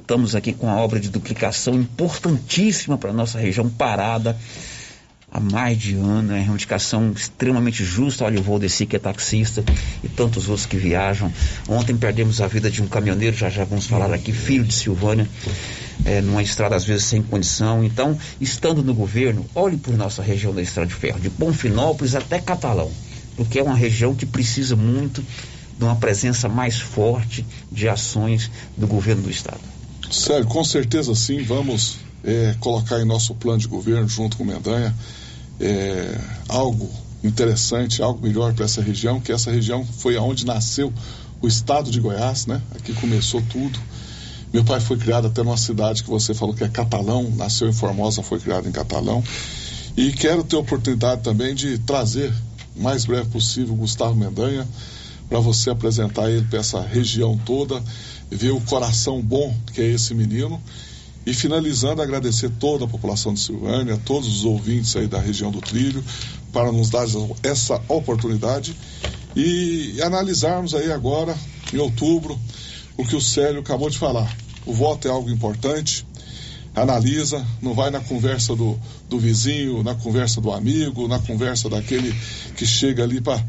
Estamos 0.00 0.34
aqui 0.34 0.52
com 0.52 0.68
a 0.68 0.76
obra 0.76 1.00
de 1.00 1.08
duplicação 1.08 1.74
importantíssima 1.74 2.98
para 2.98 3.10
a 3.10 3.14
nossa 3.14 3.38
região 3.38 3.68
parada 3.68 4.36
há 5.32 5.40
mais 5.40 5.78
de 5.78 5.94
ano, 5.94 6.32
é 6.32 6.34
uma 6.34 6.38
reivindicação 6.38 7.12
extremamente 7.12 7.82
justa. 7.82 8.24
Olha 8.24 8.38
o 8.38 8.42
Valdeci, 8.42 8.84
que 8.84 8.96
é 8.96 8.98
taxista, 8.98 9.64
e 10.04 10.08
tantos 10.08 10.48
outros 10.48 10.66
que 10.66 10.76
viajam. 10.76 11.32
Ontem 11.68 11.96
perdemos 11.96 12.40
a 12.42 12.46
vida 12.46 12.70
de 12.70 12.82
um 12.82 12.86
caminhoneiro, 12.86 13.34
já 13.34 13.48
já 13.48 13.64
vamos 13.64 13.86
falar 13.86 14.12
aqui, 14.12 14.32
filho 14.32 14.64
de 14.64 14.74
Silvânia, 14.74 15.26
é, 16.04 16.20
numa 16.20 16.42
estrada 16.42 16.76
às 16.76 16.84
vezes 16.84 17.06
sem 17.06 17.22
condição. 17.22 17.82
Então, 17.82 18.18
estando 18.40 18.82
no 18.82 18.92
governo, 18.92 19.46
olhe 19.54 19.78
por 19.78 19.96
nossa 19.96 20.22
região 20.22 20.54
da 20.54 20.60
Estrada 20.60 20.88
de 20.88 20.94
Ferro, 20.94 21.18
de 21.18 21.30
Bonfinópolis 21.30 22.14
até 22.14 22.38
Catalão, 22.38 22.90
porque 23.34 23.58
é 23.58 23.62
uma 23.62 23.74
região 23.74 24.14
que 24.14 24.26
precisa 24.26 24.76
muito 24.76 25.24
de 25.82 25.86
uma 25.88 25.96
presença 25.96 26.48
mais 26.48 26.78
forte 26.78 27.44
de 27.70 27.88
ações 27.88 28.48
do 28.76 28.86
governo 28.86 29.22
do 29.22 29.30
Estado. 29.30 29.60
Sério, 30.08 30.46
com 30.46 30.62
certeza 30.62 31.12
sim, 31.14 31.42
vamos 31.42 31.96
é, 32.22 32.54
colocar 32.60 33.00
em 33.00 33.04
nosso 33.04 33.34
plano 33.34 33.58
de 33.58 33.66
governo, 33.66 34.08
junto 34.08 34.36
com 34.36 34.44
o 34.44 34.46
Mendanha, 34.46 34.94
é, 35.58 36.16
algo 36.48 36.88
interessante, 37.24 38.00
algo 38.00 38.22
melhor 38.22 38.54
para 38.54 38.64
essa 38.64 38.80
região, 38.80 39.20
que 39.20 39.32
essa 39.32 39.50
região 39.50 39.84
foi 39.84 40.16
aonde 40.16 40.46
nasceu 40.46 40.92
o 41.40 41.48
estado 41.48 41.90
de 41.90 41.98
Goiás, 41.98 42.46
né? 42.46 42.62
Aqui 42.76 42.92
começou 42.92 43.42
tudo. 43.50 43.78
Meu 44.52 44.62
pai 44.62 44.78
foi 44.80 44.96
criado 44.96 45.26
até 45.26 45.42
numa 45.42 45.56
cidade 45.56 46.04
que 46.04 46.10
você 46.10 46.32
falou 46.32 46.54
que 46.54 46.62
é 46.62 46.68
Catalão, 46.68 47.28
nasceu 47.36 47.68
em 47.68 47.72
Formosa, 47.72 48.22
foi 48.22 48.38
criado 48.38 48.68
em 48.68 48.72
Catalão. 48.72 49.24
E 49.96 50.12
quero 50.12 50.44
ter 50.44 50.54
a 50.54 50.60
oportunidade 50.60 51.22
também 51.22 51.54
de 51.54 51.78
trazer, 51.78 52.32
o 52.76 52.82
mais 52.82 53.04
breve 53.04 53.28
possível, 53.30 53.74
Gustavo 53.74 54.14
Mendanha, 54.14 54.66
para 55.32 55.40
você 55.40 55.70
apresentar 55.70 56.30
ele 56.30 56.44
para 56.44 56.58
essa 56.58 56.82
região 56.82 57.38
toda, 57.38 57.82
ver 58.30 58.50
o 58.50 58.60
coração 58.60 59.22
bom 59.22 59.56
que 59.72 59.80
é 59.80 59.86
esse 59.86 60.14
menino. 60.14 60.62
E 61.24 61.32
finalizando, 61.32 62.02
agradecer 62.02 62.50
toda 62.60 62.84
a 62.84 62.88
população 62.88 63.32
de 63.32 63.40
Silvânia, 63.40 63.98
todos 64.04 64.28
os 64.28 64.44
ouvintes 64.44 64.94
aí 64.94 65.06
da 65.06 65.18
região 65.18 65.50
do 65.50 65.58
Trilho, 65.58 66.04
para 66.52 66.70
nos 66.70 66.90
dar 66.90 67.06
essa 67.42 67.80
oportunidade 67.88 68.76
e 69.34 69.98
analisarmos 70.02 70.74
aí 70.74 70.92
agora, 70.92 71.34
em 71.72 71.78
outubro, 71.78 72.38
o 72.98 73.06
que 73.06 73.16
o 73.16 73.20
Célio 73.20 73.60
acabou 73.60 73.88
de 73.88 73.96
falar. 73.96 74.36
O 74.66 74.74
voto 74.74 75.08
é 75.08 75.10
algo 75.10 75.30
importante, 75.30 76.04
analisa, 76.74 77.42
não 77.62 77.72
vai 77.72 77.90
na 77.90 78.00
conversa 78.00 78.54
do, 78.54 78.78
do 79.08 79.18
vizinho, 79.18 79.82
na 79.82 79.94
conversa 79.94 80.42
do 80.42 80.52
amigo, 80.52 81.08
na 81.08 81.18
conversa 81.20 81.70
daquele 81.70 82.14
que 82.54 82.66
chega 82.66 83.02
ali 83.02 83.18
para 83.18 83.42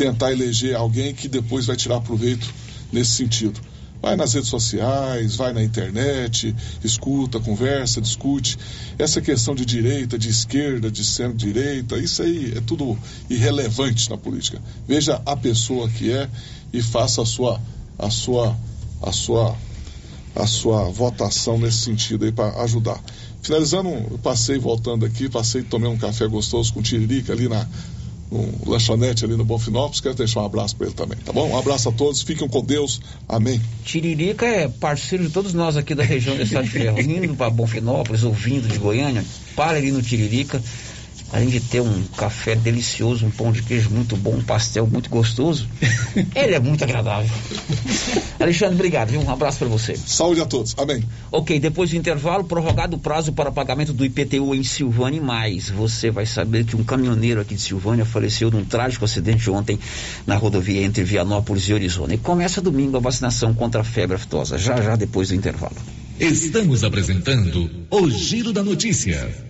tentar 0.00 0.32
eleger 0.32 0.74
alguém 0.74 1.12
que 1.12 1.28
depois 1.28 1.66
vai 1.66 1.76
tirar 1.76 2.00
proveito 2.00 2.50
nesse 2.90 3.10
sentido. 3.10 3.60
Vai 4.00 4.16
nas 4.16 4.32
redes 4.32 4.48
sociais, 4.48 5.36
vai 5.36 5.52
na 5.52 5.62
internet, 5.62 6.56
escuta, 6.82 7.38
conversa, 7.38 8.00
discute. 8.00 8.56
Essa 8.98 9.20
questão 9.20 9.54
de 9.54 9.66
direita, 9.66 10.18
de 10.18 10.30
esquerda, 10.30 10.90
de 10.90 11.04
centro-direita, 11.04 11.98
isso 11.98 12.22
aí 12.22 12.54
é 12.56 12.62
tudo 12.62 12.98
irrelevante 13.28 14.08
na 14.08 14.16
política. 14.16 14.58
Veja 14.88 15.20
a 15.26 15.36
pessoa 15.36 15.86
que 15.90 16.10
é 16.10 16.30
e 16.72 16.80
faça 16.80 17.20
a 17.20 17.26
sua, 17.26 17.60
a 17.98 18.08
sua, 18.08 18.56
a 19.02 19.12
sua, 19.12 19.54
a 20.34 20.46
sua 20.46 20.84
votação 20.88 21.58
nesse 21.58 21.80
sentido 21.82 22.24
aí 22.24 22.32
para 22.32 22.62
ajudar. 22.62 22.98
Finalizando, 23.42 23.90
eu 23.90 24.18
passei 24.22 24.58
voltando 24.58 25.04
aqui, 25.04 25.28
passei 25.28 25.62
tomei 25.62 25.90
um 25.90 25.98
café 25.98 26.26
gostoso 26.26 26.72
com 26.72 26.80
tiririca 26.80 27.34
ali 27.34 27.50
na 27.50 27.68
um 28.30 28.70
lanchonete 28.70 29.24
ali 29.24 29.36
no 29.36 29.44
Bonfinópolis. 29.44 30.00
Quero 30.00 30.14
deixar 30.14 30.42
um 30.42 30.46
abraço 30.46 30.76
para 30.76 30.86
ele 30.86 30.94
também, 30.94 31.18
tá 31.18 31.32
bom? 31.32 31.50
Um 31.50 31.58
abraço 31.58 31.88
a 31.88 31.92
todos, 31.92 32.22
fiquem 32.22 32.48
com 32.48 32.62
Deus. 32.62 33.00
Amém. 33.28 33.60
Tiririca 33.84 34.46
é 34.46 34.68
parceiro 34.68 35.26
de 35.26 35.30
todos 35.30 35.52
nós 35.52 35.76
aqui 35.76 35.94
da 35.94 36.04
região 36.04 36.36
do 36.36 36.42
Estado 36.42 36.64
de 36.64 36.70
Ferro, 36.70 37.00
indo 37.00 37.34
para 37.34 37.50
Bonfinópolis, 37.50 38.22
ouvindo 38.22 38.68
de 38.68 38.78
Goiânia. 38.78 39.24
Para 39.56 39.78
ali 39.78 39.90
no 39.90 40.02
Tiririca 40.02 40.62
além 41.32 41.48
de 41.48 41.60
ter 41.60 41.80
um 41.80 42.02
café 42.16 42.54
delicioso, 42.54 43.26
um 43.26 43.30
pão 43.30 43.52
de 43.52 43.62
queijo 43.62 43.90
muito 43.90 44.16
bom, 44.16 44.34
um 44.34 44.42
pastel 44.42 44.86
muito 44.86 45.08
gostoso, 45.08 45.68
ele 46.34 46.54
é 46.54 46.60
muito 46.60 46.82
agradável. 46.82 47.30
Alexandre, 48.38 48.74
obrigado, 48.74 49.10
viu? 49.10 49.20
Um 49.20 49.30
abraço 49.30 49.58
para 49.58 49.68
você. 49.68 49.96
Saúde 49.96 50.40
a 50.40 50.46
todos. 50.46 50.74
Amém. 50.78 51.04
Ok, 51.30 51.58
depois 51.60 51.90
do 51.90 51.96
intervalo, 51.96 52.44
prorrogado 52.44 52.96
o 52.96 52.98
prazo 52.98 53.32
para 53.32 53.50
pagamento 53.52 53.92
do 53.92 54.04
IPTU 54.04 54.54
em 54.54 54.64
Silvânia 54.64 55.18
e 55.18 55.20
mais. 55.20 55.70
Você 55.70 56.10
vai 56.10 56.26
saber 56.26 56.64
que 56.64 56.76
um 56.76 56.84
caminhoneiro 56.84 57.40
aqui 57.40 57.54
de 57.54 57.62
Silvânia 57.62 58.04
faleceu 58.04 58.50
num 58.50 58.64
trágico 58.64 59.04
acidente 59.04 59.50
ontem 59.50 59.78
na 60.26 60.36
rodovia 60.36 60.82
entre 60.82 61.04
Vianópolis 61.04 61.68
e 61.68 61.74
Arizona. 61.74 62.14
E 62.14 62.18
começa 62.18 62.60
domingo 62.60 62.96
a 62.96 63.00
vacinação 63.00 63.54
contra 63.54 63.82
a 63.82 63.84
febre 63.84 64.16
aftosa, 64.16 64.58
já 64.58 64.80
já 64.80 64.96
depois 64.96 65.28
do 65.28 65.34
intervalo. 65.34 65.76
Estamos 66.18 66.84
apresentando 66.84 67.70
o 67.90 68.10
Giro 68.10 68.52
da 68.52 68.62
Notícia. 68.62 69.49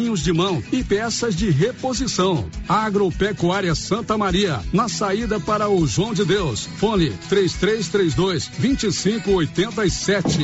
de 0.00 0.32
mão 0.32 0.62
e 0.72 0.82
peças 0.82 1.36
de 1.36 1.50
reposição. 1.50 2.48
Agropecuária 2.66 3.74
Santa 3.74 4.16
Maria, 4.16 4.60
na 4.72 4.88
saída 4.88 5.38
para 5.38 5.68
o 5.68 5.86
João 5.86 6.14
de 6.14 6.24
Deus. 6.24 6.66
Fone 6.78 7.10
3332 7.28 8.50
2587. 8.58 10.38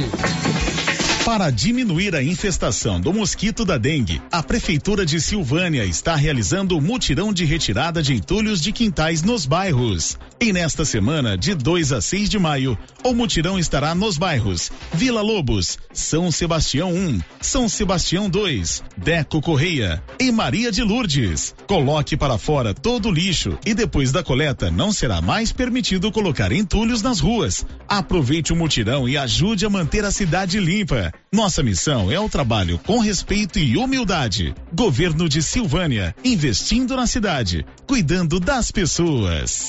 Para 1.24 1.50
diminuir 1.50 2.14
a 2.14 2.22
infestação 2.22 3.00
do 3.00 3.12
mosquito 3.12 3.64
da 3.64 3.76
dengue, 3.76 4.22
a 4.30 4.42
Prefeitura 4.42 5.04
de 5.04 5.20
Silvânia 5.20 5.84
está 5.84 6.14
realizando 6.14 6.76
o 6.76 6.80
mutirão 6.80 7.32
de 7.32 7.44
retirada 7.44 8.00
de 8.00 8.14
entulhos 8.14 8.60
de 8.60 8.70
quintais 8.70 9.22
nos 9.22 9.44
bairros. 9.44 10.16
E 10.38 10.52
nesta 10.52 10.84
semana, 10.84 11.36
de 11.36 11.54
2 11.54 11.92
a 11.92 12.00
6 12.00 12.28
de 12.28 12.38
maio, 12.38 12.78
o 13.02 13.14
mutirão 13.14 13.58
estará 13.58 13.94
nos 13.94 14.18
bairros 14.18 14.70
Vila 14.92 15.22
Lobos, 15.22 15.78
São 15.94 16.30
Sebastião 16.30 16.92
1, 16.92 17.20
São 17.40 17.68
Sebastião 17.68 18.28
2, 18.28 18.84
Deco 18.98 19.40
Correia 19.40 20.02
e 20.20 20.30
Maria 20.30 20.70
de 20.70 20.82
Lourdes. 20.82 21.54
Coloque 21.66 22.18
para 22.18 22.36
fora 22.36 22.74
todo 22.74 23.08
o 23.08 23.12
lixo 23.12 23.58
e 23.64 23.72
depois 23.72 24.12
da 24.12 24.22
coleta 24.22 24.70
não 24.70 24.92
será 24.92 25.22
mais 25.22 25.52
permitido 25.52 26.12
colocar 26.12 26.52
entulhos 26.52 27.00
nas 27.00 27.18
ruas. 27.18 27.64
Aproveite 27.88 28.52
o 28.52 28.56
mutirão 28.56 29.08
e 29.08 29.16
ajude 29.16 29.64
a 29.64 29.70
manter 29.70 30.04
a 30.04 30.10
cidade 30.10 30.60
limpa. 30.60 31.12
Nossa 31.36 31.62
missão 31.62 32.10
é 32.10 32.18
o 32.18 32.30
trabalho 32.30 32.78
com 32.78 32.98
respeito 32.98 33.58
e 33.58 33.76
humildade. 33.76 34.54
Governo 34.72 35.28
de 35.28 35.42
Silvânia, 35.42 36.16
investindo 36.24 36.96
na 36.96 37.06
cidade, 37.06 37.62
cuidando 37.86 38.40
das 38.40 38.70
pessoas. 38.70 39.68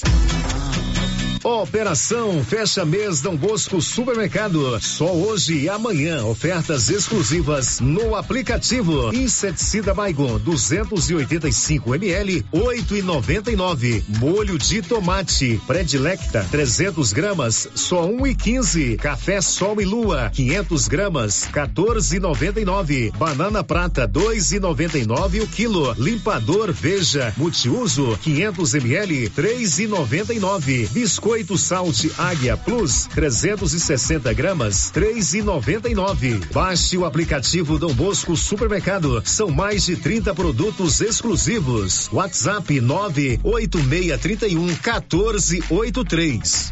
Operação 1.47 2.43
Fecha 2.43 2.83
Mês 2.83 3.21
Dom 3.21 3.37
Bosco 3.37 3.81
Supermercado. 3.81 4.77
Só 4.81 5.13
hoje 5.13 5.59
e 5.59 5.69
amanhã 5.69 6.25
ofertas 6.25 6.89
exclusivas 6.89 7.79
no 7.79 8.17
aplicativo. 8.17 9.15
Inseticida 9.15 9.93
Baigon 9.93 10.37
285 10.39 11.95
ml 11.95 12.45
8,99. 12.53 14.03
Molho 14.19 14.57
de 14.57 14.81
tomate 14.81 15.61
Predilecta 15.65 16.45
300 16.51 17.13
gramas 17.13 17.69
só 17.73 18.05
1,15. 18.05 18.97
Café 18.97 19.39
Sol 19.39 19.79
e 19.79 19.85
Lua 19.85 20.29
500 20.33 20.87
gramas 20.89 21.47
14,99. 21.53 23.15
Banana 23.17 23.63
Prata 23.63 24.05
2,99 24.05 25.43
o 25.43 25.47
quilo. 25.47 25.93
Limpador 25.93 26.73
Veja 26.73 27.33
multiuso 27.37 28.19
500 28.21 28.73
ml 28.73 29.29
3,99. 29.29 30.89
Biscoito 30.89 31.36
Biscoito 31.38 31.55
Salt 31.55 32.09
Águia 32.17 32.57
Plus 32.57 33.05
360 33.13 34.33
gramas 34.33 34.91
3,99. 34.91 36.51
Baixe 36.51 36.97
o 36.97 37.05
aplicativo 37.05 37.77
Dom 37.77 37.93
Bosco 37.93 38.35
Supermercado. 38.35 39.21
São 39.23 39.51
mais 39.51 39.85
de 39.85 39.95
30 39.95 40.33
produtos 40.33 40.99
exclusivos. 40.99 42.09
WhatsApp 42.11 42.81
98631 42.81 44.65
1483. 44.65 46.71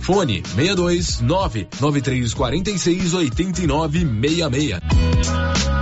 Fone 0.00 0.42
62 0.56 1.22
99346 1.22 3.14
8966. 3.14 5.81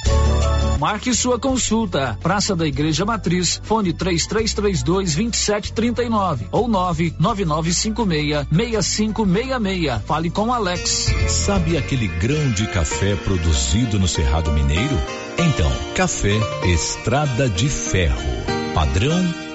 Marque 0.81 1.13
sua 1.13 1.37
consulta. 1.37 2.17
Praça 2.23 2.55
da 2.55 2.65
Igreja 2.65 3.05
Matriz, 3.05 3.61
fone 3.63 3.93
3332 3.93 4.83
2739 5.11 6.47
ou 6.51 6.67
99956 6.67 8.47
6566. 8.51 10.01
Fale 10.05 10.31
com 10.31 10.51
Alex. 10.51 11.13
Sabe 11.27 11.77
aquele 11.77 12.07
grão 12.07 12.49
de 12.51 12.65
café 12.65 13.15
produzido 13.15 13.99
no 13.99 14.07
Cerrado 14.07 14.51
Mineiro? 14.51 14.97
Então, 15.37 15.71
café 15.95 16.39
Estrada 16.65 17.47
de 17.47 17.69
Ferro. 17.69 18.17
Padrão, 18.73 19.21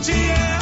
Norte 0.00 0.59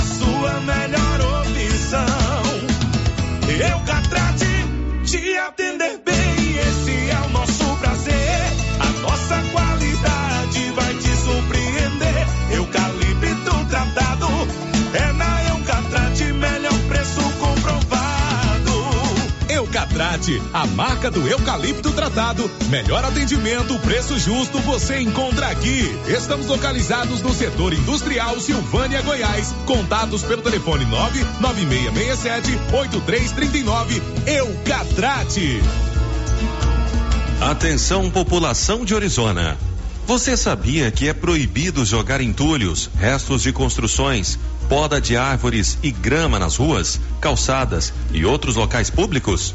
A 20.52 20.66
marca 20.66 21.10
do 21.10 21.26
eucalipto 21.26 21.90
tratado. 21.92 22.50
Melhor 22.68 23.02
atendimento, 23.04 23.78
preço 23.78 24.18
justo, 24.18 24.58
você 24.60 25.00
encontra 25.00 25.46
aqui. 25.48 25.98
Estamos 26.06 26.46
localizados 26.46 27.22
no 27.22 27.32
setor 27.32 27.72
industrial 27.72 28.38
Silvânia, 28.38 29.00
Goiás. 29.00 29.54
Contatos 29.64 30.22
pelo 30.22 30.42
telefone 30.42 30.84
99667 30.84 32.58
8339. 32.72 34.02
Eucatrate. 34.26 35.62
Atenção, 37.40 38.10
população 38.10 38.84
de 38.84 38.94
Orizona. 38.94 39.56
Você 40.06 40.36
sabia 40.36 40.90
que 40.90 41.08
é 41.08 41.12
proibido 41.12 41.84
jogar 41.84 42.20
entulhos, 42.20 42.90
restos 42.98 43.42
de 43.42 43.52
construções, 43.52 44.38
poda 44.68 45.00
de 45.00 45.16
árvores 45.16 45.78
e 45.82 45.90
grama 45.90 46.38
nas 46.38 46.56
ruas, 46.56 47.00
calçadas 47.20 47.92
e 48.12 48.24
outros 48.24 48.56
locais 48.56 48.90
públicos? 48.90 49.54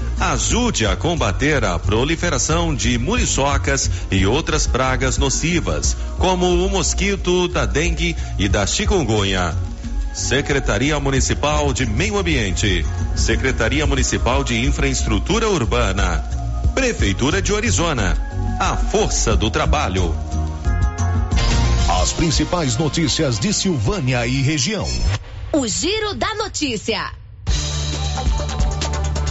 Ajude 0.21 0.85
a 0.85 0.95
combater 0.95 1.65
a 1.65 1.79
proliferação 1.79 2.75
de 2.75 2.95
muriçocas 2.99 3.89
e 4.11 4.23
outras 4.23 4.67
pragas 4.67 5.17
nocivas, 5.17 5.97
como 6.19 6.63
o 6.63 6.69
mosquito 6.69 7.47
da 7.47 7.65
dengue 7.65 8.15
e 8.37 8.47
da 8.47 8.67
chikungunya. 8.67 9.55
Secretaria 10.13 10.99
Municipal 10.99 11.73
de 11.73 11.87
Meio 11.87 12.19
Ambiente, 12.19 12.85
Secretaria 13.15 13.87
Municipal 13.87 14.43
de 14.43 14.63
Infraestrutura 14.63 15.49
Urbana, 15.49 16.23
Prefeitura 16.75 17.41
de 17.41 17.51
Orizona. 17.51 18.15
A 18.59 18.77
força 18.77 19.35
do 19.35 19.49
trabalho. 19.49 20.15
As 21.99 22.13
principais 22.13 22.77
notícias 22.77 23.39
de 23.39 23.51
Silvânia 23.51 24.27
e 24.27 24.43
região. 24.43 24.87
O 25.51 25.67
Giro 25.67 26.13
da 26.13 26.35
Notícia. 26.35 27.20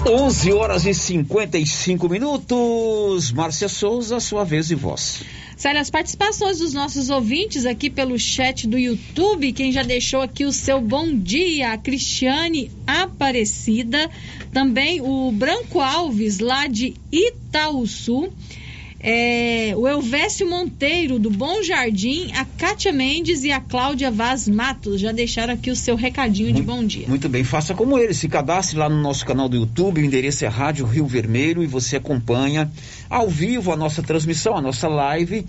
11 0.07 0.53
horas 0.53 0.87
e 0.87 0.95
55 0.95 2.09
minutos. 2.09 3.31
Márcia 3.33 3.69
Souza, 3.69 4.19
sua 4.19 4.45
vez 4.45 4.71
e 4.71 4.75
voz. 4.75 5.23
Sério, 5.57 5.79
as 5.79 5.91
participações 5.91 6.59
dos 6.59 6.73
nossos 6.73 7.11
ouvintes 7.11 7.67
aqui 7.67 7.91
pelo 7.91 8.19
chat 8.19 8.67
do 8.67 8.79
YouTube, 8.79 9.53
quem 9.53 9.71
já 9.71 9.83
deixou 9.83 10.23
aqui 10.23 10.47
o 10.47 10.53
seu 10.53 10.81
bom 10.81 11.15
dia, 11.15 11.73
a 11.73 11.77
Cristiane 11.77 12.71
Aparecida, 12.87 14.11
também 14.55 15.03
o 15.03 15.31
Branco 15.31 15.81
Alves, 15.81 16.39
lá 16.39 16.67
de 16.67 16.95
Itaúsu, 17.13 18.33
é, 19.03 19.73
o 19.77 19.89
Elvésio 19.89 20.49
Monteiro, 20.49 21.19
do 21.19 21.31
Bom 21.31 21.63
Jardim, 21.63 22.31
a 22.35 22.45
Kátia 22.45 22.93
Mendes 22.93 23.45
e 23.45 23.51
a 23.51 23.59
Cláudia 23.59 24.11
Vaz 24.11 24.47
Matos, 24.47 25.01
já 25.01 25.11
deixaram 25.11 25.55
aqui 25.55 25.71
o 25.71 25.77
seu 25.77 25.97
recadinho 25.97 26.53
de 26.53 26.61
bom 26.61 26.85
dia. 26.85 27.09
Muito 27.09 27.29
bem, 27.29 27.43
faça 27.43 27.75
como 27.75 27.99
ele, 27.99 28.13
se 28.13 28.29
cadastre 28.29 28.77
lá 28.77 28.91
no 28.91 29.01
nosso 29.01 29.25
canal 29.25 29.49
do 29.49 29.57
YouTube, 29.57 30.03
o 30.03 30.05
endereço 30.05 30.45
é 30.45 30.49
Rádio 30.49 30.85
Rio 30.85 31.07
Vermelho 31.07 31.63
e 31.63 31.67
você 31.67 31.97
acompanha 31.97 32.71
ao 33.09 33.29
vivo 33.29 33.73
a 33.73 33.77
nossa 33.77 34.03
transmissão, 34.03 34.55
a 34.55 34.61
nossa 34.61 34.87
live 34.87 35.47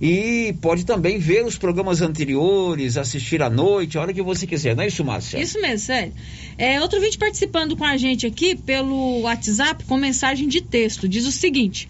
e 0.00 0.54
pode 0.60 0.84
também 0.84 1.18
ver 1.18 1.44
os 1.44 1.56
programas 1.56 2.00
anteriores, 2.00 2.96
assistir 2.96 3.42
à 3.42 3.48
noite, 3.50 3.96
a 3.96 4.02
hora 4.02 4.12
que 4.12 4.22
você 4.22 4.46
quiser, 4.46 4.74
não 4.74 4.82
é 4.82 4.88
isso, 4.88 5.04
Márcia? 5.04 5.38
Isso 5.38 5.60
mesmo, 5.60 5.78
sério. 5.78 6.12
É, 6.56 6.80
outro 6.80 7.00
vídeo 7.00 7.18
participando 7.18 7.76
com 7.76 7.84
a 7.84 7.96
gente 7.96 8.26
aqui 8.26 8.54
pelo 8.54 9.20
WhatsApp 9.20 9.84
com 9.84 9.96
mensagem 9.96 10.48
de 10.48 10.62
texto, 10.62 11.06
diz 11.06 11.26
o 11.26 11.32
seguinte... 11.32 11.88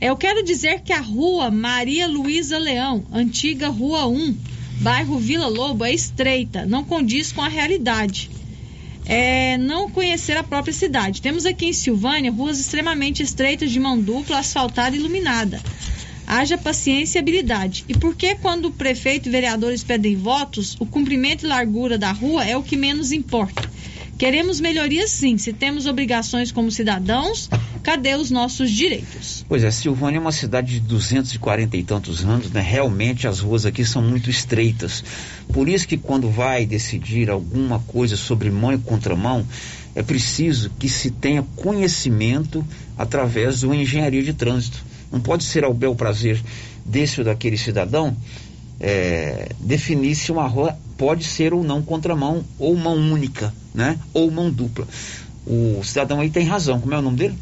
Eu 0.00 0.16
quero 0.16 0.42
dizer 0.42 0.80
que 0.80 0.94
a 0.94 1.00
rua 1.00 1.50
Maria 1.50 2.08
Luísa 2.08 2.56
Leão, 2.56 3.04
antiga 3.12 3.68
Rua 3.68 4.06
1, 4.08 4.34
bairro 4.80 5.18
Vila 5.18 5.46
Lobo, 5.46 5.84
é 5.84 5.92
estreita, 5.92 6.64
não 6.64 6.82
condiz 6.82 7.30
com 7.30 7.42
a 7.42 7.48
realidade. 7.48 8.30
É 9.04 9.58
não 9.58 9.90
conhecer 9.90 10.38
a 10.38 10.42
própria 10.42 10.72
cidade. 10.72 11.20
Temos 11.20 11.44
aqui 11.44 11.66
em 11.66 11.72
Silvânia 11.74 12.32
ruas 12.32 12.58
extremamente 12.58 13.22
estreitas 13.22 13.70
de 13.70 13.78
mão 13.78 14.00
dupla, 14.00 14.38
asfaltada 14.38 14.96
e 14.96 14.98
iluminada. 14.98 15.60
Haja 16.26 16.56
paciência 16.56 17.18
e 17.18 17.20
habilidade. 17.20 17.84
E 17.86 17.92
por 17.92 18.16
que 18.16 18.36
quando 18.36 18.66
o 18.66 18.72
prefeito 18.72 19.28
e 19.28 19.32
vereadores 19.32 19.84
pedem 19.84 20.16
votos, 20.16 20.76
o 20.80 20.86
comprimento 20.86 21.44
e 21.44 21.48
largura 21.48 21.98
da 21.98 22.10
rua 22.10 22.42
é 22.42 22.56
o 22.56 22.62
que 22.62 22.76
menos 22.76 23.12
importa? 23.12 23.68
Queremos 24.20 24.60
melhorias 24.60 25.12
sim. 25.12 25.38
Se 25.38 25.50
temos 25.50 25.86
obrigações 25.86 26.52
como 26.52 26.70
cidadãos, 26.70 27.48
cadê 27.82 28.16
os 28.16 28.30
nossos 28.30 28.70
direitos? 28.70 29.46
Pois 29.48 29.64
é, 29.64 29.70
Silvânia 29.70 30.18
é 30.18 30.20
uma 30.20 30.30
cidade 30.30 30.74
de 30.74 30.80
240 30.80 31.74
e 31.78 31.82
tantos 31.82 32.22
anos, 32.22 32.50
né? 32.50 32.60
Realmente 32.60 33.26
as 33.26 33.40
ruas 33.40 33.64
aqui 33.64 33.82
são 33.82 34.02
muito 34.02 34.28
estreitas. 34.28 35.02
Por 35.50 35.70
isso 35.70 35.88
que 35.88 35.96
quando 35.96 36.28
vai 36.28 36.66
decidir 36.66 37.30
alguma 37.30 37.78
coisa 37.78 38.14
sobre 38.14 38.50
mão 38.50 38.74
e 38.74 38.78
contramão, 38.78 39.42
é 39.94 40.02
preciso 40.02 40.68
que 40.78 40.86
se 40.86 41.10
tenha 41.10 41.42
conhecimento 41.56 42.62
através 42.98 43.62
do 43.62 43.72
engenharia 43.72 44.22
de 44.22 44.34
trânsito. 44.34 44.84
Não 45.10 45.18
pode 45.18 45.44
ser 45.44 45.64
ao 45.64 45.72
bel 45.72 45.94
prazer 45.94 46.38
desse 46.84 47.20
ou 47.20 47.24
daquele 47.24 47.56
cidadão 47.56 48.14
é, 48.80 49.48
definir 49.60 50.14
se 50.14 50.30
uma 50.30 50.46
rua 50.46 50.76
pode 51.00 51.24
ser 51.24 51.54
ou 51.54 51.64
não 51.64 51.80
contramão 51.80 52.44
ou 52.58 52.76
mão 52.76 52.94
única, 52.94 53.54
né? 53.74 53.98
Ou 54.12 54.30
mão 54.30 54.50
dupla. 54.50 54.86
O 55.46 55.80
cidadão 55.82 56.20
aí 56.20 56.28
tem 56.28 56.44
razão. 56.44 56.78
Como 56.78 56.92
é 56.92 56.98
o 56.98 57.02
nome 57.02 57.16
dele? 57.16 57.38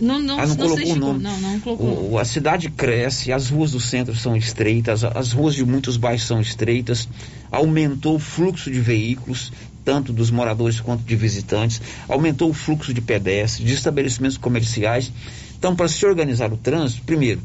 Não, 0.00 0.20
não, 0.20 0.38
ah, 0.38 0.46
não, 0.46 0.54
não 0.54 0.56
colocou 0.56 0.92
o 0.92 0.96
nome. 0.96 1.20
Não, 1.20 1.40
não 1.40 1.58
colocou. 1.58 2.12
O, 2.12 2.18
a 2.20 2.24
cidade 2.24 2.70
cresce, 2.70 3.32
as 3.32 3.50
ruas 3.50 3.72
do 3.72 3.80
centro 3.80 4.14
são 4.14 4.36
estreitas, 4.36 5.02
as 5.02 5.32
ruas 5.32 5.56
de 5.56 5.64
muitos 5.64 5.96
bairros 5.96 6.22
são 6.22 6.40
estreitas, 6.40 7.08
aumentou 7.50 8.14
o 8.14 8.20
fluxo 8.20 8.70
de 8.70 8.78
veículos, 8.80 9.52
tanto 9.84 10.12
dos 10.12 10.30
moradores 10.30 10.78
quanto 10.78 11.02
de 11.02 11.16
visitantes, 11.16 11.82
aumentou 12.08 12.48
o 12.48 12.54
fluxo 12.54 12.94
de 12.94 13.00
pedestres, 13.00 13.66
de 13.66 13.74
estabelecimentos 13.74 14.38
comerciais. 14.38 15.10
Então, 15.58 15.74
para 15.74 15.88
se 15.88 16.06
organizar 16.06 16.52
o 16.52 16.56
trânsito, 16.56 17.02
primeiro, 17.02 17.40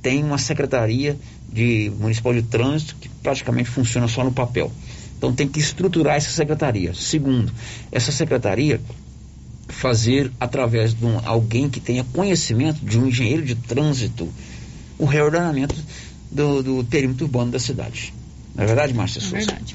tem 0.00 0.24
uma 0.24 0.38
secretaria 0.38 1.18
de 1.52 1.90
municipal 1.98 2.34
de 2.34 2.42
trânsito 2.42 2.96
que 3.00 3.08
praticamente 3.08 3.68
funciona 3.70 4.08
só 4.08 4.22
no 4.24 4.32
papel. 4.32 4.70
Então 5.16 5.32
tem 5.32 5.48
que 5.48 5.58
estruturar 5.58 6.16
essa 6.16 6.30
secretaria. 6.30 6.92
Segundo, 6.94 7.52
essa 7.90 8.12
secretaria 8.12 8.80
fazer 9.68 10.30
através 10.38 10.94
de 10.94 11.04
um, 11.04 11.18
alguém 11.24 11.68
que 11.68 11.80
tenha 11.80 12.04
conhecimento 12.04 12.84
de 12.84 12.98
um 12.98 13.06
engenheiro 13.06 13.42
de 13.44 13.54
trânsito 13.54 14.28
o 14.98 15.04
reordenamento 15.04 15.74
do, 16.30 16.62
do 16.62 16.84
perímetro 16.84 17.24
urbano 17.26 17.50
da 17.50 17.58
cidade. 17.58 18.12
Não 18.54 18.64
é 18.64 18.66
verdade, 18.66 18.94
Márcia 18.94 19.18
É 19.18 19.22
Souza? 19.22 19.36
verdade. 19.36 19.74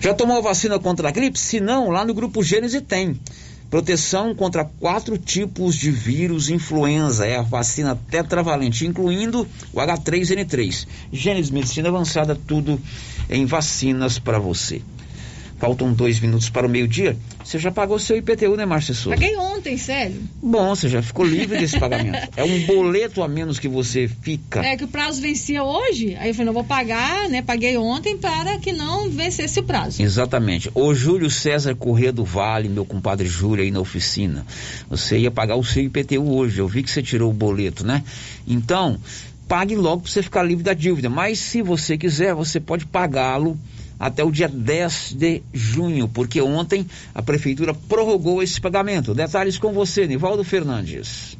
Já 0.00 0.12
tomou 0.14 0.38
a 0.38 0.40
vacina 0.40 0.78
contra 0.78 1.08
a 1.08 1.12
gripe? 1.12 1.38
Se 1.38 1.60
não, 1.60 1.90
lá 1.90 2.04
no 2.04 2.12
Grupo 2.12 2.42
Gênese 2.42 2.80
tem. 2.80 3.18
Proteção 3.70 4.34
contra 4.34 4.64
quatro 4.64 5.16
tipos 5.16 5.76
de 5.76 5.92
vírus 5.92 6.48
influenza. 6.50 7.24
É 7.24 7.36
a 7.36 7.42
vacina 7.42 7.96
tetravalente, 8.10 8.84
incluindo 8.84 9.46
o 9.72 9.78
H3N3. 9.78 10.88
Gênese 11.12 11.52
Medicina 11.52 11.88
Avançada, 11.88 12.34
tudo 12.34 12.80
em 13.28 13.46
vacinas 13.46 14.18
para 14.18 14.40
você. 14.40 14.82
Faltam 15.60 15.92
dois 15.92 16.18
minutos 16.18 16.48
para 16.48 16.66
o 16.66 16.70
meio-dia. 16.70 17.18
Você 17.44 17.58
já 17.58 17.70
pagou 17.70 17.98
seu 17.98 18.16
IPTU, 18.16 18.56
né, 18.56 18.64
Márcia 18.64 18.94
Souza? 18.94 19.14
Paguei 19.14 19.36
ontem, 19.36 19.76
sério. 19.76 20.16
Bom, 20.42 20.74
você 20.74 20.88
já 20.88 21.02
ficou 21.02 21.22
livre 21.22 21.58
desse 21.58 21.76
pagamento. 21.78 22.30
É 22.34 22.42
um 22.42 22.64
boleto 22.64 23.22
a 23.22 23.28
menos 23.28 23.58
que 23.58 23.68
você 23.68 24.08
fica. 24.08 24.64
É 24.64 24.74
que 24.74 24.84
o 24.84 24.88
prazo 24.88 25.20
vencia 25.20 25.62
hoje, 25.62 26.16
aí 26.18 26.30
eu 26.30 26.34
falei, 26.34 26.46
não 26.46 26.54
vou 26.54 26.64
pagar, 26.64 27.28
né? 27.28 27.42
Paguei 27.42 27.76
ontem 27.76 28.16
para 28.16 28.56
que 28.56 28.72
não 28.72 29.10
vencesse 29.10 29.60
o 29.60 29.62
prazo. 29.62 30.02
Exatamente. 30.02 30.70
O 30.74 30.94
Júlio 30.94 31.28
César 31.28 31.74
Corrêa 31.74 32.10
do 32.10 32.24
Vale, 32.24 32.66
meu 32.66 32.86
compadre 32.86 33.28
Júlio 33.28 33.62
aí 33.62 33.70
na 33.70 33.80
oficina. 33.80 34.46
Você 34.88 35.18
ia 35.18 35.30
pagar 35.30 35.56
o 35.56 35.64
seu 35.64 35.82
IPTU 35.82 36.36
hoje. 36.36 36.58
Eu 36.58 36.68
vi 36.68 36.82
que 36.82 36.90
você 36.90 37.02
tirou 37.02 37.30
o 37.30 37.34
boleto, 37.34 37.84
né? 37.84 38.02
Então, 38.48 38.98
pague 39.46 39.76
logo 39.76 40.04
para 40.04 40.10
você 40.10 40.22
ficar 40.22 40.42
livre 40.42 40.64
da 40.64 40.72
dívida. 40.72 41.10
Mas 41.10 41.38
se 41.38 41.60
você 41.60 41.98
quiser, 41.98 42.32
você 42.34 42.58
pode 42.58 42.86
pagá-lo 42.86 43.58
até 44.00 44.24
o 44.24 44.32
dia 44.32 44.48
10 44.48 45.12
de 45.12 45.42
junho, 45.52 46.08
porque 46.08 46.40
ontem 46.40 46.86
a 47.14 47.20
prefeitura 47.20 47.74
prorrogou 47.74 48.42
esse 48.42 48.58
pagamento. 48.58 49.14
Detalhes 49.14 49.58
com 49.58 49.74
você, 49.74 50.06
Nivaldo 50.06 50.42
Fernandes. 50.42 51.38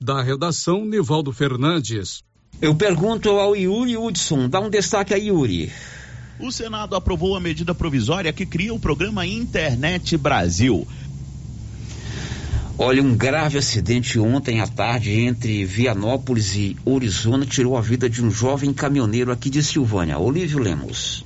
Da 0.00 0.22
redação, 0.22 0.84
Nivaldo 0.84 1.32
Fernandes. 1.32 2.22
Eu 2.62 2.74
pergunto 2.74 3.30
ao 3.30 3.56
Yuri 3.56 3.96
Hudson, 3.96 4.48
dá 4.48 4.60
um 4.60 4.70
destaque 4.70 5.14
a 5.14 5.16
Yuri. 5.16 5.72
O 6.38 6.50
Senado 6.50 6.96
aprovou 6.96 7.36
a 7.36 7.40
medida 7.40 7.74
provisória 7.74 8.32
que 8.32 8.46
cria 8.46 8.72
o 8.72 8.80
programa 8.80 9.26
Internet 9.26 10.16
Brasil. 10.16 10.88
Olha, 12.82 13.02
um 13.02 13.14
grave 13.14 13.58
acidente 13.58 14.18
ontem 14.18 14.62
à 14.62 14.66
tarde 14.66 15.12
entre 15.12 15.66
Vianópolis 15.66 16.56
e 16.56 16.78
Orizona 16.82 17.44
tirou 17.44 17.76
a 17.76 17.82
vida 17.82 18.08
de 18.08 18.24
um 18.24 18.30
jovem 18.30 18.72
caminhoneiro 18.72 19.30
aqui 19.30 19.50
de 19.50 19.62
Silvânia, 19.62 20.18
Olívio 20.18 20.58
Lemos. 20.58 21.22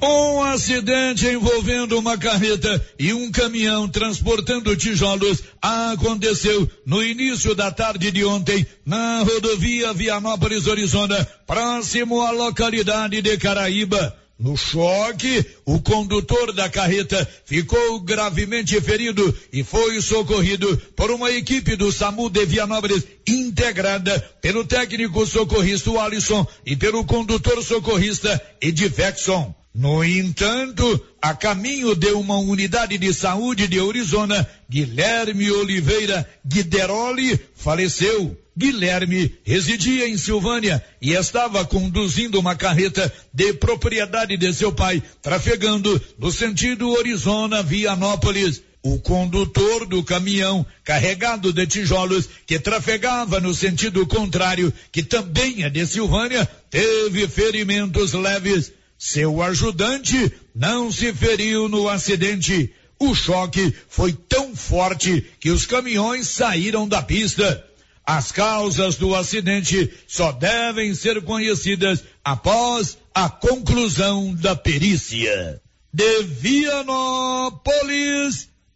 Um 0.00 0.42
acidente 0.42 1.26
envolvendo 1.26 1.98
uma 1.98 2.16
carreta 2.16 2.80
e 3.00 3.12
um 3.12 3.32
caminhão 3.32 3.88
transportando 3.88 4.76
tijolos 4.76 5.42
aconteceu 5.60 6.70
no 6.86 7.02
início 7.02 7.52
da 7.52 7.72
tarde 7.72 8.12
de 8.12 8.24
ontem 8.24 8.64
na 8.84 9.24
rodovia 9.24 9.92
Vianópolis 9.92 10.68
Orizona, 10.68 11.26
próximo 11.48 12.22
à 12.22 12.30
localidade 12.30 13.20
de 13.20 13.36
Caraíba. 13.36 14.16
No 14.38 14.54
choque, 14.54 15.46
o 15.64 15.80
condutor 15.80 16.52
da 16.52 16.68
carreta 16.68 17.26
ficou 17.46 18.00
gravemente 18.00 18.78
ferido 18.82 19.34
e 19.50 19.64
foi 19.64 20.00
socorrido 20.02 20.76
por 20.94 21.10
uma 21.10 21.30
equipe 21.30 21.74
do 21.74 21.90
SAMU 21.90 22.28
de 22.28 22.44
Vianópolis 22.44 23.06
integrada 23.26 24.18
pelo 24.42 24.66
técnico 24.66 25.24
socorrista 25.26 25.90
Alisson 26.02 26.46
e 26.66 26.76
pelo 26.76 27.02
condutor 27.06 27.62
socorrista 27.64 28.40
Edifexon. 28.60 29.54
No 29.74 30.04
entanto, 30.04 31.02
a 31.20 31.34
caminho 31.34 31.94
de 31.94 32.12
uma 32.12 32.38
unidade 32.38 32.98
de 32.98 33.14
saúde 33.14 33.66
de 33.66 33.80
Arizona, 33.80 34.46
Guilherme 34.68 35.50
Oliveira 35.50 36.28
Guideroli 36.44 37.40
faleceu. 37.54 38.36
Guilherme 38.56 39.34
residia 39.44 40.08
em 40.08 40.16
Silvânia 40.16 40.82
e 41.00 41.12
estava 41.12 41.64
conduzindo 41.64 42.40
uma 42.40 42.56
carreta 42.56 43.12
de 43.32 43.52
propriedade 43.52 44.36
de 44.38 44.54
seu 44.54 44.72
pai, 44.72 45.02
trafegando 45.20 46.00
no 46.18 46.32
sentido 46.32 46.96
Arizona-Vianópolis. 46.98 48.62
O 48.82 48.98
condutor 49.00 49.84
do 49.84 50.02
caminhão 50.02 50.64
carregado 50.84 51.52
de 51.52 51.66
tijolos 51.66 52.28
que 52.46 52.58
trafegava 52.58 53.40
no 53.40 53.52
sentido 53.52 54.06
contrário, 54.06 54.72
que 54.92 55.02
também 55.02 55.64
é 55.64 55.68
de 55.68 55.84
Silvânia, 55.86 56.48
teve 56.70 57.26
ferimentos 57.26 58.12
leves. 58.12 58.72
Seu 58.96 59.42
ajudante 59.42 60.32
não 60.54 60.90
se 60.90 61.12
feriu 61.12 61.68
no 61.68 61.88
acidente. 61.88 62.72
O 62.98 63.14
choque 63.14 63.74
foi 63.88 64.12
tão 64.12 64.56
forte 64.56 65.26
que 65.40 65.50
os 65.50 65.66
caminhões 65.66 66.28
saíram 66.28 66.88
da 66.88 67.02
pista. 67.02 67.65
As 68.06 68.30
causas 68.30 68.94
do 68.94 69.16
acidente 69.16 69.90
só 70.06 70.30
devem 70.30 70.94
ser 70.94 71.20
conhecidas 71.22 72.04
após 72.24 72.96
a 73.12 73.28
conclusão 73.28 74.32
da 74.32 74.54
perícia. 74.54 75.60
De 75.92 76.22
Vianópolis, 76.22 77.66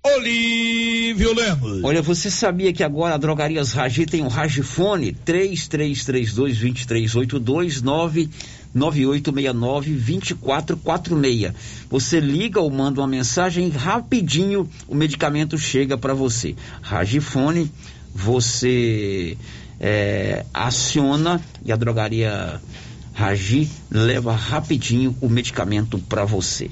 Olívio 0.03 1.35
Lemos. 1.35 1.85
Olha, 1.85 2.03
você 2.03 2.31
sabia 2.31 2.73
que 2.73 2.83
agora 2.83 3.15
a 3.15 3.19
Drogarias 3.19 3.73
Ragi 3.73 4.07
tem 4.07 4.23
um 4.23 4.29
Ragifone 4.29 5.13
3332-2382 5.13 7.83
99869-2446. 8.75 11.55
Você 11.89 12.19
liga 12.19 12.61
ou 12.61 12.71
manda 12.71 13.03
uma 13.03 13.07
mensagem 13.07 13.69
rapidinho 13.69 14.67
o 14.89 14.95
medicamento 14.95 15.59
chega 15.59 15.99
para 15.99 16.15
você. 16.15 16.57
Ragifone, 16.81 17.71
você 18.15 19.37
é, 19.79 20.45
aciona 20.53 21.41
e 21.65 21.73
a 21.73 21.77
drogaria 21.77 22.61
Ragi 23.13 23.71
leva 23.91 24.33
rapidinho 24.33 25.17
o 25.21 25.29
medicamento 25.29 25.99
para 25.99 26.25
você. 26.25 26.71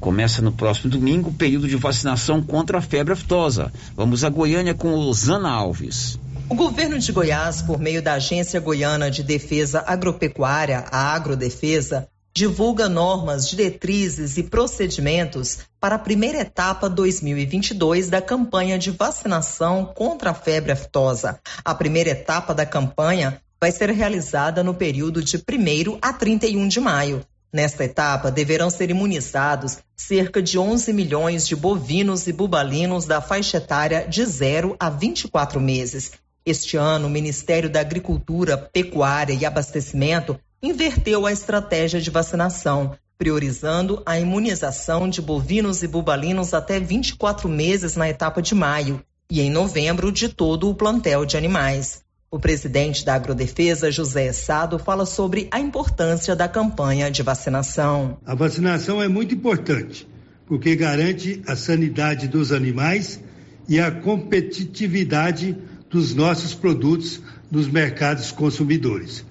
Começa 0.00 0.42
no 0.42 0.52
próximo 0.52 0.90
domingo 0.90 1.30
o 1.30 1.34
período 1.34 1.68
de 1.68 1.76
vacinação 1.76 2.42
contra 2.42 2.78
a 2.78 2.82
febre 2.82 3.12
aftosa. 3.12 3.72
Vamos 3.96 4.24
a 4.24 4.28
Goiânia 4.28 4.74
com 4.74 4.94
Osana 4.94 5.48
Alves. 5.48 6.18
O 6.48 6.54
governo 6.54 6.98
de 6.98 7.12
Goiás, 7.12 7.62
por 7.62 7.78
meio 7.78 8.02
da 8.02 8.14
Agência 8.14 8.60
Goiana 8.60 9.10
de 9.10 9.22
Defesa 9.22 9.82
Agropecuária, 9.86 10.84
a 10.90 11.14
Agrodefesa, 11.14 12.08
divulga 12.34 12.88
normas, 12.88 13.48
diretrizes 13.48 14.38
e 14.38 14.42
procedimentos 14.42 15.58
para 15.78 15.96
a 15.96 15.98
primeira 15.98 16.38
etapa 16.38 16.88
2022 16.88 18.08
da 18.08 18.22
campanha 18.22 18.78
de 18.78 18.90
vacinação 18.90 19.84
contra 19.84 20.30
a 20.30 20.34
febre 20.34 20.72
aftosa. 20.72 21.38
A 21.64 21.74
primeira 21.74 22.10
etapa 22.10 22.54
da 22.54 22.64
campanha 22.64 23.40
vai 23.60 23.70
ser 23.70 23.90
realizada 23.90 24.64
no 24.64 24.74
período 24.74 25.22
de 25.22 25.36
1 25.36 25.98
a 26.00 26.12
31 26.12 26.66
de 26.68 26.80
maio. 26.80 27.24
Nesta 27.52 27.84
etapa, 27.84 28.30
deverão 28.30 28.70
ser 28.70 28.88
imunizados 28.88 29.78
cerca 29.94 30.40
de 30.40 30.58
11 30.58 30.90
milhões 30.94 31.46
de 31.46 31.54
bovinos 31.54 32.26
e 32.26 32.32
bubalinos 32.32 33.04
da 33.04 33.20
faixa 33.20 33.58
etária 33.58 34.06
de 34.08 34.24
0 34.24 34.74
a 34.80 34.88
24 34.88 35.60
meses. 35.60 36.12
Este 36.46 36.78
ano, 36.78 37.08
o 37.08 37.10
Ministério 37.10 37.68
da 37.68 37.80
Agricultura, 37.80 38.56
Pecuária 38.56 39.34
e 39.34 39.44
Abastecimento 39.44 40.40
inverteu 40.62 41.26
a 41.26 41.32
estratégia 41.32 42.00
de 42.00 42.08
vacinação, 42.08 42.94
priorizando 43.18 44.00
a 44.06 44.18
imunização 44.18 45.08
de 45.08 45.20
bovinos 45.20 45.82
e 45.82 45.88
bubalinos 45.88 46.54
até 46.54 46.78
24 46.78 47.48
meses 47.48 47.96
na 47.96 48.08
etapa 48.08 48.40
de 48.40 48.54
maio 48.54 49.02
e 49.28 49.40
em 49.40 49.50
novembro 49.50 50.12
de 50.12 50.28
todo 50.28 50.70
o 50.70 50.74
plantel 50.74 51.26
de 51.26 51.36
animais. 51.36 52.02
O 52.30 52.38
presidente 52.38 53.04
da 53.04 53.14
Agrodefesa, 53.14 53.90
José 53.90 54.32
Sado, 54.32 54.78
fala 54.78 55.04
sobre 55.04 55.48
a 55.50 55.58
importância 55.58 56.36
da 56.36 56.48
campanha 56.48 57.10
de 57.10 57.24
vacinação. 57.24 58.18
A 58.24 58.34
vacinação 58.34 59.02
é 59.02 59.08
muito 59.08 59.34
importante, 59.34 60.08
porque 60.46 60.76
garante 60.76 61.42
a 61.46 61.56
sanidade 61.56 62.28
dos 62.28 62.52
animais 62.52 63.20
e 63.68 63.80
a 63.80 63.90
competitividade 63.90 65.56
dos 65.90 66.14
nossos 66.14 66.54
produtos 66.54 67.20
nos 67.50 67.66
mercados 67.66 68.30
consumidores. 68.30 69.24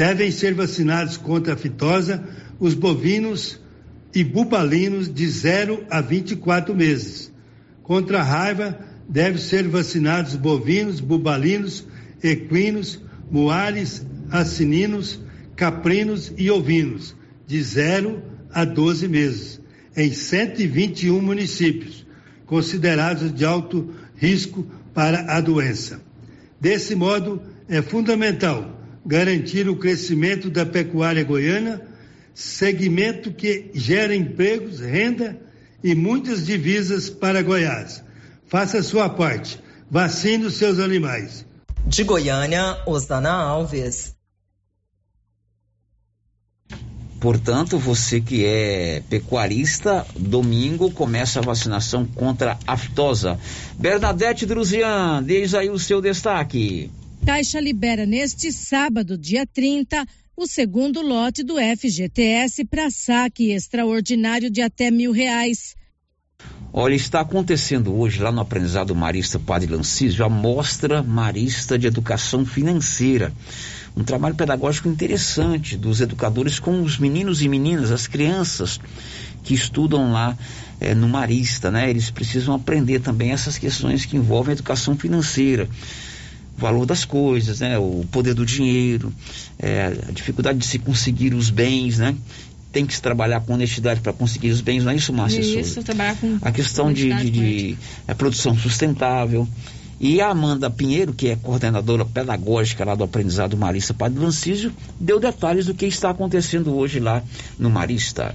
Devem 0.00 0.30
ser 0.30 0.54
vacinados 0.54 1.18
contra 1.18 1.52
a 1.52 1.56
fitosa 1.58 2.26
os 2.58 2.72
bovinos 2.72 3.60
e 4.14 4.24
bubalinos 4.24 5.12
de 5.12 5.28
0 5.28 5.84
a 5.90 6.00
24 6.00 6.74
meses. 6.74 7.30
Contra 7.82 8.20
a 8.20 8.22
raiva, 8.22 8.78
devem 9.06 9.36
ser 9.36 9.68
vacinados 9.68 10.36
bovinos, 10.36 11.00
bubalinos 11.00 11.86
equinos, 12.22 12.98
moares, 13.30 14.02
assininos, 14.30 15.20
caprinos 15.54 16.32
e 16.38 16.50
ovinos, 16.50 17.14
de 17.46 17.62
0 17.62 18.22
a 18.50 18.64
12 18.64 19.06
meses, 19.06 19.60
em 19.94 20.14
121 20.14 21.20
municípios, 21.20 22.06
considerados 22.46 23.34
de 23.34 23.44
alto 23.44 23.90
risco 24.16 24.66
para 24.94 25.36
a 25.36 25.42
doença. 25.42 26.00
Desse 26.58 26.94
modo, 26.94 27.42
é 27.68 27.82
fundamental 27.82 28.79
garantir 29.10 29.68
o 29.68 29.74
crescimento 29.74 30.48
da 30.48 30.64
pecuária 30.64 31.24
goiana, 31.24 31.82
segmento 32.32 33.32
que 33.32 33.68
gera 33.74 34.14
empregos, 34.14 34.78
renda 34.78 35.36
e 35.82 35.96
muitas 35.96 36.46
divisas 36.46 37.10
para 37.10 37.42
Goiás. 37.42 38.04
Faça 38.46 38.78
a 38.78 38.82
sua 38.84 39.08
parte, 39.08 39.58
vacine 39.90 40.44
os 40.44 40.54
seus 40.54 40.78
animais. 40.78 41.44
De 41.84 42.04
Goiânia, 42.04 42.80
Osana 42.86 43.32
Alves. 43.32 44.14
Portanto, 47.18 47.78
você 47.80 48.20
que 48.20 48.44
é 48.46 49.02
pecuarista, 49.10 50.06
domingo 50.16 50.92
começa 50.92 51.40
a 51.40 51.42
vacinação 51.42 52.06
contra 52.06 52.56
a 52.64 52.74
aftosa. 52.74 53.40
Bernadette 53.76 54.46
Druzian, 54.46 55.20
diz 55.24 55.52
aí 55.52 55.68
o 55.68 55.80
seu 55.80 56.00
destaque. 56.00 56.92
Caixa 57.24 57.60
libera 57.60 58.06
neste 58.06 58.50
sábado, 58.50 59.16
dia 59.16 59.46
30, 59.46 60.06
o 60.36 60.46
segundo 60.46 61.02
lote 61.02 61.42
do 61.42 61.56
FGTS 61.56 62.64
para 62.64 62.90
saque 62.90 63.52
extraordinário 63.52 64.50
de 64.50 64.62
até 64.62 64.90
mil 64.90 65.12
reais. 65.12 65.76
Olha, 66.72 66.94
está 66.94 67.20
acontecendo 67.20 67.94
hoje 67.94 68.22
lá 68.22 68.32
no 68.32 68.40
aprendizado 68.40 68.94
Marista 68.94 69.38
Padre 69.38 69.70
Lancísio 69.70 70.24
a 70.24 70.30
Mostra 70.30 71.02
Marista 71.02 71.78
de 71.78 71.86
Educação 71.86 72.46
Financeira. 72.46 73.32
Um 73.94 74.02
trabalho 74.02 74.34
pedagógico 74.34 74.88
interessante 74.88 75.76
dos 75.76 76.00
educadores 76.00 76.58
com 76.58 76.80
os 76.80 76.96
meninos 76.96 77.42
e 77.42 77.48
meninas, 77.48 77.90
as 77.90 78.06
crianças 78.06 78.80
que 79.42 79.52
estudam 79.52 80.12
lá 80.12 80.38
é, 80.80 80.94
no 80.94 81.08
Marista, 81.08 81.70
né? 81.70 81.90
Eles 81.90 82.10
precisam 82.10 82.54
aprender 82.54 83.00
também 83.00 83.32
essas 83.32 83.58
questões 83.58 84.06
que 84.06 84.16
envolvem 84.16 84.52
a 84.52 84.54
educação 84.54 84.96
financeira 84.96 85.68
valor 86.60 86.86
das 86.86 87.04
coisas, 87.04 87.60
né? 87.60 87.78
O 87.78 88.04
poder 88.10 88.34
do 88.34 88.44
dinheiro, 88.44 89.12
é, 89.58 89.96
a 90.08 90.12
dificuldade 90.12 90.58
de 90.58 90.66
se 90.66 90.78
conseguir 90.78 91.34
os 91.34 91.50
bens, 91.50 91.98
né? 91.98 92.14
Tem 92.70 92.86
que 92.86 92.94
se 92.94 93.02
trabalhar 93.02 93.40
com 93.40 93.54
honestidade 93.54 94.00
para 94.00 94.12
conseguir 94.12 94.50
os 94.50 94.60
bens, 94.60 94.84
não 94.84 94.92
é 94.92 94.96
isso, 94.96 95.12
Márcia 95.12 95.40
Isso, 95.40 95.82
trabalhar 95.82 96.16
com 96.16 96.38
A 96.40 96.52
questão 96.52 96.92
de, 96.92 97.12
de, 97.12 97.30
de 97.30 97.78
é, 98.06 98.14
produção 98.14 98.56
sustentável. 98.56 99.48
E 99.98 100.20
a 100.20 100.28
Amanda 100.28 100.70
Pinheiro, 100.70 101.12
que 101.12 101.28
é 101.28 101.36
coordenadora 101.36 102.06
pedagógica 102.06 102.84
lá 102.84 102.94
do 102.94 103.04
Aprendizado 103.04 103.56
Marista 103.56 103.92
Padre 103.92 104.18
Lancísio, 104.18 104.72
deu 104.98 105.20
detalhes 105.20 105.66
do 105.66 105.74
que 105.74 105.84
está 105.84 106.10
acontecendo 106.10 106.74
hoje 106.74 107.00
lá 107.00 107.22
no 107.58 107.68
Marista. 107.68 108.34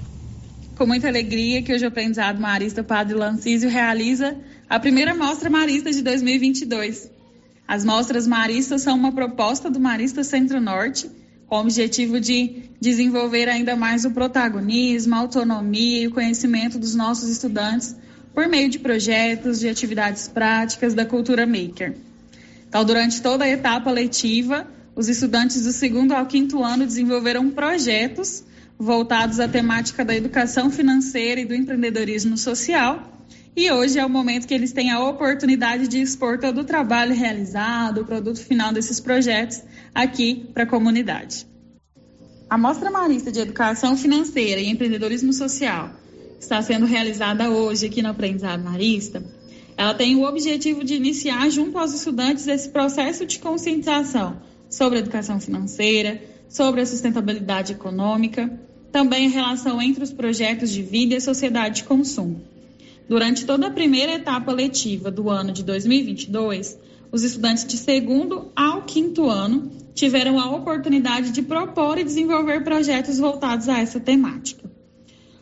Com 0.78 0.86
muita 0.86 1.08
alegria 1.08 1.64
que 1.64 1.74
hoje 1.74 1.86
o 1.86 1.88
Aprendizado 1.88 2.40
Marista 2.40 2.84
Padre 2.84 3.16
Lancísio 3.16 3.70
realiza 3.70 4.36
a 4.70 4.80
primeira 4.80 5.16
Mostra 5.16 5.50
Marista 5.50 5.92
de 5.92 6.04
2022. 6.04 7.15
As 7.68 7.84
mostras 7.84 8.28
maristas 8.28 8.84
são 8.84 8.96
uma 8.96 9.12
proposta 9.12 9.70
do 9.70 9.80
Marista 9.80 10.24
Centro-Norte, 10.24 11.10
com 11.48 11.58
o 11.58 11.62
objetivo 11.62 12.20
de 12.20 12.64
desenvolver 12.80 13.50
ainda 13.50 13.76
mais 13.76 14.06
o 14.06 14.12
protagonismo, 14.12 15.16
a 15.16 15.20
autonomia 15.20 16.04
e 16.04 16.08
o 16.08 16.12
conhecimento 16.12 16.78
dos 16.78 16.94
nossos 16.94 17.30
estudantes 17.30 17.96
por 18.34 18.48
meio 18.48 18.70
de 18.70 18.80
projetos, 18.80 19.60
de 19.60 19.70
atividades 19.70 20.28
práticas 20.28 20.94
da 20.94 21.06
cultura 21.06 21.46
maker. 21.46 21.96
Então, 22.68 22.84
durante 22.84 23.22
toda 23.22 23.46
a 23.46 23.50
etapa 23.50 23.90
letiva, 23.90 24.68
os 24.96 25.08
estudantes 25.08 25.64
do 25.64 25.72
segundo 25.72 26.14
ao 26.14 26.26
quinto 26.26 26.64
ano 26.64 26.86
desenvolveram 26.86 27.50
projetos 27.50 28.44
voltados 28.78 29.40
à 29.40 29.48
temática 29.48 30.04
da 30.04 30.16
educação 30.16 30.70
financeira 30.70 31.42
e 31.42 31.46
do 31.46 31.56
empreendedorismo 31.56 32.38
social 32.38 33.15
e 33.56 33.72
hoje 33.72 33.98
é 33.98 34.06
o 34.06 34.10
momento 34.10 34.48
que 34.48 34.54
eles 34.54 34.74
têm 34.74 34.92
a 34.92 35.00
oportunidade 35.00 35.88
de 35.88 36.02
expor 36.02 36.38
todo 36.38 36.62
o 36.62 36.64
trabalho 36.66 37.16
realizado, 37.16 38.02
o 38.02 38.06
produto 38.06 38.40
final 38.40 38.74
desses 38.74 39.00
projetos 39.00 39.64
aqui 39.94 40.50
para 40.54 40.64
a 40.64 40.68
comunidade. 40.68 41.48
A 42.50 42.58
Mostra 42.58 42.92
Marista 42.92 43.32
de 43.32 43.40
Educação 43.40 43.96
Financeira 43.96 44.60
e 44.60 44.70
Empreendedorismo 44.70 45.32
Social 45.32 45.92
está 46.40 46.62
sendo 46.62 46.86
realizada 46.86 47.50
hoje 47.50 47.86
aqui 47.86 48.02
no 48.02 48.10
Aprendizado 48.10 48.64
Marista. 48.64 49.24
Ela 49.78 49.94
tem 49.94 50.16
o 50.16 50.24
objetivo 50.24 50.84
de 50.84 50.96
iniciar 50.96 51.50
junto 51.50 51.78
aos 51.78 51.94
estudantes 51.94 52.48
esse 52.48 52.70
processo 52.70 53.26
de 53.26 53.40
conscientização 53.40 54.42
sobre 54.70 54.98
a 54.98 55.02
educação 55.02 55.40
financeira, 55.40 56.22
sobre 56.50 56.82
a 56.82 56.86
sustentabilidade 56.86 57.72
econômica, 57.72 58.60
também 58.92 59.28
a 59.28 59.30
relação 59.30 59.82
entre 59.82 60.04
os 60.04 60.12
projetos 60.12 60.70
de 60.70 60.82
vida 60.82 61.14
e 61.14 61.18
a 61.18 61.22
sociedade 61.22 61.78
de 61.78 61.84
consumo. 61.86 62.55
Durante 63.08 63.46
toda 63.46 63.68
a 63.68 63.72
primeira 63.72 64.14
etapa 64.14 64.52
letiva 64.52 65.12
do 65.12 65.30
ano 65.30 65.52
de 65.52 65.64
2022, 65.64 66.78
os 67.12 67.24
estudantes 67.24 67.66
de 67.66 67.78
segundo 67.78 68.52
ao 68.56 68.82
quinto 68.82 69.30
ano 69.30 69.72
tiveram 69.94 70.40
a 70.40 70.50
oportunidade 70.50 71.32
de 71.32 71.44
propor 71.44 71.98
e 72.00 72.04
desenvolver 72.04 72.64
projetos 72.64 73.20
voltados 73.20 73.70
a 73.70 73.80
essa 73.80 74.00
temática. 74.00 74.70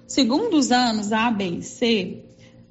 Segundo 0.06 0.58
os 0.58 0.72
anos 0.72 1.12
A, 1.14 1.32
B 1.32 1.60
e 1.60 1.64
C, 1.64 2.24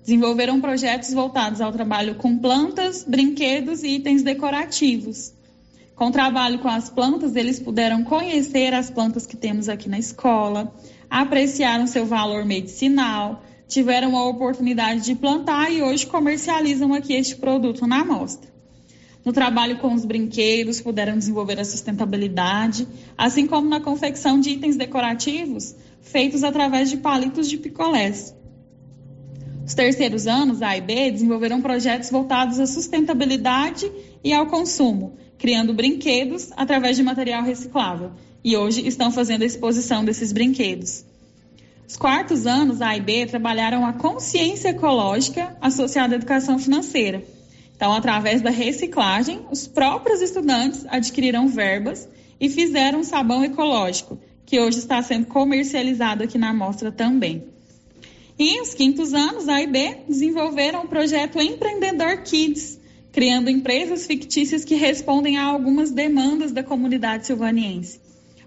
desenvolveram 0.03 0.61
projetos 0.61 1.13
voltados 1.13 1.61
ao 1.61 1.73
trabalho 1.73 2.17
com 2.17 2.37
plantas, 2.39 3.03
brinquedos 3.03 3.83
e 3.83 3.97
itens 3.97 4.23
decorativos. 4.23 5.33
Com 5.97 6.09
o 6.09 6.13
trabalho 6.13 6.59
com 6.59 6.69
as 6.69 6.91
plantas, 6.91 7.35
eles 7.35 7.59
puderam 7.59 8.05
conhecer 8.05 8.75
as 8.75 8.91
plantas 8.91 9.27
que 9.27 9.37
temos 9.37 9.69
aqui 9.69 9.89
na 9.89 9.99
escola, 9.99 10.75
apreciaram 11.09 11.87
seu 11.87 12.05
valor 12.05 12.45
medicinal, 12.45 13.43
tiveram 13.73 14.17
a 14.17 14.29
oportunidade 14.29 15.01
de 15.01 15.15
plantar 15.15 15.73
e 15.73 15.83
hoje 15.83 16.07
comercializam 16.07 16.93
aqui 16.93 17.15
este 17.15 17.37
produto 17.37 17.87
na 17.87 18.01
amostra. 18.01 18.53
No 19.25 19.33
trabalho 19.33 19.79
com 19.79 19.95
os 19.95 20.05
brinquedos, 20.05 20.81
puderam 20.81 21.17
desenvolver 21.17 21.59
a 21.59 21.65
sustentabilidade, 21.65 22.87
assim 23.17 23.47
como 23.47 23.69
na 23.69 23.81
confecção 23.81 24.39
de 24.39 24.51
itens 24.51 24.77
decorativos 24.77 25.75
feitos 26.03 26.43
através 26.43 26.91
de 26.91 26.97
palitos 26.99 27.49
de 27.49 27.57
picolés. 27.57 28.35
Os 29.65 29.73
terceiros 29.73 30.27
anos, 30.27 30.61
A 30.61 30.77
e 30.77 30.81
B, 30.81 31.13
desenvolveram 31.13 31.63
projetos 31.63 32.11
voltados 32.11 32.59
à 32.59 32.67
sustentabilidade 32.67 33.91
e 34.23 34.33
ao 34.33 34.47
consumo, 34.47 35.15
criando 35.39 35.73
brinquedos 35.73 36.51
através 36.57 36.97
de 36.97 37.03
material 37.03 37.43
reciclável. 37.45 38.11
E 38.45 38.57
hoje 38.57 38.87
estão 38.87 39.13
fazendo 39.13 39.43
a 39.43 39.47
exposição 39.47 40.05
desses 40.05 40.33
brinquedos. 40.33 41.05
Os 41.87 41.97
quartos 41.97 42.47
anos, 42.47 42.81
A 42.81 42.97
e 42.97 43.01
B, 43.01 43.27
trabalharam 43.27 43.85
a 43.85 43.93
consciência 43.93 44.71
ecológica 44.71 45.57
associada 45.61 46.15
à 46.15 46.17
educação 46.17 46.59
financeira. 46.59 47.23
Então, 47.77 47.93
através 47.93 48.41
da 48.41 48.51
reciclagem, 48.51 49.41
os 49.51 49.67
próprios 49.67 50.23
estudantes 50.23 50.87
adquiriram 50.89 51.49
verbas 51.49 52.09
e 52.41 52.49
fizeram 52.49 53.01
um 53.01 53.05
sabão 53.05 53.45
ecológico, 53.45 54.19
que 54.47 54.61
hoje 54.61 54.79
está 54.79 55.03
sendo 55.03 55.27
comercializado 55.27 56.23
aqui 56.23 56.39
na 56.39 56.51
amostra 56.51 56.93
também. 56.93 57.45
E 58.39 58.61
os 58.61 58.73
quintos 58.73 59.13
anos, 59.13 59.49
A 59.49 59.63
e 59.63 59.67
B, 59.67 59.99
desenvolveram 60.09 60.83
o 60.83 60.89
projeto 60.89 61.41
Empreendedor 61.41 62.23
Kids, 62.23 62.81
criando 63.13 63.51
empresas 63.51 64.07
fictícias 64.07 64.65
que 64.65 64.75
respondem 64.75 65.37
a 65.37 65.45
algumas 65.45 65.91
demandas 65.91 66.51
da 66.51 66.63
comunidade 66.63 67.27
silvaniense. 67.27 68.01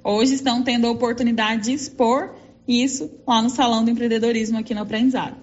Hoje 0.04 0.34
estão 0.34 0.64
tendo 0.64 0.88
a 0.88 0.92
oportunidade 0.92 1.64
de 1.64 1.74
expor 1.74 2.36
isso 2.68 3.10
lá 3.28 3.42
no 3.42 3.50
Salão 3.50 3.84
do 3.84 3.92
Empreendedorismo 3.92 4.58
aqui 4.58 4.74
no 4.74 4.82
Aprendizado. 4.82 5.36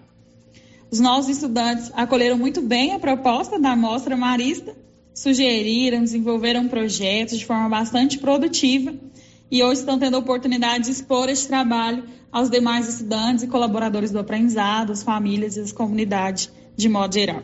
Os 0.90 1.00
nossos 1.00 1.30
estudantes 1.30 1.90
acolheram 1.94 2.36
muito 2.36 2.60
bem 2.60 2.92
a 2.92 2.98
proposta 2.98 3.58
da 3.58 3.74
Mostra 3.74 4.16
Marista, 4.16 4.76
sugeriram, 5.14 6.00
desenvolveram 6.00 6.68
projetos 6.68 7.38
de 7.38 7.46
forma 7.46 7.68
bastante 7.68 8.18
produtiva 8.18 8.94
e 9.50 9.62
hoje 9.62 9.80
estão 9.80 9.98
tendo 9.98 10.16
a 10.16 10.20
oportunidade 10.20 10.84
de 10.84 10.90
expor 10.90 11.28
este 11.28 11.48
trabalho 11.48 12.04
aos 12.30 12.50
demais 12.50 12.88
estudantes 12.88 13.44
e 13.44 13.48
colaboradores 13.48 14.10
do 14.10 14.18
aprendizado, 14.18 14.92
as 14.92 15.02
famílias 15.02 15.56
e 15.56 15.60
as 15.60 15.72
comunidades 15.72 16.50
de 16.76 16.88
modo 16.88 17.14
geral. 17.14 17.42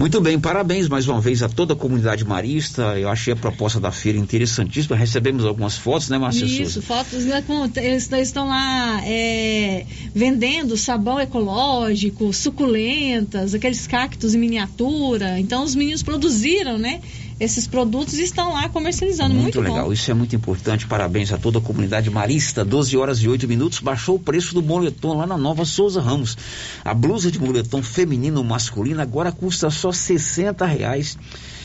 Muito 0.00 0.18
bem, 0.18 0.40
parabéns 0.40 0.88
mais 0.88 1.06
uma 1.06 1.20
vez 1.20 1.42
a 1.42 1.48
toda 1.50 1.74
a 1.74 1.76
comunidade 1.76 2.24
marista. 2.24 2.98
Eu 2.98 3.10
achei 3.10 3.34
a 3.34 3.36
proposta 3.36 3.78
da 3.78 3.92
feira 3.92 4.16
interessantíssima. 4.16 4.96
Recebemos 4.96 5.44
algumas 5.44 5.76
fotos, 5.76 6.08
né, 6.08 6.16
Márcia 6.16 6.46
Isso, 6.46 6.80
Souza? 6.80 6.82
fotos, 6.86 7.24
né, 7.26 7.42
com- 7.46 7.68
eles 7.76 8.10
estão 8.10 8.48
lá 8.48 9.02
é, 9.04 9.84
vendendo 10.14 10.74
sabão 10.78 11.20
ecológico, 11.20 12.32
suculentas, 12.32 13.52
aqueles 13.52 13.86
cactos 13.86 14.34
em 14.34 14.38
miniatura. 14.38 15.38
Então 15.38 15.62
os 15.62 15.74
meninos 15.74 16.02
produziram, 16.02 16.78
né, 16.78 17.02
esses 17.40 17.66
produtos 17.66 18.18
e 18.18 18.22
estão 18.22 18.52
lá 18.52 18.68
comercializando. 18.68 19.34
Muito, 19.34 19.56
Muito 19.56 19.60
legal, 19.62 19.86
bom. 19.86 19.92
isso 19.92 20.10
é 20.10 20.14
muito 20.14 20.36
importante. 20.36 20.86
Parabéns 20.86 21.32
a 21.32 21.38
toda 21.38 21.58
a 21.58 21.62
comunidade 21.62 22.10
marista. 22.10 22.62
12 22.62 22.96
horas 22.98 23.18
e 23.20 23.28
8 23.28 23.48
minutos. 23.48 23.80
Baixou 23.80 24.16
o 24.16 24.18
preço 24.18 24.52
do 24.52 24.62
moletom 24.62 25.16
lá 25.16 25.26
na 25.26 25.38
Nova 25.38 25.64
Souza 25.64 26.02
Ramos. 26.02 26.36
A 26.84 26.92
blusa 26.92 27.30
de 27.30 27.40
moletom 27.40 27.82
feminino 27.82 28.38
ou 28.38 28.44
masculino 28.44 29.00
agora 29.00 29.32
custa 29.32 29.70
só 29.70 29.90
60 29.90 30.66
reais 30.66 31.16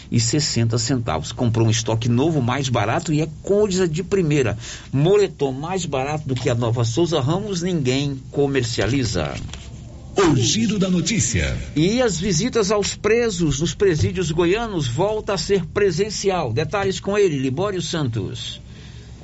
e 0.09 0.17
60 0.17 0.77
centavos. 0.77 1.33
Comprou 1.33 1.67
um 1.67 1.71
estoque 1.71 2.07
novo, 2.07 2.41
mais 2.41 2.69
barato 2.69 3.11
e 3.11 3.21
é 3.21 3.27
coisa 3.43 3.85
de 3.85 4.01
primeira. 4.01 4.57
Moletom 4.93 5.51
mais 5.51 5.85
barato 5.85 6.25
do 6.25 6.35
que 6.35 6.49
a 6.49 6.55
Nova 6.55 6.85
Souza 6.85 7.19
Ramos, 7.19 7.61
ninguém 7.61 8.17
comercializa. 8.31 9.33
O 10.17 10.35
giro 10.37 10.79
da 10.79 10.89
notícia. 10.89 11.57
E 11.75 12.01
as 12.01 12.17
visitas 12.17 12.71
aos 12.71 12.95
presos 12.95 13.59
nos 13.59 13.75
presídios 13.75 14.31
goianos 14.31 14.87
volta 14.87 15.33
a 15.33 15.37
ser 15.37 15.65
presencial. 15.65 16.53
Detalhes 16.53 17.01
com 17.01 17.17
ele, 17.17 17.37
Libório 17.37 17.81
Santos. 17.81 18.61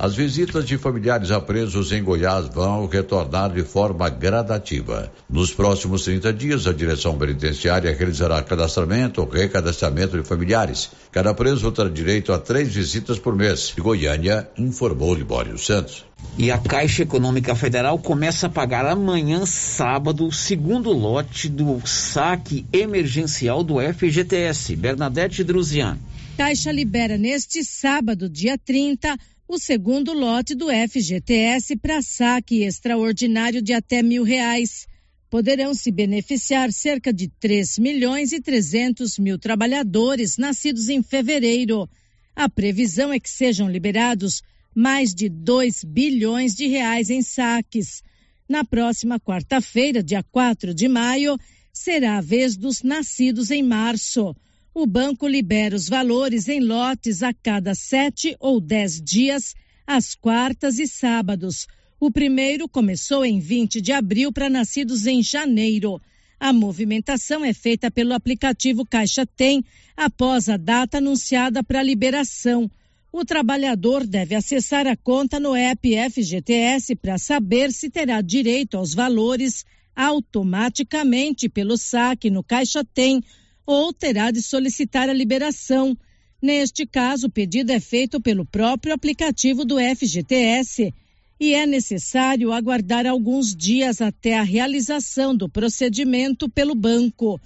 As 0.04 0.16
visitas 0.16 0.66
de 0.66 0.80
familiares 0.80 1.30
a 1.30 1.40
presos 1.40 1.92
em 1.92 2.04
Goiás 2.04 2.48
vão 2.48 2.88
retornar 2.88 3.54
de 3.54 3.62
forma 3.62 4.10
gradativa. 4.10 5.12
Nos 5.30 5.54
próximos 5.54 6.06
30 6.06 6.34
dias, 6.34 6.66
a 6.66 6.74
direção 6.74 7.16
penitenciária 7.16 7.96
realizará 7.96 8.42
cadastramento 8.42 9.22
ou 9.22 9.30
recadastramento 9.30 10.20
de 10.20 10.28
familiares. 10.28 10.90
Cada 11.12 11.36
preso 11.36 11.72
terá 11.72 11.88
direito 11.88 12.34
a 12.34 12.40
três 12.40 12.74
visitas 12.74 13.20
por 13.20 13.36
mês. 13.36 13.74
De 13.76 13.80
Goiânia, 13.80 14.50
informou 14.58 15.14
Libório 15.14 15.56
Santos. 15.60 16.04
E 16.36 16.50
a 16.50 16.58
Caixa 16.58 17.04
Econômica 17.04 17.54
Federal 17.54 18.00
começa 18.00 18.48
a 18.48 18.50
pagar 18.50 18.88
amanhã, 18.88 19.46
sábado, 19.46 20.26
o 20.26 20.32
segundo 20.32 20.92
lote 20.92 21.48
do 21.48 21.80
saque 21.86 22.66
emergencial 22.74 23.64
do 23.64 23.76
FGTS. 23.80 24.76
Bernadette 24.76 25.44
Druzian. 25.44 26.00
Caixa 26.38 26.72
libera 26.72 27.20
neste 27.20 27.64
sábado, 27.64 28.28
dia 28.28 28.58
30, 28.58 29.16
o 29.54 29.60
segundo 29.60 30.14
lote 30.14 30.56
do 30.56 30.68
FGTS 30.70 31.76
para 31.76 32.02
saque 32.02 32.64
extraordinário 32.64 33.62
de 33.62 33.74
até 33.74 34.02
mil 34.02 34.24
reais. 34.24 34.88
Poderão 35.30 35.74
se 35.74 35.92
beneficiar 35.92 36.72
cerca 36.72 37.12
de 37.12 37.28
3 37.28 37.78
milhões 37.78 38.32
e 38.32 38.40
300 38.40 39.20
mil 39.20 39.38
trabalhadores 39.38 40.38
nascidos 40.38 40.88
em 40.88 41.04
fevereiro. 41.04 41.90
A 42.34 42.48
previsão 42.48 43.12
é 43.12 43.20
que 43.20 43.30
sejam 43.30 43.70
liberados 43.70 44.42
mais 44.74 45.14
de 45.14 45.28
2 45.28 45.84
bilhões 45.84 46.56
de 46.56 46.68
reais 46.68 47.10
em 47.10 47.22
saques. 47.22 48.02
Na 48.48 48.64
próxima 48.64 49.20
quarta-feira, 49.20 50.02
dia 50.02 50.24
4 50.32 50.74
de 50.74 50.88
maio, 50.88 51.38
será 51.74 52.20
a 52.20 52.22
vez 52.22 52.56
dos 52.56 52.84
nascidos 52.84 53.52
em 53.52 53.62
março 53.62 54.34
o 54.74 54.88
banco 54.88 55.28
libera 55.28 55.76
os 55.76 55.90
valores 55.90 56.48
em 56.48 56.62
lotes 56.62 57.22
a 57.22 57.34
cada 57.34 57.76
sete 57.76 58.36
ou 58.40 58.62
dez 58.62 59.02
dias, 59.02 59.54
às 59.86 60.16
quartas 60.16 60.80
e 60.80 60.88
sábados. 60.88 61.68
O 62.00 62.10
primeiro 62.10 62.68
começou 62.70 63.26
em 63.26 63.40
20 63.40 63.82
de 63.82 63.92
abril 63.92 64.32
para 64.32 64.50
nascidos 64.50 65.06
em 65.06 65.22
janeiro. 65.22 66.02
A 66.40 66.54
movimentação 66.54 67.44
é 67.44 67.54
feita 67.54 67.92
pelo 67.92 68.14
aplicativo 68.14 68.86
Caixa 68.86 69.26
Tem 69.26 69.64
após 69.96 70.48
a 70.48 70.58
data 70.58 70.98
anunciada 70.98 71.62
para 71.64 71.84
liberação. 71.84 72.72
O 73.12 73.26
trabalhador 73.26 74.08
deve 74.08 74.34
acessar 74.34 74.88
a 74.88 74.96
conta 74.96 75.38
no 75.38 75.54
app 75.54 75.94
FGTS 76.10 76.96
para 76.96 77.18
saber 77.18 77.74
se 77.74 77.90
terá 77.90 78.22
direito 78.22 78.78
aos 78.78 78.94
valores 78.94 79.66
automaticamente 79.94 81.50
pelo 81.50 81.78
saque 81.78 82.30
no 82.30 82.42
Caixa 82.42 82.86
Tem 82.86 83.22
ou 83.66 83.94
terá 83.94 84.32
de 84.32 84.42
solicitar 84.42 85.10
a 85.10 85.14
liberação. 85.14 85.98
Neste 86.42 86.86
caso, 86.86 87.28
o 87.28 87.32
pedido 87.32 87.72
é 87.72 87.80
feito 87.80 88.20
pelo 88.20 88.46
próprio 88.46 88.94
aplicativo 88.94 89.64
do 89.64 89.78
FGTS 89.80 90.94
e 91.40 91.54
é 91.54 91.66
necessário 91.66 92.52
aguardar 92.52 93.08
alguns 93.08 93.56
dias 93.56 94.00
até 94.00 94.38
a 94.38 94.44
realização 94.44 95.36
do 95.36 95.50
procedimento 95.50 96.50
pelo 96.50 96.76
banco. 96.76 97.40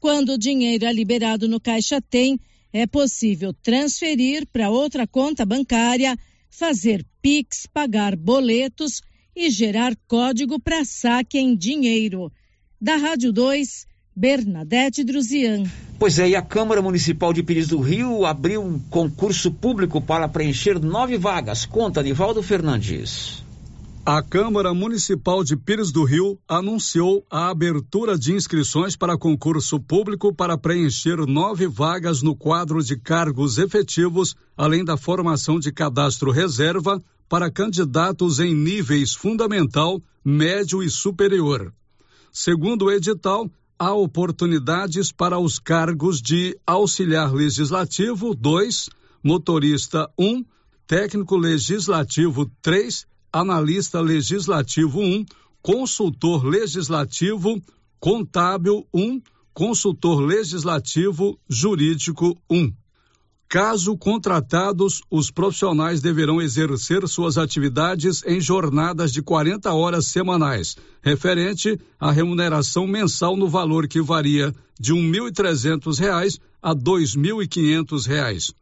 Quando 0.00 0.32
o 0.32 0.38
dinheiro 0.38 0.84
é 0.84 0.92
liberado 0.92 1.46
no 1.46 1.60
Caixa 1.60 2.00
Tem, 2.00 2.40
é 2.72 2.86
possível 2.86 3.52
transferir 3.52 4.46
para 4.46 4.70
outra 4.70 5.06
conta 5.06 5.44
bancária, 5.44 6.16
fazer 6.48 7.04
PIX, 7.20 7.66
pagar 7.72 8.16
boletos 8.16 9.02
e 9.36 9.50
gerar 9.50 9.94
código 10.08 10.58
para 10.58 10.84
saque 10.84 11.38
em 11.38 11.54
dinheiro. 11.54 12.32
Da 12.80 12.96
Rádio 12.96 13.32
2, 13.32 13.86
Bernadette 14.14 15.02
Druzian. 15.04 15.64
Pois 15.98 16.18
é, 16.18 16.30
e 16.30 16.36
a 16.36 16.42
Câmara 16.42 16.82
Municipal 16.82 17.32
de 17.32 17.42
Pires 17.42 17.68
do 17.68 17.80
Rio 17.80 18.26
abriu 18.26 18.62
um 18.62 18.78
concurso 18.78 19.50
público 19.50 20.00
para 20.00 20.28
preencher 20.28 20.78
nove 20.80 21.16
vagas. 21.16 21.64
Conta, 21.64 22.02
Nivaldo 22.02 22.42
Fernandes. 22.42 23.42
A 24.04 24.20
Câmara 24.20 24.74
Municipal 24.74 25.44
de 25.44 25.56
Pires 25.56 25.92
do 25.92 26.02
Rio 26.02 26.36
anunciou 26.48 27.24
a 27.30 27.50
abertura 27.50 28.18
de 28.18 28.32
inscrições 28.32 28.96
para 28.96 29.16
concurso 29.16 29.78
público 29.78 30.34
para 30.34 30.58
preencher 30.58 31.24
nove 31.24 31.68
vagas 31.68 32.20
no 32.20 32.34
quadro 32.34 32.82
de 32.82 32.96
cargos 32.96 33.58
efetivos, 33.58 34.34
além 34.56 34.84
da 34.84 34.96
formação 34.96 35.60
de 35.60 35.70
cadastro 35.70 36.32
reserva 36.32 37.00
para 37.28 37.48
candidatos 37.48 38.40
em 38.40 38.52
níveis 38.52 39.14
fundamental, 39.14 40.02
médio 40.24 40.82
e 40.82 40.90
superior. 40.90 41.72
Segundo 42.32 42.86
o 42.86 42.90
edital, 42.90 43.48
há 43.82 43.92
oportunidades 43.92 45.10
para 45.10 45.40
os 45.40 45.58
cargos 45.58 46.22
de 46.22 46.56
auxiliar 46.64 47.32
legislativo 47.34 48.32
2, 48.32 48.88
motorista 49.24 50.08
1, 50.16 50.24
um, 50.24 50.44
técnico 50.86 51.36
legislativo 51.36 52.48
3, 52.62 53.04
analista 53.32 54.00
legislativo 54.00 55.00
1, 55.00 55.02
um, 55.02 55.24
consultor 55.60 56.44
legislativo, 56.44 57.60
contábil 57.98 58.86
1, 58.94 59.02
um, 59.02 59.22
consultor 59.52 60.20
legislativo 60.20 61.36
jurídico 61.48 62.38
1. 62.48 62.72
Caso 63.52 63.98
contratados, 63.98 65.02
os 65.10 65.30
profissionais 65.30 66.00
deverão 66.00 66.40
exercer 66.40 67.06
suas 67.06 67.36
atividades 67.36 68.22
em 68.24 68.40
jornadas 68.40 69.12
de 69.12 69.20
40 69.20 69.70
horas 69.74 70.06
semanais, 70.06 70.74
referente 71.02 71.78
à 72.00 72.10
remuneração 72.10 72.86
mensal 72.86 73.36
no 73.36 73.46
valor 73.46 73.86
que 73.86 74.00
varia 74.00 74.54
de 74.80 74.94
R$ 74.94 75.00
1.300 75.00 76.40
a 76.62 76.70
R$ 76.70 76.76
2.500. 76.76 78.54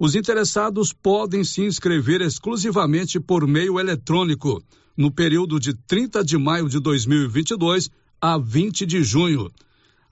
Os 0.00 0.16
interessados 0.16 0.92
podem 0.92 1.44
se 1.44 1.62
inscrever 1.62 2.20
exclusivamente 2.20 3.20
por 3.20 3.46
meio 3.46 3.78
eletrônico 3.78 4.60
no 4.96 5.12
período 5.12 5.60
de 5.60 5.74
30 5.74 6.24
de 6.24 6.36
maio 6.36 6.68
de 6.68 6.80
2022 6.80 7.88
a 8.20 8.36
20 8.36 8.84
de 8.84 9.04
junho 9.04 9.48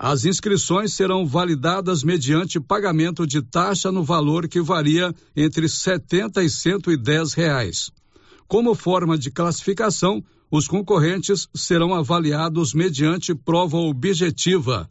as 0.05 0.25
inscrições 0.25 0.93
serão 0.95 1.25
validadas 1.25 2.03
mediante 2.03 2.59
pagamento 2.59 3.25
de 3.25 3.41
taxa 3.41 3.93
no 3.93 4.03
valor 4.03 4.49
que 4.49 4.61
varia 4.61 5.15
entre 5.37 5.69
70 5.69 6.43
e 6.43 6.51
110 6.51 7.35
reais. 7.35 7.93
Como 8.49 8.75
forma 8.75 9.17
de 9.17 9.31
classificação, 9.31 10.21
os 10.51 10.67
concorrentes 10.67 11.49
serão 11.55 11.95
avaliados 11.95 12.75
mediante 12.75 13.33
prova 13.33 13.77
objetiva, 13.77 14.91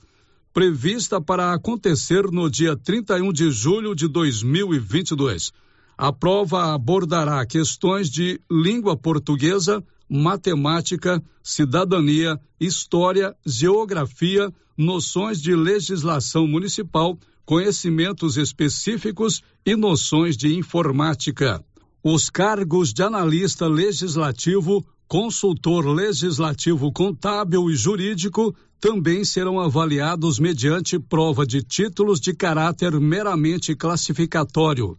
prevista 0.53 1.19
para 1.19 1.51
acontecer 1.51 2.31
no 2.31 2.49
dia 2.49 2.77
31 2.77 3.33
de 3.33 3.51
julho 3.51 3.93
de 3.93 4.07
2022. 4.07 5.51
A 5.97 6.13
prova 6.13 6.73
abordará 6.73 7.45
questões 7.45 8.09
de 8.09 8.39
língua 8.49 8.95
portuguesa, 8.95 9.83
matemática, 10.13 11.23
cidadania, 11.41 12.37
história, 12.59 13.33
geografia, 13.45 14.51
noções 14.77 15.41
de 15.41 15.55
legislação 15.55 16.45
municipal, 16.45 17.17
conhecimentos 17.45 18.35
específicos 18.35 19.41
e 19.65 19.73
noções 19.73 20.35
de 20.35 20.53
informática. 20.53 21.63
Os 22.03 22.29
cargos 22.29 22.91
de 22.91 23.01
analista 23.03 23.67
legislativo, 23.67 24.85
consultor 25.07 25.87
legislativo 25.87 26.91
contábil 26.91 27.69
e 27.69 27.75
jurídico 27.75 28.53
também 28.81 29.23
serão 29.23 29.61
avaliados 29.61 30.39
mediante 30.39 30.99
prova 30.99 31.45
de 31.45 31.61
títulos 31.61 32.19
de 32.19 32.33
caráter 32.33 32.99
meramente 32.99 33.75
classificatório. 33.75 34.97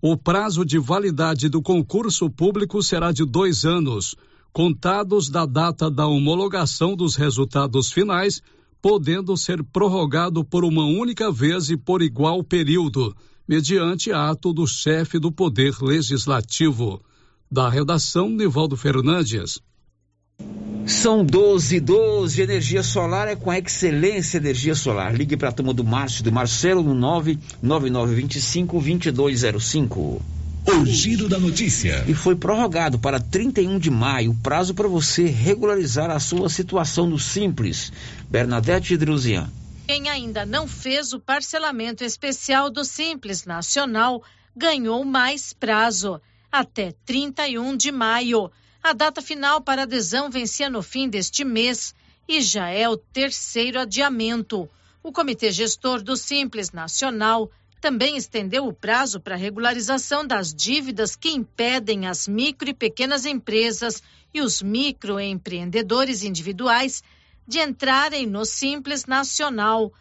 O 0.00 0.14
prazo 0.16 0.62
de 0.64 0.78
validade 0.78 1.48
do 1.48 1.62
concurso 1.62 2.28
público 2.28 2.82
será 2.82 3.12
de 3.12 3.24
dois 3.24 3.64
anos, 3.64 4.16
contados 4.52 5.30
da 5.30 5.46
data 5.46 5.90
da 5.90 6.06
homologação 6.06 6.94
dos 6.94 7.16
resultados 7.16 7.90
finais 7.90 8.42
podendo 8.82 9.36
ser 9.36 9.62
prorrogado 9.62 10.44
por 10.44 10.64
uma 10.64 10.84
única 10.84 11.30
vez 11.30 11.70
e 11.70 11.76
por 11.76 12.02
igual 12.02 12.42
período, 12.42 13.16
mediante 13.46 14.12
ato 14.12 14.52
do 14.52 14.66
chefe 14.66 15.20
do 15.20 15.30
Poder 15.30 15.76
Legislativo. 15.80 17.00
Da 17.48 17.68
redação, 17.68 18.28
Nivaldo 18.28 18.76
Fernandes. 18.76 19.60
São 20.84 21.24
12 21.24 21.78
12 21.78 22.42
energia 22.42 22.82
solar 22.82 23.28
é 23.28 23.36
com 23.36 23.52
a 23.52 23.58
excelência 23.58 24.38
energia 24.38 24.74
solar. 24.74 25.14
Ligue 25.14 25.36
para 25.36 25.50
a 25.50 25.52
turma 25.52 25.72
do 25.72 25.84
Márcio 25.84 26.24
do 26.24 26.32
Marcelo 26.32 26.82
no 26.82 26.94
99925 26.94 28.80
2205. 29.12 30.41
O 30.64 30.86
giro 30.86 31.28
da 31.28 31.40
notícia. 31.40 32.04
E 32.06 32.14
foi 32.14 32.36
prorrogado 32.36 32.96
para 32.96 33.18
31 33.18 33.80
de 33.80 33.90
maio 33.90 34.30
o 34.30 34.34
prazo 34.36 34.72
para 34.72 34.86
você 34.86 35.24
regularizar 35.24 36.08
a 36.08 36.20
sua 36.20 36.48
situação 36.48 37.04
no 37.04 37.18
Simples. 37.18 37.92
Bernadette 38.30 38.96
Druzian. 38.96 39.50
Quem 39.88 40.08
ainda 40.08 40.46
não 40.46 40.68
fez 40.68 41.12
o 41.12 41.18
parcelamento 41.18 42.04
especial 42.04 42.70
do 42.70 42.84
Simples 42.84 43.44
Nacional 43.44 44.22
ganhou 44.56 45.04
mais 45.04 45.52
prazo, 45.52 46.20
até 46.50 46.94
31 47.04 47.76
de 47.76 47.90
maio. 47.90 48.48
A 48.80 48.92
data 48.92 49.20
final 49.20 49.60
para 49.60 49.82
adesão 49.82 50.30
vencia 50.30 50.70
no 50.70 50.80
fim 50.80 51.08
deste 51.08 51.44
mês 51.44 51.92
e 52.28 52.40
já 52.40 52.68
é 52.68 52.88
o 52.88 52.96
terceiro 52.96 53.80
adiamento. 53.80 54.70
O 55.02 55.10
Comitê 55.10 55.50
Gestor 55.50 56.00
do 56.02 56.16
Simples 56.16 56.70
Nacional 56.70 57.50
também 57.82 58.16
estendeu 58.16 58.68
o 58.68 58.72
prazo 58.72 59.18
para 59.18 59.34
regularização 59.34 60.24
das 60.24 60.54
dívidas 60.54 61.16
que 61.16 61.30
impedem 61.30 62.06
as 62.06 62.28
micro 62.28 62.70
e 62.70 62.72
pequenas 62.72 63.26
empresas 63.26 64.00
e 64.32 64.40
os 64.40 64.62
microempreendedores 64.62 66.22
individuais 66.22 67.02
de 67.44 67.58
entrarem 67.58 68.24
no 68.24 68.44
Simples 68.44 69.04
Nacional. 69.04 69.92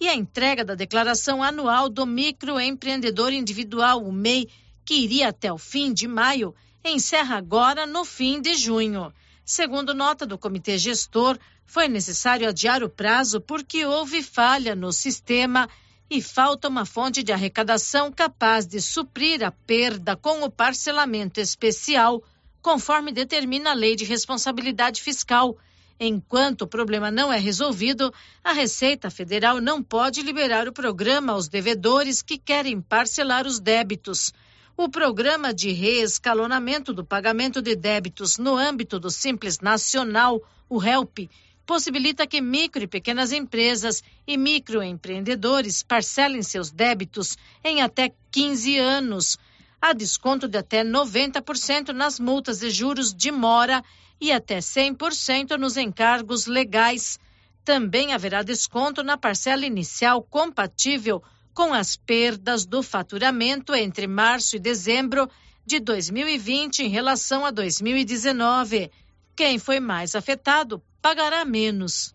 E 0.00 0.08
a 0.08 0.14
entrega 0.14 0.64
da 0.64 0.74
declaração 0.74 1.42
anual 1.42 1.90
do 1.90 2.06
microempreendedor 2.06 3.30
individual, 3.30 4.02
o 4.02 4.10
MEI, 4.10 4.48
que 4.82 4.94
iria 4.94 5.28
até 5.28 5.52
o 5.52 5.58
fim 5.58 5.92
de 5.92 6.08
maio, 6.08 6.54
encerra 6.82 7.36
agora 7.36 7.86
no 7.86 8.06
fim 8.06 8.40
de 8.40 8.54
junho. 8.54 9.12
Segundo 9.44 9.92
nota 9.92 10.24
do 10.24 10.38
comitê 10.38 10.78
gestor, 10.78 11.38
foi 11.66 11.88
necessário 11.88 12.48
adiar 12.48 12.82
o 12.82 12.88
prazo 12.88 13.38
porque 13.38 13.84
houve 13.84 14.22
falha 14.22 14.74
no 14.74 14.90
sistema 14.90 15.68
e 16.10 16.22
falta 16.22 16.68
uma 16.68 16.86
fonte 16.86 17.22
de 17.22 17.32
arrecadação 17.32 18.10
capaz 18.10 18.66
de 18.66 18.80
suprir 18.80 19.44
a 19.44 19.50
perda 19.50 20.16
com 20.16 20.42
o 20.42 20.50
parcelamento 20.50 21.40
especial, 21.40 22.22
conforme 22.62 23.12
determina 23.12 23.70
a 23.70 23.74
Lei 23.74 23.94
de 23.94 24.04
Responsabilidade 24.04 25.02
Fiscal. 25.02 25.56
Enquanto 26.00 26.62
o 26.62 26.66
problema 26.66 27.10
não 27.10 27.32
é 27.32 27.38
resolvido, 27.38 28.12
a 28.42 28.52
Receita 28.52 29.10
Federal 29.10 29.60
não 29.60 29.82
pode 29.82 30.22
liberar 30.22 30.66
o 30.68 30.72
programa 30.72 31.32
aos 31.32 31.48
devedores 31.48 32.22
que 32.22 32.38
querem 32.38 32.80
parcelar 32.80 33.46
os 33.46 33.58
débitos. 33.58 34.32
O 34.76 34.88
programa 34.88 35.52
de 35.52 35.72
reescalonamento 35.72 36.94
do 36.94 37.04
pagamento 37.04 37.60
de 37.60 37.74
débitos 37.74 38.38
no 38.38 38.56
âmbito 38.56 39.00
do 39.00 39.10
Simples 39.10 39.58
Nacional, 39.58 40.40
o 40.68 40.80
HELP, 40.80 41.28
possibilita 41.68 42.26
que 42.26 42.40
micro 42.40 42.82
e 42.82 42.86
pequenas 42.86 43.30
empresas 43.30 44.02
e 44.26 44.38
microempreendedores 44.38 45.82
parcelem 45.82 46.42
seus 46.42 46.70
débitos 46.70 47.36
em 47.62 47.82
até 47.82 48.10
15 48.30 48.78
anos. 48.78 49.36
Há 49.78 49.92
desconto 49.92 50.48
de 50.48 50.56
até 50.56 50.82
90% 50.82 51.90
nas 51.90 52.18
multas 52.18 52.60
de 52.60 52.70
juros 52.70 53.12
de 53.12 53.30
mora 53.30 53.84
e 54.18 54.32
até 54.32 54.60
100% 54.60 55.58
nos 55.58 55.76
encargos 55.76 56.46
legais. 56.46 57.20
Também 57.66 58.14
haverá 58.14 58.42
desconto 58.42 59.02
na 59.02 59.18
parcela 59.18 59.66
inicial 59.66 60.22
compatível 60.22 61.22
com 61.52 61.74
as 61.74 61.96
perdas 61.96 62.64
do 62.64 62.82
faturamento 62.82 63.74
entre 63.74 64.06
março 64.06 64.56
e 64.56 64.58
dezembro 64.58 65.28
de 65.66 65.80
2020 65.80 66.84
em 66.84 66.88
relação 66.88 67.44
a 67.44 67.50
2019. 67.50 68.90
Quem 69.36 69.58
foi 69.58 69.80
mais 69.80 70.14
afetado 70.14 70.82
pagará 71.08 71.42
menos. 71.42 72.14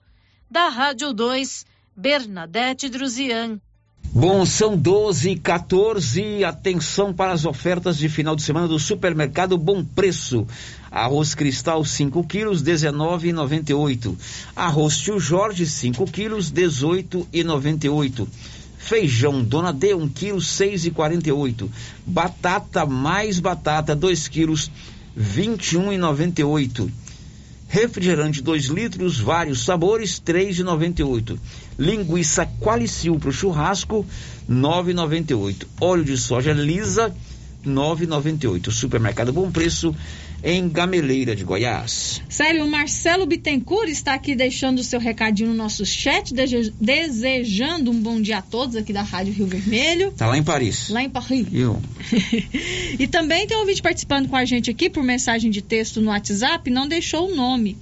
Da 0.52 0.70
Rádio 0.70 1.14
2, 1.14 1.66
Bernadette 1.98 2.88
Druzian. 2.90 3.60
Bom, 4.14 4.46
são 4.46 4.78
12 4.78 5.32
e 5.32 5.40
14. 5.40 6.44
Atenção 6.44 7.12
para 7.12 7.32
as 7.32 7.44
ofertas 7.44 7.98
de 7.98 8.08
final 8.08 8.36
de 8.36 8.44
semana 8.44 8.68
do 8.68 8.78
supermercado 8.78 9.58
Bom 9.58 9.84
Preço. 9.84 10.46
Arroz 10.92 11.34
cristal 11.34 11.84
5 11.84 12.24
quilos, 12.28 12.62
19,98. 12.62 14.16
Arroz 14.56 15.00
tio 15.00 15.20
Jorge 15.20 15.66
5 15.66 16.06
quilos, 16.12 16.52
18,98. 16.52 18.28
Feijão 18.78 19.44
Dona 19.44 19.74
D 19.74 19.96
1 19.96 20.10
quilo, 20.10 20.38
6,48. 20.38 21.68
Batata 22.06 22.86
mais 22.86 23.40
batata 23.40 23.96
2 23.96 24.28
quilos, 24.28 24.70
21,98. 25.18 26.92
Refrigerante 27.74 28.40
2 28.40 28.66
litros, 28.66 29.20
vários 29.20 29.66
sabores, 29.66 30.22
R$ 30.24 30.32
3,98. 30.32 31.40
Linguiça 31.80 32.46
Qualicil 32.46 33.18
para 33.18 33.30
o 33.30 33.34
churrasco, 33.34 34.06
R$ 34.48 34.56
9,98. 34.56 35.66
Óleo 35.82 36.06
de 36.06 36.16
soja 36.16 36.54
lisa, 36.54 37.08
R$ 37.66 37.72
9,98. 37.72 38.70
Supermercado 38.70 39.34
Bom 39.34 39.50
Preço, 39.50 39.96
em 40.44 40.68
Gameleira 40.68 41.36
de 41.36 41.44
Goiás. 41.46 42.22
Sério, 42.28 42.66
o 42.66 42.68
Marcelo 42.68 43.26
Bittencourt 43.26 43.90
está 43.90 44.14
aqui 44.14 44.36
deixando 44.36 44.80
o 44.80 44.84
seu 44.84 45.00
recadinho 45.00 45.50
no 45.50 45.56
nosso 45.56 45.86
chat, 45.86 46.34
desejando 46.80 47.90
um 47.90 48.02
bom 48.02 48.22
dia 48.22 48.40
a 48.40 48.42
todos 48.42 48.76
aqui 48.76 48.92
da 48.92 49.02
Rádio 49.02 49.34
Rio 49.34 49.48
Vermelho. 49.48 50.12
Tá 50.12 50.28
lá 50.28 50.38
em 50.38 50.44
Paris. 50.44 50.90
Lá 50.90 51.02
em 51.02 51.10
Paris. 51.10 51.48
Eu. 51.54 51.82
e 53.00 53.08
também 53.08 53.48
tem 53.48 53.56
um 53.56 53.62
ouvinte 53.62 53.82
participando 53.82 54.28
com 54.28 54.36
a 54.36 54.44
gente 54.44 54.70
aqui 54.70 54.90
por 54.90 55.02
mensagem 55.02 55.50
de 55.50 55.62
texto 55.62 56.02
no 56.02 56.10
WhatsApp, 56.10 56.70
não 56.70 56.88
deixou 56.88 57.32
o 57.32 57.36
nome 57.36 57.78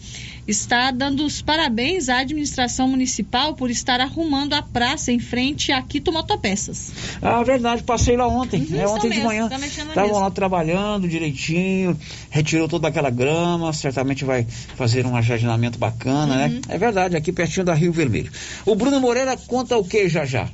está 0.47 0.91
dando 0.91 1.26
os 1.26 1.41
parabéns 1.41 2.09
à 2.09 2.19
administração 2.19 2.88
municipal 2.88 3.53
por 3.53 3.69
estar 3.69 3.99
arrumando 3.99 4.53
a 4.53 4.61
praça 4.61 5.11
em 5.11 5.19
frente 5.19 5.72
a 5.72 5.81
Quito 5.81 6.11
Motopeças. 6.11 6.91
Ah, 7.22 7.43
verdade, 7.43 7.84
passei 7.84 8.18
lá 8.18 8.27
ontem, 8.27 8.61
uhum, 8.61 8.77
né? 8.77 8.88
Ontem 8.88 9.09
de 9.09 9.22
manhã. 9.22 9.49
Estavam 9.49 10.19
lá 10.19 10.31
trabalhando 10.31 11.07
direitinho, 11.07 11.97
retirou 12.30 12.68
toda 12.68 12.88
aquela 12.88 13.09
grama, 13.09 13.72
certamente 13.73 14.26
vai 14.26 14.45
fazer 14.76 15.05
um 15.05 15.15
ajardiamento 15.15 15.77
bacana, 15.77 16.35
né? 16.35 16.47
uhum. 16.47 16.53
né? 16.53 16.61
É 16.69 16.77
verdade, 16.77 17.15
aqui 17.15 17.31
pertinho 17.31 17.65
da 17.65 17.73
Rio 17.73 17.91
Vermelho. 17.91 18.31
O 18.65 18.76
Bruno 18.76 18.99
Moreira 18.99 19.38
conta 19.47 19.77
o 19.77 19.84
que 19.84 20.09
já 20.09 20.26
já? 20.26 20.47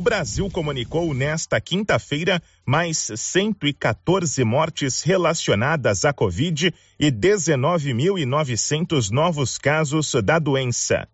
O 0.00 0.02
Brasil 0.02 0.48
comunicou 0.48 1.12
nesta 1.12 1.60
quinta-feira 1.60 2.42
mais 2.64 3.10
114 3.14 4.42
mortes 4.44 5.02
relacionadas 5.02 6.06
à 6.06 6.12
Covid 6.14 6.72
e 6.98 7.12
19.900 7.12 9.10
novos 9.10 9.58
casos 9.58 10.14
da 10.24 10.38
doença. 10.38 11.06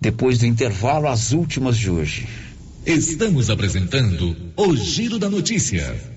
Depois 0.00 0.38
do 0.38 0.46
intervalo, 0.46 1.08
as 1.08 1.32
últimas 1.32 1.76
de 1.76 1.90
hoje. 1.90 2.28
Estamos 2.86 3.50
apresentando 3.50 4.36
o 4.56 4.76
Giro 4.76 5.18
da 5.18 5.28
Notícia. 5.28 6.15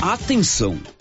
Atenção! 0.00 0.93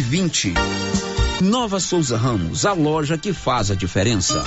2020. 0.00 0.54
Nova 1.42 1.78
Souza 1.78 2.16
Ramos, 2.16 2.64
a 2.64 2.72
loja 2.72 3.18
que 3.18 3.32
faz 3.32 3.70
a 3.70 3.74
diferença. 3.74 4.42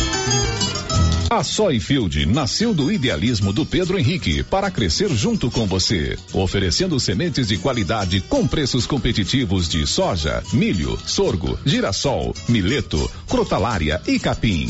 A 1.29 1.43
Soyfield 1.43 2.25
nasceu 2.25 2.73
do 2.73 2.91
idealismo 2.91 3.51
do 3.51 3.65
Pedro 3.65 3.99
Henrique 3.99 4.41
para 4.41 4.71
crescer 4.71 5.09
junto 5.09 5.51
com 5.51 5.67
você, 5.67 6.17
oferecendo 6.33 6.99
sementes 6.99 7.47
de 7.47 7.57
qualidade 7.57 8.21
com 8.21 8.47
preços 8.47 8.87
competitivos 8.87 9.67
de 9.67 9.85
soja, 9.85 10.41
milho, 10.53 10.97
sorgo, 11.05 11.59
girassol, 11.65 12.33
mileto, 12.47 13.11
crotalária 13.27 14.01
e 14.07 14.17
capim. 14.17 14.69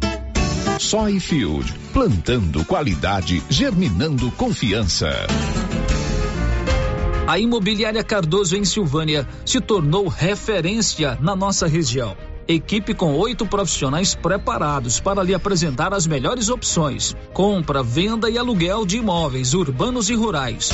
Soy 0.81 1.19
Field, 1.19 1.71
plantando 1.93 2.65
qualidade, 2.65 3.41
germinando 3.47 4.31
confiança. 4.31 5.11
A 7.27 7.37
Imobiliária 7.37 8.03
Cardoso 8.03 8.57
em 8.57 8.65
Silvânia 8.65 9.27
se 9.45 9.61
tornou 9.61 10.07
referência 10.07 11.19
na 11.21 11.35
nossa 11.35 11.67
região. 11.67 12.17
Equipe 12.47 12.95
com 12.95 13.13
oito 13.13 13.45
profissionais 13.45 14.15
preparados 14.15 14.99
para 14.99 15.21
lhe 15.21 15.35
apresentar 15.35 15.93
as 15.93 16.07
melhores 16.07 16.49
opções: 16.49 17.15
compra, 17.31 17.83
venda 17.83 18.27
e 18.27 18.37
aluguel 18.39 18.83
de 18.83 18.97
imóveis 18.97 19.53
urbanos 19.53 20.09
e 20.09 20.15
rurais. 20.15 20.71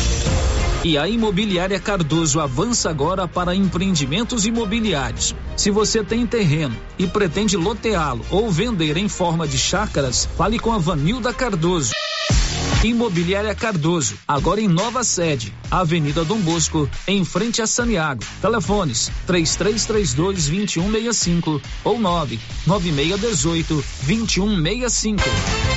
E 0.84 0.98
a 0.98 1.08
Imobiliária 1.08 1.80
Cardoso 1.80 2.40
avança 2.40 2.90
agora 2.90 3.28
para 3.28 3.56
empreendimentos 3.56 4.46
imobiliários. 4.46 5.36
Se 5.56 5.72
você 5.72 6.04
tem 6.04 6.26
terreno 6.26 6.78
e 7.00 7.08
pretende 7.08 7.58
loteá-lo 7.58 8.24
ou 8.30 8.50
vender 8.52 8.96
em 8.96 9.10
forma 9.10 9.48
de 9.48 9.58
chácaras, 9.58 10.30
fale 10.38 10.60
com 10.60 10.72
a 10.72 10.78
Vanilda 10.78 11.34
Cardoso. 11.34 11.92
Imobiliária 12.84 13.56
Cardoso, 13.56 14.16
agora 14.28 14.62
em 14.62 14.68
nova 14.68 15.04
sede, 15.04 15.52
Avenida 15.70 16.24
Dom 16.24 16.38
Bosco, 16.38 16.88
em 17.08 17.26
frente 17.26 17.60
a 17.60 17.66
Saniago. 17.66 18.24
Telefones: 18.40 19.12
3332 19.26 20.14
2165 20.54 21.60
ou 21.84 22.00
99618 22.00 23.84
2165. 24.04 25.77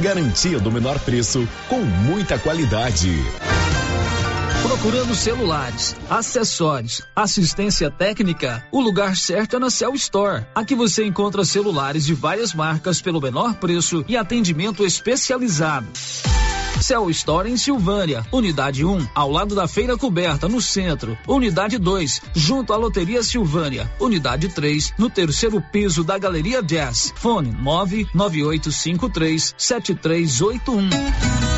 garantia 0.00 0.58
do 0.58 0.70
menor 0.70 0.98
preço 0.98 1.46
com 1.68 1.80
muita 1.80 2.38
qualidade. 2.38 3.10
Procurando 4.62 5.14
celulares, 5.14 5.94
acessórios, 6.10 7.02
assistência 7.14 7.90
técnica, 7.90 8.66
o 8.72 8.80
lugar 8.80 9.16
certo 9.16 9.56
é 9.56 9.58
na 9.58 9.70
Cell 9.70 9.94
Store. 9.94 10.44
Aqui 10.54 10.74
você 10.74 11.04
encontra 11.04 11.44
celulares 11.44 12.04
de 12.04 12.14
várias 12.14 12.52
marcas 12.52 13.00
pelo 13.00 13.20
menor 13.20 13.54
preço 13.54 14.04
e 14.08 14.16
atendimento 14.16 14.84
especializado. 14.84 15.86
Cell 16.80 17.10
Store 17.10 17.50
em 17.50 17.56
Silvânia, 17.56 18.24
Unidade 18.32 18.84
1, 18.84 19.08
ao 19.14 19.30
lado 19.30 19.54
da 19.54 19.66
Feira 19.66 19.96
Coberta, 19.96 20.48
no 20.48 20.60
centro. 20.60 21.18
Unidade 21.26 21.78
2, 21.78 22.20
junto 22.34 22.72
à 22.72 22.76
Loteria 22.76 23.22
Silvânia. 23.22 23.90
Unidade 23.98 24.48
3, 24.48 24.94
no 24.98 25.10
terceiro 25.10 25.60
piso 25.60 26.04
da 26.04 26.18
Galeria 26.18 26.62
Jazz. 26.62 27.12
Fone 27.16 27.52
99853 27.52 29.54
7381. 29.56 31.57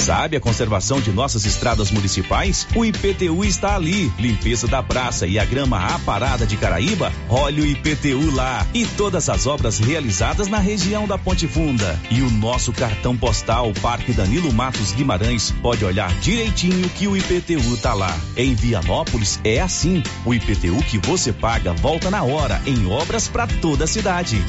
Sabe 0.00 0.34
a 0.34 0.40
conservação 0.40 0.98
de 0.98 1.12
nossas 1.12 1.44
estradas 1.44 1.90
municipais? 1.90 2.66
O 2.74 2.86
IPTU 2.86 3.44
está 3.44 3.76
ali. 3.76 4.10
Limpeza 4.18 4.66
da 4.66 4.82
praça 4.82 5.26
e 5.26 5.38
a 5.38 5.44
grama 5.44 5.78
aparada 5.94 6.46
de 6.46 6.56
Caraíba? 6.56 7.12
Olha 7.28 7.62
o 7.62 7.66
IPTU 7.66 8.34
lá. 8.34 8.66
E 8.72 8.86
todas 8.86 9.28
as 9.28 9.46
obras 9.46 9.78
realizadas 9.78 10.48
na 10.48 10.58
região 10.58 11.06
da 11.06 11.18
Ponte 11.18 11.46
Funda. 11.46 12.00
E 12.10 12.22
o 12.22 12.30
nosso 12.30 12.72
cartão 12.72 13.14
postal 13.14 13.70
Parque 13.82 14.14
Danilo 14.14 14.50
Matos 14.52 14.92
Guimarães 14.92 15.50
pode 15.62 15.84
olhar 15.84 16.10
direitinho 16.20 16.88
que 16.88 17.06
o 17.06 17.14
IPTU 17.14 17.76
tá 17.76 17.92
lá. 17.92 18.18
Em 18.38 18.54
Vianópolis 18.54 19.38
é 19.44 19.60
assim. 19.60 20.02
O 20.24 20.32
IPTU 20.32 20.82
que 20.84 20.96
você 20.96 21.30
paga 21.30 21.74
volta 21.74 22.10
na 22.10 22.22
hora 22.22 22.60
em 22.64 22.86
obras 22.86 23.28
para 23.28 23.46
toda 23.46 23.84
a 23.84 23.86
cidade. 23.86 24.42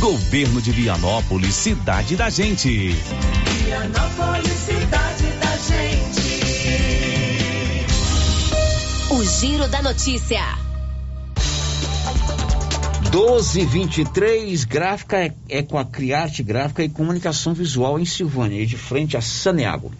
Governo 0.00 0.60
de 0.60 0.72
Vianópolis, 0.72 1.54
cidade 1.54 2.16
da 2.16 2.30
gente. 2.30 2.94
Vianópolis, 3.64 4.53
O 9.14 9.22
Giro 9.22 9.68
da 9.68 9.80
Notícia. 9.80 10.42
1223, 13.12 14.64
gráfica 14.64 15.24
é, 15.24 15.32
é 15.48 15.62
com 15.62 15.78
a 15.78 15.84
Criarte 15.84 16.42
Gráfica 16.42 16.82
e 16.82 16.88
Comunicação 16.88 17.54
Visual 17.54 18.00
em 18.00 18.04
Silvânia, 18.04 18.66
de 18.66 18.76
frente 18.76 19.16
a 19.16 19.20
Saneago. 19.20 19.92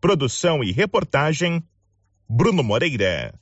Produção 0.00 0.62
e 0.62 0.70
reportagem 0.70 1.62
Bruno 2.28 2.62
Moreira. 2.62 3.34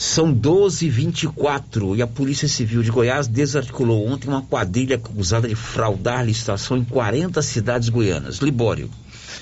São 0.00 0.34
12h24 0.34 1.94
e 1.94 2.00
a 2.00 2.06
Polícia 2.06 2.48
Civil 2.48 2.82
de 2.82 2.90
Goiás 2.90 3.26
desarticulou 3.28 4.08
ontem 4.08 4.28
uma 4.28 4.40
quadrilha 4.40 4.96
acusada 4.96 5.46
de 5.46 5.54
fraudar 5.54 6.24
licitação 6.24 6.78
em 6.78 6.84
40 6.84 7.42
cidades 7.42 7.90
goianas. 7.90 8.38
Libório. 8.38 8.90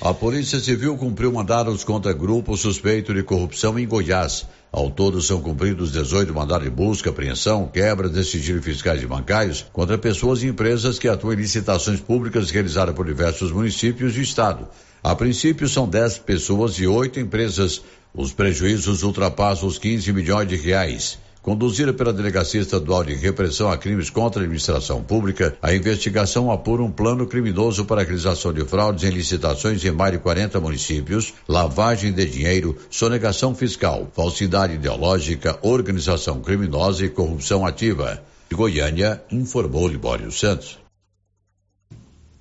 A 0.01 0.13
Polícia 0.13 0.59
Civil 0.59 0.95
cumpriu 0.95 1.31
mandados 1.31 1.83
contra 1.83 2.13
grupo 2.13 2.55
suspeito 2.55 3.13
de 3.13 3.21
corrupção 3.21 3.77
em 3.77 3.85
Goiás. 3.85 4.45
Ao 4.71 4.89
todo, 4.89 5.21
são 5.21 5.41
cumpridos 5.41 5.91
18 5.91 6.33
mandados 6.33 6.63
de 6.63 6.69
busca, 6.69 7.09
apreensão, 7.09 7.67
quebra 7.67 8.07
de 8.07 8.23
sigilo 8.23 8.61
fiscais 8.61 9.01
e 9.01 9.05
bancários 9.05 9.65
contra 9.73 9.97
pessoas 9.97 10.41
e 10.41 10.47
empresas 10.47 10.97
que 10.97 11.07
atuam 11.09 11.33
em 11.33 11.37
licitações 11.37 11.99
públicas 11.99 12.49
realizadas 12.49 12.95
por 12.95 13.05
diversos 13.05 13.51
municípios 13.51 14.15
e 14.15 14.21
estado. 14.21 14.67
A 15.03 15.15
princípio, 15.15 15.67
são 15.67 15.87
10 15.87 16.19
pessoas 16.19 16.79
e 16.79 16.87
8 16.87 17.19
empresas. 17.19 17.81
Os 18.13 18.31
prejuízos 18.31 19.03
ultrapassam 19.03 19.67
os 19.67 19.77
15 19.77 20.13
milhões 20.13 20.47
de 20.47 20.55
reais. 20.55 21.17
Conduzida 21.41 21.93
pela 21.93 22.11
Delegacia 22.11 22.59
Estadual 22.59 23.03
de 23.03 23.13
Repressão 23.15 23.71
a 23.71 23.77
Crimes 23.77 24.09
contra 24.09 24.41
a 24.41 24.43
Administração 24.43 25.01
Pública, 25.01 25.57
a 25.61 25.73
investigação 25.73 26.51
apura 26.51 26.83
um 26.83 26.91
plano 26.91 27.25
criminoso 27.25 27.85
para 27.85 28.01
a 28.01 28.03
realização 28.03 28.51
de 28.51 28.65
fraudes 28.65 29.05
em 29.05 29.09
licitações 29.09 29.83
em 29.85 29.91
mais 29.91 30.11
de 30.11 30.19
40 30.19 30.59
municípios, 30.59 31.33
lavagem 31.47 32.11
de 32.11 32.25
dinheiro, 32.25 32.75
sonegação 32.89 33.55
fiscal, 33.55 34.11
falsidade 34.13 34.73
ideológica, 34.73 35.57
organização 35.61 36.41
criminosa 36.41 37.05
e 37.05 37.09
corrupção 37.09 37.65
ativa. 37.65 38.21
De 38.49 38.55
Goiânia, 38.55 39.23
informou 39.31 39.87
Libório 39.87 40.31
Santos. 40.31 40.77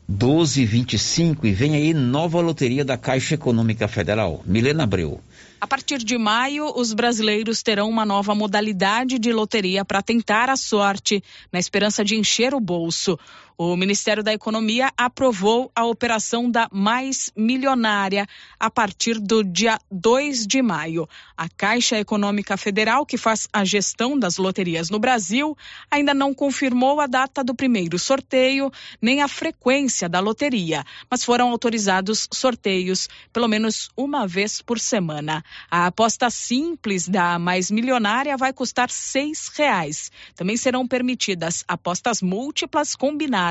1225 0.09 1.47
e 1.47 1.53
vem 1.53 1.75
aí 1.75 1.93
nova 1.93 2.41
loteria 2.41 2.83
da 2.83 2.97
Caixa 2.97 3.35
Econômica 3.35 3.87
Federal. 3.87 4.43
Milena 4.47 4.85
Abreu. 4.85 5.21
A 5.61 5.67
partir 5.67 5.99
de 5.99 6.17
maio, 6.17 6.73
os 6.77 6.93
brasileiros 6.93 7.65
terão 7.65 7.91
uma 7.91 8.05
nova 8.05 8.33
modalidade 8.33 9.19
de 9.19 9.33
loteria 9.33 9.85
para 9.85 10.01
tentar 10.01 10.49
a 10.49 10.57
sorte, 10.57 11.23
na 11.53 11.59
esperança 11.59 12.05
de 12.05 12.17
encher 12.17 12.55
o 12.55 12.61
bolso. 12.61 13.19
O 13.61 13.75
Ministério 13.75 14.23
da 14.23 14.33
Economia 14.33 14.93
aprovou 14.97 15.69
a 15.75 15.85
operação 15.85 16.49
da 16.49 16.69
Mais 16.71 17.33
Milionária 17.37 18.25
a 18.57 18.71
partir 18.71 19.19
do 19.19 19.43
dia 19.43 19.81
2 19.91 20.47
de 20.47 20.63
maio. 20.63 21.09
A 21.37 21.49
Caixa 21.49 21.99
Econômica 21.99 22.57
Federal, 22.57 23.05
que 23.05 23.19
faz 23.19 23.49
a 23.53 23.65
gestão 23.65 24.17
das 24.17 24.37
loterias 24.37 24.91
no 24.91 25.01
Brasil, 25.01 25.59
ainda 25.91 26.15
não 26.15 26.33
confirmou 26.33 27.01
a 27.01 27.09
data 27.09 27.43
do 27.43 27.53
primeiro 27.53 27.99
sorteio 27.99 28.71
nem 29.03 29.23
a 29.23 29.27
frequência 29.27 30.09
da 30.09 30.21
loteria, 30.21 30.85
mas 31.11 31.25
foram 31.25 31.51
autorizados 31.51 32.29
sorteios 32.33 33.09
pelo 33.33 33.49
menos 33.49 33.91
uma 33.97 34.25
vez 34.25 34.63
por 34.63 34.79
semana. 34.79 35.45
A 35.69 35.87
aposta 35.87 36.31
simples 36.31 37.09
da 37.09 37.41
Mais 37.41 37.73
Milionária 37.73 38.37
vai 38.37 38.53
custar 38.53 38.89
seis 38.89 39.49
reais. 39.49 40.13
Também 40.37 40.57
serão 40.57 40.87
permitidas 40.87 41.65
apostas 41.67 42.23
múltiplas 42.23 42.95
combinadas 42.95 43.48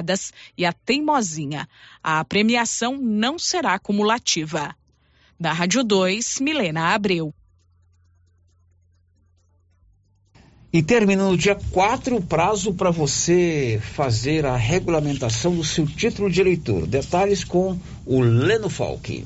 e 0.57 0.65
a 0.65 0.73
teimosinha. 0.73 1.67
A 2.03 2.23
premiação 2.23 2.97
não 2.97 3.37
será 3.37 3.77
cumulativa. 3.79 4.75
Da 5.39 5.53
Rádio 5.53 5.83
2, 5.83 6.39
Milena 6.39 6.93
Abreu. 6.93 7.33
E 10.71 10.83
termina 10.83 11.23
no 11.23 11.37
dia 11.37 11.57
4 11.71 12.17
o 12.17 12.21
prazo 12.21 12.73
para 12.73 12.91
você 12.91 13.79
fazer 13.81 14.45
a 14.45 14.55
regulamentação 14.55 15.55
do 15.55 15.63
seu 15.63 15.87
título 15.87 16.29
de 16.29 16.41
eleitor. 16.41 16.85
Detalhes 16.85 17.43
com 17.43 17.79
o 18.05 18.19
Leno 18.19 18.69
Falck. 18.69 19.25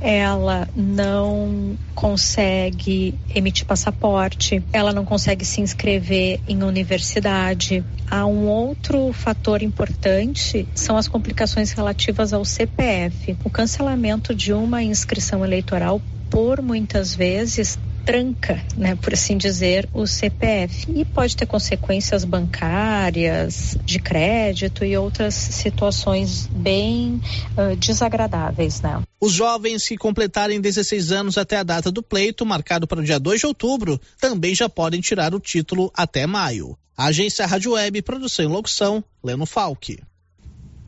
ela 0.00 0.68
não 0.76 1.76
consegue 1.94 3.14
emitir 3.34 3.66
passaporte, 3.66 4.62
ela 4.72 4.92
não 4.92 5.04
consegue 5.04 5.44
se 5.44 5.60
inscrever 5.60 6.40
em 6.46 6.62
universidade. 6.62 7.84
Há 8.08 8.24
um 8.24 8.46
outro 8.46 9.12
fator 9.12 9.62
importante, 9.62 10.68
são 10.74 10.96
as 10.96 11.08
complicações 11.08 11.72
relativas 11.72 12.32
ao 12.32 12.44
CPF. 12.44 13.36
O 13.44 13.50
cancelamento 13.50 14.34
de 14.34 14.52
uma 14.52 14.82
inscrição 14.82 15.44
eleitoral 15.44 16.00
por 16.30 16.62
muitas 16.62 17.14
vezes 17.14 17.78
tranca, 18.08 18.64
né, 18.74 18.96
por 18.96 19.12
assim 19.12 19.36
dizer, 19.36 19.86
o 19.92 20.06
CPF 20.06 20.90
e 20.98 21.04
pode 21.04 21.36
ter 21.36 21.44
consequências 21.44 22.24
bancárias, 22.24 23.76
de 23.84 23.98
crédito 23.98 24.82
e 24.82 24.96
outras 24.96 25.34
situações 25.34 26.46
bem 26.46 27.20
uh, 27.52 27.76
desagradáveis, 27.76 28.80
né? 28.80 29.02
Os 29.20 29.34
jovens 29.34 29.86
que 29.86 29.98
completarem 29.98 30.58
16 30.58 31.12
anos 31.12 31.36
até 31.36 31.58
a 31.58 31.62
data 31.62 31.92
do 31.92 32.02
pleito, 32.02 32.46
marcado 32.46 32.86
para 32.86 33.00
o 33.00 33.04
dia 33.04 33.20
2 33.20 33.40
de 33.40 33.46
outubro, 33.46 34.00
também 34.18 34.54
já 34.54 34.70
podem 34.70 35.02
tirar 35.02 35.34
o 35.34 35.40
título 35.40 35.92
até 35.94 36.26
maio. 36.26 36.78
Agência 36.96 37.44
Rádio 37.44 37.72
Web, 37.72 38.00
produção 38.00 38.46
e 38.46 38.48
locução, 38.48 39.04
Leno 39.22 39.44
Falck. 39.44 39.98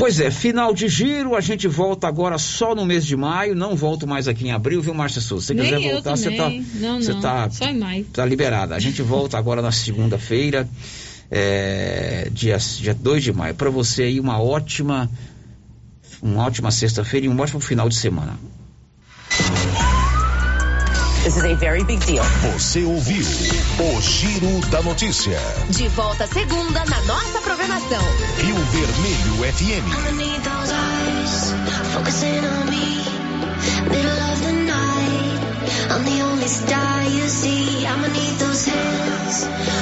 Pois 0.01 0.19
é, 0.19 0.31
final 0.31 0.73
de 0.73 0.89
giro, 0.89 1.37
a 1.37 1.43
gente 1.43 1.69
volta 1.69 2.09
agora 2.09 2.39
só 2.39 2.75
no 2.75 2.87
mês 2.87 3.05
de 3.05 3.15
maio, 3.15 3.55
não 3.55 3.77
volto 3.77 4.07
mais 4.07 4.27
aqui 4.27 4.47
em 4.47 4.51
abril, 4.51 4.81
viu, 4.81 4.95
Márcia 4.95 5.21
Souza? 5.21 5.49
Se 5.49 5.53
Nem 5.53 5.67
quiser 5.67 5.93
voltar, 5.93 6.17
você 6.17 6.31
tá, 6.31 6.49
não, 6.49 7.03
você 7.03 7.13
não. 7.13 7.21
tá, 7.21 7.51
Só 7.51 7.67
em 7.67 7.79
maio. 7.79 8.07
tá 8.11 8.25
liberada. 8.25 8.75
A 8.75 8.79
gente 8.79 9.03
volta 9.03 9.37
agora 9.37 9.61
na 9.61 9.71
segunda-feira, 9.71 10.67
é, 11.31 12.31
dia, 12.33 12.57
dia 12.57 12.95
2 12.95 13.25
de 13.25 13.33
maio. 13.35 13.55
Para 13.55 13.69
você 13.69 14.05
aí, 14.05 14.19
uma 14.19 14.41
ótima, 14.41 15.11
uma 16.23 16.47
ótima 16.47 16.71
sexta-feira 16.71 17.27
e 17.27 17.29
um 17.29 17.39
ótimo 17.39 17.61
final 17.61 17.87
de 17.87 17.97
semana. 17.97 18.39
This 21.23 21.37
is 21.37 21.45
a 21.45 21.55
very 21.55 21.85
big 21.85 22.01
deal. 22.07 22.25
Você 22.53 22.83
ouviu 22.83 23.23
o 23.23 24.01
Giro 24.01 24.61
da 24.71 24.83
Notícia. 24.83 25.39
De 25.69 25.87
volta 25.89 26.27
segunda 26.27 26.83
na 26.87 27.01
nossa 27.03 27.41
programação. 27.43 28.03
Rio 28.39 28.57
Vermelho 28.57 29.53
FM. 29.53 29.85
Focusing 31.93 32.39
on 32.39 32.71
me, 32.71 33.05
middle 33.91 34.21
of 34.33 34.41
the 34.43 34.53
night. 34.53 35.41
I'm 35.91 36.05
the 36.05 36.23
only 36.23 36.49
star 36.49 37.05
you 37.05 37.29
see. 37.29 37.85
I'ma 37.87 38.09
need 38.09 38.39
those 38.39 38.65
hands. 38.65 39.71